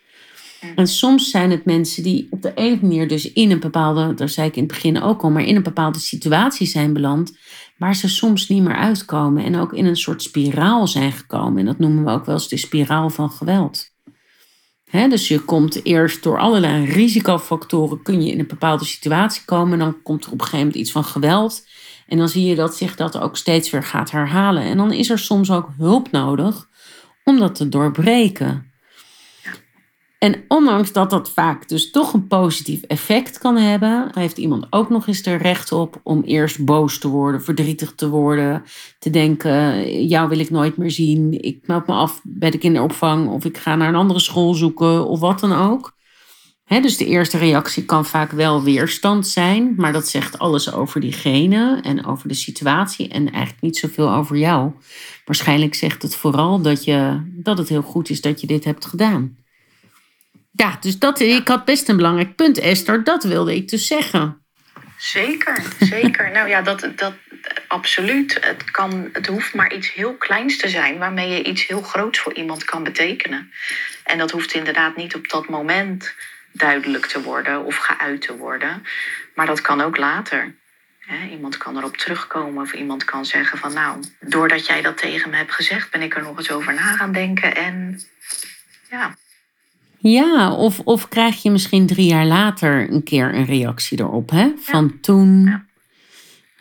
En 0.75 0.87
soms 0.87 1.29
zijn 1.29 1.51
het 1.51 1.65
mensen 1.65 2.03
die 2.03 2.27
op 2.29 2.41
de 2.41 2.51
een 2.55 2.79
manier 2.81 3.07
dus 3.07 3.31
in 3.31 3.51
een 3.51 3.59
bepaalde, 3.59 4.13
daar 4.13 4.29
zei 4.29 4.47
ik 4.47 4.55
in 4.55 4.63
het 4.63 4.71
begin 4.71 5.01
ook 5.01 5.21
al, 5.21 5.29
maar 5.29 5.43
in 5.43 5.55
een 5.55 5.63
bepaalde 5.63 5.99
situatie 5.99 6.67
zijn 6.67 6.93
beland, 6.93 7.37
waar 7.77 7.95
ze 7.95 8.09
soms 8.09 8.47
niet 8.47 8.63
meer 8.63 8.75
uitkomen 8.75 9.43
en 9.43 9.55
ook 9.55 9.73
in 9.73 9.85
een 9.85 9.97
soort 9.97 10.21
spiraal 10.21 10.87
zijn 10.87 11.11
gekomen. 11.11 11.59
En 11.59 11.65
dat 11.65 11.79
noemen 11.79 12.03
we 12.03 12.11
ook 12.11 12.25
wel 12.25 12.35
eens 12.35 12.47
de 12.47 12.57
spiraal 12.57 13.09
van 13.09 13.31
geweld. 13.31 13.92
Dus 14.93 15.27
je 15.27 15.39
komt 15.39 15.85
eerst 15.85 16.23
door 16.23 16.39
allerlei 16.39 16.85
risicofactoren, 16.85 18.01
kun 18.01 18.23
je 18.23 18.31
in 18.31 18.39
een 18.39 18.47
bepaalde 18.47 18.85
situatie 18.85 19.45
komen. 19.45 19.79
Dan 19.79 20.01
komt 20.03 20.25
er 20.25 20.31
op 20.31 20.33
een 20.33 20.45
gegeven 20.45 20.65
moment 20.65 20.75
iets 20.75 20.91
van 20.91 21.03
geweld. 21.03 21.67
En 22.07 22.17
dan 22.17 22.29
zie 22.29 22.45
je 22.45 22.55
dat 22.55 22.75
zich 22.75 22.95
dat 22.95 23.17
ook 23.17 23.37
steeds 23.37 23.69
weer 23.69 23.83
gaat 23.83 24.11
herhalen. 24.11 24.63
En 24.63 24.77
dan 24.77 24.91
is 24.91 25.09
er 25.09 25.19
soms 25.19 25.51
ook 25.51 25.69
hulp 25.77 26.11
nodig 26.11 26.69
om 27.23 27.39
dat 27.39 27.55
te 27.55 27.69
doorbreken. 27.69 28.72
En 30.23 30.43
ondanks 30.47 30.91
dat 30.91 31.09
dat 31.09 31.31
vaak 31.31 31.67
dus 31.67 31.91
toch 31.91 32.13
een 32.13 32.27
positief 32.27 32.81
effect 32.81 33.37
kan 33.37 33.57
hebben, 33.57 34.11
heeft 34.13 34.37
iemand 34.37 34.67
ook 34.69 34.89
nog 34.89 35.07
eens 35.07 35.25
er 35.25 35.41
recht 35.41 35.71
op 35.71 35.99
om 36.03 36.21
eerst 36.21 36.65
boos 36.65 36.97
te 36.97 37.07
worden, 37.07 37.43
verdrietig 37.43 37.93
te 37.95 38.09
worden, 38.09 38.63
te 38.99 39.09
denken: 39.09 40.07
jou 40.07 40.29
wil 40.29 40.39
ik 40.39 40.49
nooit 40.49 40.77
meer 40.77 40.91
zien, 40.91 41.43
ik 41.43 41.67
meld 41.67 41.87
me 41.87 41.93
af 41.93 42.21
bij 42.23 42.49
de 42.49 42.57
kinderopvang 42.57 43.29
of 43.29 43.45
ik 43.45 43.57
ga 43.57 43.75
naar 43.75 43.87
een 43.87 43.95
andere 43.95 44.19
school 44.19 44.53
zoeken 44.53 45.07
of 45.07 45.19
wat 45.19 45.39
dan 45.39 45.53
ook. 45.53 45.95
Dus 46.81 46.97
de 46.97 47.05
eerste 47.05 47.37
reactie 47.37 47.85
kan 47.85 48.05
vaak 48.05 48.31
wel 48.31 48.63
weerstand 48.63 49.27
zijn, 49.27 49.73
maar 49.77 49.93
dat 49.93 50.07
zegt 50.07 50.39
alles 50.39 50.73
over 50.73 51.01
diegene 51.01 51.79
en 51.81 52.05
over 52.05 52.27
de 52.27 52.33
situatie 52.33 53.07
en 53.07 53.31
eigenlijk 53.31 53.61
niet 53.61 53.77
zoveel 53.77 54.11
over 54.11 54.37
jou. 54.37 54.71
Waarschijnlijk 55.25 55.75
zegt 55.75 56.01
het 56.01 56.15
vooral 56.15 56.61
dat, 56.61 56.83
je, 56.83 57.21
dat 57.43 57.57
het 57.57 57.69
heel 57.69 57.81
goed 57.81 58.09
is 58.09 58.21
dat 58.21 58.41
je 58.41 58.47
dit 58.47 58.63
hebt 58.63 58.85
gedaan. 58.85 59.42
Ja, 60.55 60.77
dus 60.79 60.99
dat, 60.99 61.19
ik 61.19 61.47
had 61.47 61.65
best 61.65 61.89
een 61.89 61.95
belangrijk 61.95 62.35
punt, 62.35 62.59
Esther. 62.59 63.03
Dat 63.03 63.23
wilde 63.23 63.55
ik 63.55 63.67
dus 63.67 63.87
zeggen. 63.87 64.41
Zeker, 64.97 65.63
zeker. 65.79 66.31
nou 66.31 66.49
ja, 66.49 66.61
dat, 66.61 66.89
dat 66.95 67.13
absoluut. 67.67 68.37
Het, 68.41 68.71
kan, 68.71 69.09
het 69.13 69.27
hoeft 69.27 69.53
maar 69.53 69.73
iets 69.73 69.93
heel 69.93 70.15
kleins 70.15 70.57
te 70.57 70.69
zijn 70.69 70.97
waarmee 70.97 71.29
je 71.29 71.43
iets 71.43 71.67
heel 71.67 71.81
groots 71.81 72.19
voor 72.19 72.33
iemand 72.33 72.63
kan 72.63 72.83
betekenen. 72.83 73.51
En 74.03 74.17
dat 74.17 74.31
hoeft 74.31 74.53
inderdaad 74.53 74.95
niet 74.95 75.15
op 75.15 75.29
dat 75.29 75.47
moment 75.47 76.13
duidelijk 76.51 77.05
te 77.05 77.21
worden 77.21 77.63
of 77.63 77.75
geuit 77.75 78.21
te 78.21 78.37
worden. 78.37 78.83
Maar 79.35 79.45
dat 79.45 79.61
kan 79.61 79.81
ook 79.81 79.97
later. 79.97 80.55
iemand 81.29 81.57
kan 81.57 81.77
erop 81.77 81.97
terugkomen 81.97 82.63
of 82.63 82.73
iemand 82.73 83.05
kan 83.05 83.25
zeggen 83.25 83.57
van 83.57 83.73
nou, 83.73 84.03
doordat 84.19 84.65
jij 84.65 84.81
dat 84.81 84.97
tegen 84.97 85.29
me 85.29 85.35
hebt 85.35 85.51
gezegd, 85.51 85.91
ben 85.91 86.01
ik 86.01 86.15
er 86.15 86.23
nog 86.23 86.37
eens 86.37 86.51
over 86.51 86.73
na 86.73 86.95
gaan 86.95 87.11
denken. 87.11 87.55
En 87.55 88.01
ja, 88.89 89.15
ja, 90.03 90.53
of, 90.53 90.79
of 90.79 91.07
krijg 91.07 91.41
je 91.41 91.51
misschien 91.51 91.87
drie 91.87 92.07
jaar 92.07 92.25
later 92.25 92.91
een 92.91 93.03
keer 93.03 93.35
een 93.35 93.45
reactie 93.45 93.99
erop, 93.99 94.29
hè? 94.29 94.51
Van 94.59 94.83
ja. 94.83 94.97
toen. 95.01 95.61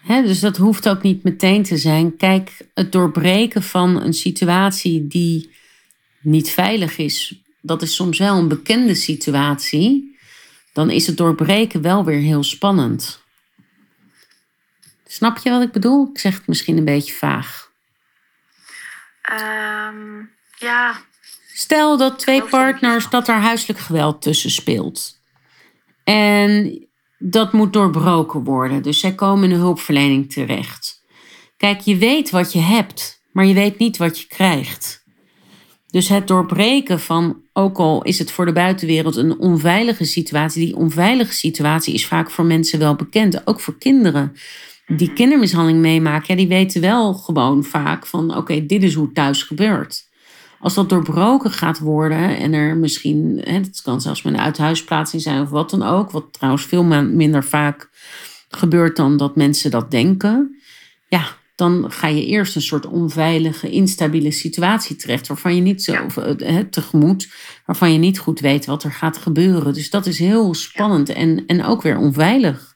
Hè, 0.02 0.22
dus 0.22 0.40
dat 0.40 0.56
hoeft 0.56 0.88
ook 0.88 1.02
niet 1.02 1.22
meteen 1.22 1.62
te 1.62 1.76
zijn. 1.76 2.16
Kijk, 2.16 2.66
het 2.74 2.92
doorbreken 2.92 3.62
van 3.62 4.02
een 4.02 4.14
situatie 4.14 5.06
die 5.06 5.54
niet 6.20 6.50
veilig 6.50 6.98
is, 6.98 7.42
dat 7.60 7.82
is 7.82 7.94
soms 7.94 8.18
wel 8.18 8.38
een 8.38 8.48
bekende 8.48 8.94
situatie. 8.94 10.18
Dan 10.72 10.90
is 10.90 11.06
het 11.06 11.16
doorbreken 11.16 11.82
wel 11.82 12.04
weer 12.04 12.20
heel 12.20 12.42
spannend. 12.42 13.22
Snap 15.06 15.38
je 15.38 15.50
wat 15.50 15.62
ik 15.62 15.72
bedoel? 15.72 16.10
Ik 16.12 16.18
zeg 16.18 16.34
het 16.34 16.46
misschien 16.46 16.76
een 16.76 16.84
beetje 16.84 17.12
vaag. 17.12 17.70
Um, 19.30 20.30
ja, 20.58 21.00
Stel 21.62 21.96
dat 21.96 22.18
twee 22.18 22.42
partners, 22.42 23.08
dat 23.10 23.28
er 23.28 23.34
huiselijk 23.34 23.78
geweld 23.78 24.22
tussen 24.22 24.50
speelt. 24.50 25.20
En 26.04 26.80
dat 27.18 27.52
moet 27.52 27.72
doorbroken 27.72 28.44
worden. 28.44 28.82
Dus 28.82 29.00
zij 29.00 29.14
komen 29.14 29.44
in 29.44 29.50
de 29.50 29.56
hulpverlening 29.56 30.32
terecht. 30.32 31.04
Kijk, 31.56 31.80
je 31.80 31.96
weet 31.96 32.30
wat 32.30 32.52
je 32.52 32.58
hebt, 32.58 33.22
maar 33.32 33.46
je 33.46 33.54
weet 33.54 33.78
niet 33.78 33.96
wat 33.96 34.20
je 34.20 34.26
krijgt. 34.26 35.04
Dus 35.90 36.08
het 36.08 36.26
doorbreken 36.26 37.00
van, 37.00 37.42
ook 37.52 37.78
al 37.78 38.02
is 38.02 38.18
het 38.18 38.32
voor 38.32 38.46
de 38.46 38.52
buitenwereld 38.52 39.16
een 39.16 39.38
onveilige 39.38 40.04
situatie, 40.04 40.66
die 40.66 40.76
onveilige 40.76 41.32
situatie 41.32 41.94
is 41.94 42.06
vaak 42.06 42.30
voor 42.30 42.44
mensen 42.44 42.78
wel 42.78 42.94
bekend, 42.94 43.46
ook 43.46 43.60
voor 43.60 43.78
kinderen 43.78 44.32
die 44.86 45.06
Mhm. 45.06 45.16
kindermishandeling 45.16 45.80
meemaken, 45.80 46.26
ja, 46.28 46.34
die 46.34 46.48
weten 46.48 46.80
wel 46.80 47.14
gewoon 47.14 47.64
vaak 47.64 48.06
van 48.06 48.36
oké, 48.36 48.66
dit 48.66 48.82
is 48.82 48.94
hoe 48.94 49.04
het 49.04 49.14
thuis 49.14 49.42
gebeurt. 49.42 50.10
Als 50.62 50.74
dat 50.74 50.88
doorbroken 50.88 51.50
gaat 51.50 51.78
worden 51.78 52.36
en 52.36 52.52
er 52.52 52.76
misschien, 52.76 53.40
hè, 53.44 53.52
het 53.52 53.82
kan 53.82 54.00
zelfs 54.00 54.22
met 54.22 54.34
een 54.34 54.40
uithuisplaatsing 54.40 55.22
zijn 55.22 55.40
of 55.40 55.48
wat 55.48 55.70
dan 55.70 55.82
ook, 55.82 56.10
wat 56.10 56.32
trouwens 56.32 56.64
veel 56.64 56.84
minder 56.84 57.44
vaak 57.44 57.88
gebeurt 58.48 58.96
dan 58.96 59.16
dat 59.16 59.36
mensen 59.36 59.70
dat 59.70 59.90
denken, 59.90 60.62
ja, 61.08 61.24
dan 61.54 61.92
ga 61.92 62.06
je 62.06 62.26
eerst 62.26 62.54
een 62.54 62.62
soort 62.62 62.86
onveilige, 62.86 63.70
instabiele 63.70 64.30
situatie 64.30 64.96
terecht, 64.96 65.26
waarvan 65.26 65.54
je 65.54 65.60
niet 65.60 65.82
zo 65.82 65.92
eh, 65.92 66.32
hè, 66.36 66.64
tegemoet, 66.64 67.28
waarvan 67.66 67.92
je 67.92 67.98
niet 67.98 68.18
goed 68.18 68.40
weet 68.40 68.66
wat 68.66 68.84
er 68.84 68.92
gaat 68.92 69.16
gebeuren. 69.16 69.74
Dus 69.74 69.90
dat 69.90 70.06
is 70.06 70.18
heel 70.18 70.54
spannend 70.54 71.08
en, 71.08 71.46
en 71.46 71.64
ook 71.64 71.82
weer 71.82 71.96
onveilig. 71.96 72.74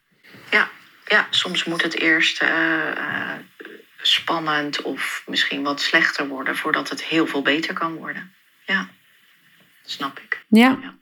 Ja, 0.51 0.69
ja, 1.07 1.27
soms 1.31 1.65
moet 1.65 1.83
het 1.83 2.01
eerst 2.01 2.43
eh, 2.43 2.49
eh, 2.91 3.39
spannend 4.13 4.83
of 4.83 5.23
misschien 5.27 5.63
wat 5.63 5.81
slechter 5.81 6.29
worden 6.29 6.57
voordat 6.57 6.89
het 6.89 7.05
heel 7.05 7.27
veel 7.27 7.43
beter 7.43 7.75
kan 7.75 7.95
worden. 7.95 8.33
Ja, 8.67 8.89
snap 9.85 10.19
ik. 10.19 10.45
Ja. 10.49 10.79
Ja. 10.83 10.95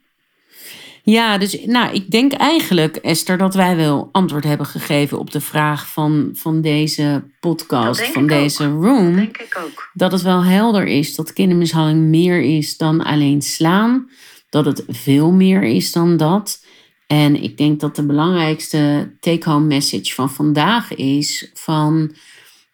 Ja, 1.03 1.37
dus 1.37 1.65
nou, 1.65 1.93
ik 1.93 2.11
denk 2.11 2.33
eigenlijk, 2.33 2.95
Esther, 2.95 3.37
dat 3.37 3.53
wij 3.55 3.75
wel 3.75 4.09
antwoord 4.11 4.43
hebben 4.43 4.65
gegeven 4.65 5.19
op 5.19 5.31
de 5.31 5.41
vraag 5.41 5.87
van, 5.87 6.29
van 6.33 6.61
deze 6.61 7.23
podcast, 7.39 7.99
Dat 7.99 8.09
van 8.09 8.23
ook. 8.23 8.29
deze 8.29 8.67
room. 8.67 9.15
Denk 9.15 9.37
ik 9.37 9.57
ook. 9.65 9.89
Dat 9.93 10.11
het 10.11 10.21
wel 10.21 10.43
helder 10.43 10.87
is 10.87 11.15
dat 11.15 11.33
kindermishandeling 11.33 12.05
meer 12.05 12.41
is 12.41 12.77
dan 12.77 13.03
alleen 13.03 13.41
slaan. 13.41 14.09
Dat 14.49 14.65
het 14.65 14.83
veel 14.87 15.31
meer 15.31 15.63
is 15.63 15.91
dan 15.91 16.17
dat. 16.17 16.65
En 17.07 17.43
ik 17.43 17.57
denk 17.57 17.79
dat 17.79 17.95
de 17.95 18.05
belangrijkste 18.05 19.11
take-home 19.19 19.65
message 19.65 20.13
van 20.13 20.31
vandaag 20.31 20.95
is 20.95 21.51
van 21.53 22.15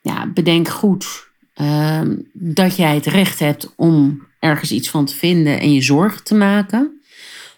ja, 0.02 0.28
bedenk 0.28 0.68
goed 0.68 1.28
ehm, 1.54 2.16
dat 2.34 2.76
jij 2.76 2.96
het 2.96 3.06
recht 3.06 3.40
hebt 3.40 3.74
om 3.76 4.28
ergens 4.40 4.72
iets 4.72 4.90
van 4.90 5.06
te 5.06 5.16
vinden 5.16 5.60
en 5.60 5.74
je 5.74 5.82
zorgen 5.82 6.24
te 6.24 6.36
maken. 6.36 7.02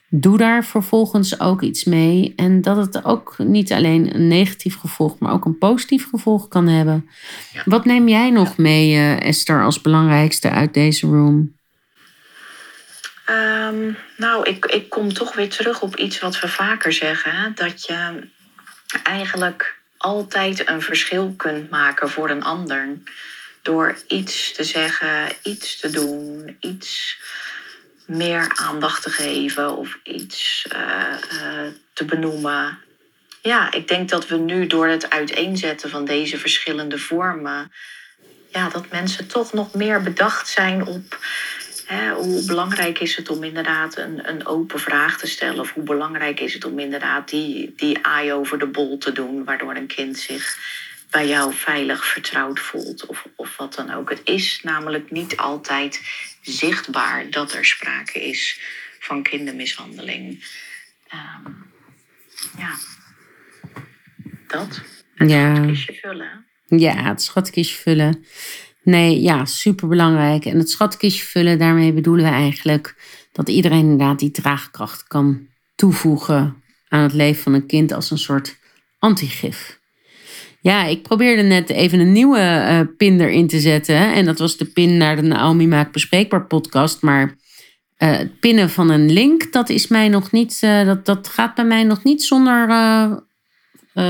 Doe 0.09 0.37
daar 0.37 0.65
vervolgens 0.65 1.39
ook 1.39 1.61
iets 1.61 1.83
mee. 1.83 2.33
En 2.35 2.61
dat 2.61 2.77
het 2.77 3.05
ook 3.05 3.35
niet 3.37 3.71
alleen 3.71 4.15
een 4.15 4.27
negatief 4.27 4.75
gevolg, 4.75 5.19
maar 5.19 5.31
ook 5.31 5.45
een 5.45 5.57
positief 5.57 6.09
gevolg 6.09 6.47
kan 6.47 6.67
hebben. 6.67 7.09
Ja. 7.53 7.61
Wat 7.65 7.85
neem 7.85 8.07
jij 8.07 8.29
nog 8.29 8.57
mee, 8.57 8.93
eh, 8.93 9.21
Esther, 9.21 9.63
als 9.63 9.81
belangrijkste 9.81 10.49
uit 10.49 10.73
deze 10.73 11.07
room? 11.07 11.55
Ehm, 13.25 13.91
nou, 14.17 14.49
ik, 14.49 14.65
ik 14.65 14.89
kom 14.89 15.13
toch 15.13 15.35
weer 15.35 15.49
terug 15.49 15.81
op 15.81 15.95
iets 15.95 16.19
wat 16.19 16.39
we 16.39 16.47
vaker 16.47 16.93
zeggen. 16.93 17.31
hè, 17.31 17.49
Dat 17.53 17.85
je 17.85 18.27
eigenlijk 19.03 19.81
altijd 20.03 20.69
een 20.69 20.81
verschil 20.81 21.33
kunt 21.37 21.69
maken 21.69 22.09
voor 22.09 22.29
een 22.29 22.43
ander. 22.43 22.97
Door 23.61 23.97
iets 24.07 24.53
te 24.53 24.63
zeggen, 24.63 25.31
iets 25.43 25.79
te 25.79 25.89
doen, 25.89 26.57
iets 26.59 27.17
meer 28.05 28.51
aandacht 28.55 29.01
te 29.01 29.09
geven 29.09 29.77
of 29.77 29.99
iets 30.03 30.67
eh, 30.69 31.13
eh, 31.13 31.71
te 31.93 32.05
benoemen. 32.05 32.79
Ja, 33.41 33.71
ik 33.71 33.87
denk 33.87 34.09
dat 34.09 34.27
we 34.27 34.37
nu 34.37 34.67
door 34.67 34.87
het 34.87 35.09
uiteenzetten 35.09 35.89
van 35.89 36.05
deze 36.05 36.37
verschillende 36.37 36.97
vormen, 36.97 37.71
ja, 38.51 38.69
dat 38.69 38.89
mensen 38.91 39.27
toch 39.27 39.53
nog 39.53 39.73
meer 39.73 40.01
bedacht 40.01 40.47
zijn 40.47 40.85
op 40.85 41.19
hè, 41.93 42.13
hoe 42.13 42.45
belangrijk 42.45 42.99
is 42.99 43.15
het 43.15 43.29
om 43.29 43.43
inderdaad 43.43 43.97
een, 43.97 44.29
een 44.29 44.45
open 44.45 44.79
vraag 44.79 45.17
te 45.17 45.27
stellen. 45.27 45.59
Of 45.59 45.73
hoe 45.73 45.83
belangrijk 45.83 46.39
is 46.39 46.53
het 46.53 46.65
om 46.65 46.79
inderdaad 46.79 47.29
die, 47.29 47.73
die 47.75 48.05
aai 48.05 48.33
over 48.33 48.59
de 48.59 48.67
bol 48.67 48.97
te 48.97 49.11
doen, 49.11 49.43
waardoor 49.43 49.75
een 49.75 49.87
kind 49.87 50.17
zich 50.17 50.57
bij 51.09 51.27
jou 51.27 51.53
veilig 51.53 52.05
vertrouwd 52.05 52.59
voelt. 52.59 53.05
Of, 53.05 53.25
of 53.35 53.57
wat 53.57 53.73
dan 53.73 53.91
ook. 53.91 54.09
Het 54.09 54.21
is 54.23 54.59
namelijk 54.63 55.11
niet 55.11 55.37
altijd 55.37 56.01
zichtbaar 56.41 57.29
dat 57.29 57.53
er 57.53 57.65
sprake 57.65 58.27
is 58.27 58.59
van 58.99 59.23
kindermishandeling. 59.23 60.45
Ehm, 61.07 61.51
ja, 62.57 62.75
dat. 64.47 64.81
Ja. 65.15 65.65
Kistje 65.65 65.93
vullen. 65.93 66.45
Ja, 66.67 67.03
het 67.03 67.21
schatkistje 67.21 67.81
vullen. 67.81 68.25
Nee, 68.83 69.21
ja, 69.21 69.45
superbelangrijk. 69.45 70.45
En 70.45 70.57
het 70.57 70.69
schatkistje 70.69 71.25
vullen, 71.25 71.59
daarmee 71.59 71.93
bedoelen 71.93 72.25
we 72.25 72.31
eigenlijk 72.31 72.95
dat 73.31 73.49
iedereen 73.49 73.79
inderdaad 73.79 74.19
die 74.19 74.31
draagkracht 74.31 75.07
kan 75.07 75.47
toevoegen 75.75 76.63
aan 76.87 77.01
het 77.03 77.13
leven 77.13 77.43
van 77.43 77.53
een 77.53 77.67
kind 77.67 77.91
als 77.91 78.11
een 78.11 78.17
soort 78.17 78.57
antigif. 78.99 79.81
Ja, 80.61 80.85
ik 80.85 81.01
probeerde 81.01 81.41
net 81.41 81.69
even 81.69 81.99
een 81.99 82.11
nieuwe 82.11 82.39
eh, 82.39 82.79
pin 82.97 83.21
erin 83.21 83.47
te 83.47 83.59
zetten. 83.59 84.13
En 84.13 84.25
dat 84.25 84.39
was 84.39 84.57
de 84.57 84.65
pin 84.65 84.97
naar 84.97 85.15
de 85.15 85.21
Naomi 85.21 85.67
Maak 85.67 85.91
Bespreekbaar 85.91 86.45
podcast. 86.45 87.01
Maar 87.01 87.35
eh, 87.97 88.17
het 88.17 88.39
pinnen 88.39 88.69
van 88.69 88.89
een 88.89 89.11
link, 89.11 89.51
dat 89.51 89.69
is 89.69 89.87
mij 89.87 90.07
nog 90.07 90.31
niet. 90.31 90.57
eh, 90.61 90.85
dat, 90.85 91.05
dat 91.05 91.27
gaat 91.27 91.55
bij 91.55 91.65
mij 91.65 91.83
nog 91.83 92.03
niet 92.03 92.23
zonder 92.23 93.21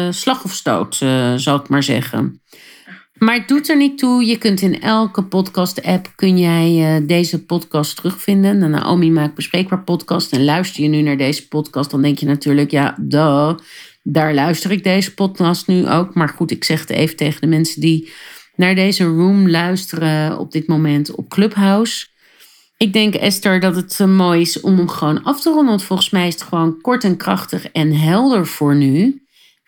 slag 0.09 0.43
of 0.43 0.53
stoot, 0.53 0.95
zal 1.35 1.55
ik 1.55 1.69
maar 1.69 1.83
zeggen. 1.83 2.41
Maar 3.13 3.35
het 3.35 3.47
doet 3.47 3.69
er 3.69 3.77
niet 3.77 3.97
toe. 3.97 4.25
Je 4.25 4.37
kunt 4.37 4.61
in 4.61 4.81
elke 4.81 5.23
podcast-app 5.23 6.13
kun 6.15 6.37
jij 6.37 6.95
eh, 6.95 7.07
deze 7.07 7.45
podcast 7.45 7.95
terugvinden. 7.95 8.59
De 8.59 8.67
Naomi 8.67 9.11
Maakt 9.11 9.35
Bespreekbaar 9.35 9.83
podcast. 9.83 10.31
En 10.31 10.43
luister 10.43 10.83
je 10.83 10.89
nu 10.89 11.01
naar 11.01 11.17
deze 11.17 11.47
podcast, 11.47 11.91
dan 11.91 12.01
denk 12.01 12.17
je 12.17 12.25
natuurlijk, 12.25 12.71
ja, 12.71 12.97
duh, 12.99 13.57
daar 14.03 14.33
luister 14.33 14.71
ik 14.71 14.83
deze 14.83 15.13
podcast 15.13 15.67
nu 15.67 15.87
ook. 15.89 16.13
Maar 16.13 16.29
goed, 16.29 16.51
ik 16.51 16.63
zeg 16.63 16.79
het 16.79 16.89
even 16.89 17.15
tegen 17.15 17.41
de 17.41 17.47
mensen 17.47 17.81
die 17.81 18.11
naar 18.55 18.75
deze 18.75 19.03
room 19.03 19.49
luisteren 19.49 20.37
op 20.39 20.51
dit 20.51 20.67
moment 20.67 21.15
op 21.15 21.29
Clubhouse. 21.29 22.07
Ik 22.77 22.93
denk, 22.93 23.15
Esther, 23.15 23.59
dat 23.59 23.75
het 23.75 23.99
eh, 23.99 24.07
mooi 24.07 24.41
is 24.41 24.61
om 24.61 24.77
hem 24.77 24.89
gewoon 24.89 25.23
af 25.23 25.41
te 25.41 25.49
ronden. 25.49 25.67
Want 25.67 25.83
volgens 25.83 26.09
mij 26.09 26.27
is 26.27 26.33
het 26.33 26.43
gewoon 26.43 26.81
kort 26.81 27.03
en 27.03 27.17
krachtig 27.17 27.67
en 27.67 27.91
helder 27.91 28.47
voor 28.47 28.75
nu. 28.75 29.22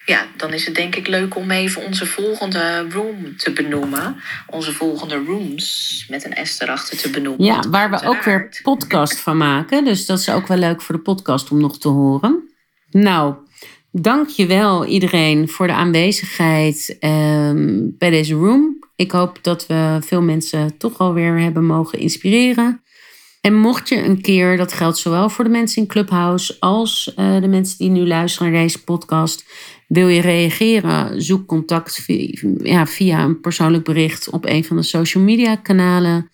Ja, 0.06 0.26
dan 0.38 0.54
is 0.54 0.66
het 0.66 0.76
denk 0.76 0.96
ik 0.96 1.08
leuk 1.08 1.36
om 1.36 1.52
even 1.52 1.86
onze 1.86 2.06
volgende 2.06 2.86
room 2.90 3.38
te 3.38 3.52
benoemen. 3.52 4.16
Onze 4.48 4.72
volgende 4.72 5.24
rooms 5.26 6.06
met 6.10 6.26
een 6.26 6.46
S 6.46 6.60
erachter 6.60 6.98
te 6.98 7.10
benoemen. 7.10 7.46
Ja, 7.46 7.64
waar 7.70 7.90
we 7.90 8.08
ook 8.08 8.24
weer 8.24 8.60
podcast 8.62 9.20
van 9.20 9.38
maken. 9.38 9.86
Dus 9.86 10.06
dat 10.06 10.20
is 10.20 10.30
ook 10.30 10.48
wel 10.48 10.58
leuk 10.58 10.82
voor 10.82 10.96
de 10.96 11.02
podcast 11.02 11.52
om 11.52 11.60
nog 11.60 11.78
te 11.78 11.88
horen. 11.88 12.50
Nou, 12.90 13.36
dank 13.92 14.30
je 14.30 14.46
wel 14.46 14.86
iedereen 14.86 15.50
voor 15.50 15.68
de 15.68 15.74
aanwezigheid 15.74 16.98
ehm, 17.00 17.90
bij 17.98 18.10
deze 18.10 18.34
room. 18.34 18.84
Ik 18.96 19.12
hoop 19.12 19.38
dat 19.42 19.68
we 19.68 19.98
veel 20.02 20.22
mensen 20.22 20.78
toch 20.78 20.98
alweer 20.98 21.40
hebben 21.40 21.66
mogen 21.66 22.00
inspireren. 22.00 22.84
En 23.46 23.54
mocht 23.54 23.90
je 23.90 24.04
een 24.04 24.22
keer, 24.22 24.58
dat 24.58 24.74
geldt 24.74 24.98
zowel 24.98 25.30
voor 25.30 25.44
de 25.44 25.50
mensen 25.50 25.82
in 25.82 25.88
Clubhouse 25.88 26.56
als 26.60 27.14
eh, 27.16 27.42
de 27.42 27.48
mensen 27.48 27.78
die 27.78 27.90
nu 27.90 28.08
luisteren 28.08 28.52
naar 28.52 28.62
deze 28.62 28.84
podcast, 28.84 29.46
wil 29.88 30.08
je 30.08 30.22
reageren, 30.22 31.22
zoek 31.22 31.48
contact 31.48 31.96
via, 31.96 32.40
ja, 32.64 32.88
via 32.88 33.24
een 33.24 33.40
persoonlijk 33.40 33.84
bericht 33.84 34.30
op 34.30 34.46
een 34.46 34.64
van 34.64 34.76
de 34.78 34.84
social 34.84 35.24
media 35.24 35.56
kanalen. 35.56 36.30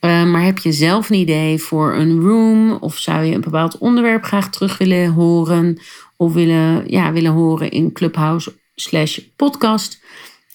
Uh, 0.00 0.24
maar 0.24 0.44
heb 0.44 0.58
je 0.58 0.72
zelf 0.72 1.10
een 1.10 1.16
idee 1.16 1.58
voor 1.58 1.94
een 1.94 2.20
room? 2.20 2.72
Of 2.72 2.98
zou 2.98 3.24
je 3.24 3.34
een 3.34 3.40
bepaald 3.40 3.78
onderwerp 3.78 4.24
graag 4.24 4.50
terug 4.50 4.78
willen 4.78 5.12
horen? 5.12 5.78
Of 6.16 6.32
willen, 6.32 6.90
ja, 6.90 7.12
willen 7.12 7.32
horen 7.32 7.70
in 7.70 7.92
Clubhouse 7.92 8.52
slash 8.74 9.18
podcast? 9.36 10.02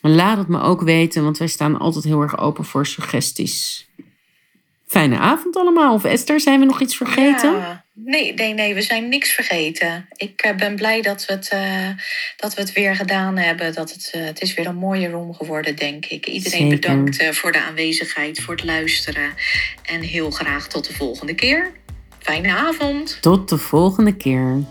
Laat 0.01 0.37
het 0.37 0.47
me 0.47 0.61
ook 0.61 0.81
weten, 0.81 1.23
want 1.23 1.37
wij 1.37 1.47
staan 1.47 1.79
altijd 1.79 2.03
heel 2.03 2.21
erg 2.21 2.37
open 2.37 2.65
voor 2.65 2.85
suggesties. 2.85 3.87
Fijne 4.87 5.17
avond 5.17 5.55
allemaal. 5.55 5.93
Of 5.93 6.03
Esther, 6.03 6.39
zijn 6.39 6.59
we 6.59 6.65
nog 6.65 6.81
iets 6.81 6.97
vergeten? 6.97 7.51
Ja, 7.51 7.84
nee, 7.95 8.33
nee, 8.33 8.53
nee, 8.53 8.73
we 8.73 8.81
zijn 8.81 9.09
niks 9.09 9.31
vergeten. 9.31 10.05
Ik 10.15 10.41
eh, 10.41 10.55
ben 10.55 10.75
blij 10.75 11.01
dat 11.01 11.25
we, 11.25 11.33
het, 11.33 11.51
uh, 11.53 11.89
dat 12.37 12.53
we 12.53 12.61
het 12.61 12.73
weer 12.73 12.95
gedaan 12.95 13.37
hebben. 13.37 13.73
Dat 13.73 13.91
het, 13.91 14.11
uh, 14.15 14.25
het 14.25 14.41
is 14.41 14.53
weer 14.53 14.67
een 14.67 14.75
mooie 14.75 15.09
room 15.09 15.33
geworden, 15.33 15.75
denk 15.75 16.05
ik. 16.05 16.25
Iedereen 16.25 16.59
Zeker. 16.59 16.79
bedankt 16.79 17.21
uh, 17.21 17.29
voor 17.29 17.51
de 17.51 17.61
aanwezigheid, 17.61 18.41
voor 18.41 18.55
het 18.55 18.63
luisteren. 18.63 19.33
En 19.83 20.01
heel 20.01 20.31
graag 20.31 20.67
tot 20.67 20.87
de 20.87 20.93
volgende 20.93 21.35
keer. 21.35 21.71
Fijne 22.19 22.53
avond. 22.53 23.17
Tot 23.21 23.49
de 23.49 23.57
volgende 23.57 24.15
keer. 24.15 24.63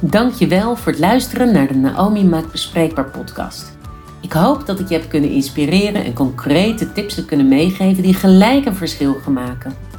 Dankjewel 0.00 0.76
voor 0.76 0.92
het 0.92 1.00
luisteren 1.00 1.52
naar 1.52 1.68
de 1.68 1.74
Naomi 1.74 2.24
Maakt 2.24 2.52
Bespreekbaar 2.52 3.10
podcast. 3.10 3.78
Ik 4.22 4.32
hoop 4.32 4.66
dat 4.66 4.80
ik 4.80 4.88
je 4.88 4.94
heb 4.94 5.08
kunnen 5.08 5.30
inspireren 5.30 6.04
en 6.04 6.12
concrete 6.12 6.92
tips 6.92 7.16
heb 7.16 7.26
kunnen 7.26 7.48
meegeven 7.48 8.02
die 8.02 8.14
gelijk 8.14 8.64
een 8.64 8.74
verschil 8.74 9.14
gaan 9.14 9.32
maken. 9.32 9.89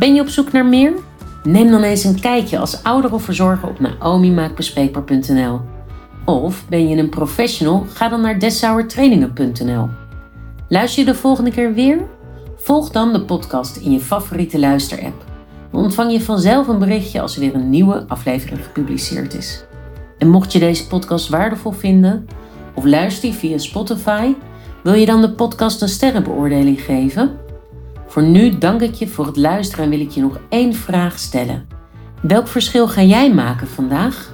Ben 0.00 0.14
je 0.14 0.20
op 0.20 0.28
zoek 0.28 0.52
naar 0.52 0.66
meer? 0.66 0.92
Neem 1.42 1.70
dan 1.70 1.82
eens 1.82 2.04
een 2.04 2.20
kijkje 2.20 2.58
als 2.58 2.82
ouder 2.82 3.12
of 3.12 3.22
verzorger 3.22 3.68
op 3.68 3.80
naomimaakbespreekbaar.nl. 3.80 5.60
Of 6.24 6.64
ben 6.68 6.88
je 6.88 6.96
een 6.96 7.08
professional? 7.08 7.86
Ga 7.88 8.08
dan 8.08 8.20
naar 8.20 8.38
dessauertrainingen.nl. 8.38 9.88
Luister 10.68 11.04
je 11.04 11.10
de 11.10 11.18
volgende 11.18 11.50
keer 11.50 11.74
weer? 11.74 11.98
Volg 12.56 12.90
dan 12.90 13.12
de 13.12 13.24
podcast 13.24 13.76
in 13.76 13.90
je 13.90 14.00
favoriete 14.00 14.58
luisterapp. 14.58 15.24
Dan 15.72 15.82
ontvang 15.82 16.12
je 16.12 16.20
vanzelf 16.20 16.68
een 16.68 16.78
berichtje 16.78 17.20
als 17.20 17.34
er 17.34 17.40
weer 17.40 17.54
een 17.54 17.70
nieuwe 17.70 18.04
aflevering 18.08 18.64
gepubliceerd 18.64 19.34
is. 19.34 19.64
En 20.18 20.28
mocht 20.28 20.52
je 20.52 20.58
deze 20.58 20.86
podcast 20.86 21.28
waardevol 21.28 21.72
vinden 21.72 22.26
of 22.74 22.84
luister 22.84 23.28
je 23.28 23.34
via 23.34 23.58
Spotify, 23.58 24.34
wil 24.82 24.94
je 24.94 25.06
dan 25.06 25.20
de 25.20 25.32
podcast 25.32 25.82
een 25.82 25.88
sterrenbeoordeling 25.88 26.80
geven? 26.80 27.48
Voor 28.10 28.22
nu 28.22 28.58
dank 28.58 28.80
ik 28.80 28.94
je 28.94 29.08
voor 29.08 29.26
het 29.26 29.36
luisteren 29.36 29.84
en 29.84 29.90
wil 29.90 30.00
ik 30.00 30.10
je 30.10 30.20
nog 30.20 30.40
één 30.48 30.74
vraag 30.74 31.18
stellen. 31.18 31.68
Welk 32.22 32.48
verschil 32.48 32.88
ga 32.88 33.02
jij 33.02 33.32
maken 33.32 33.68
vandaag? 33.68 34.32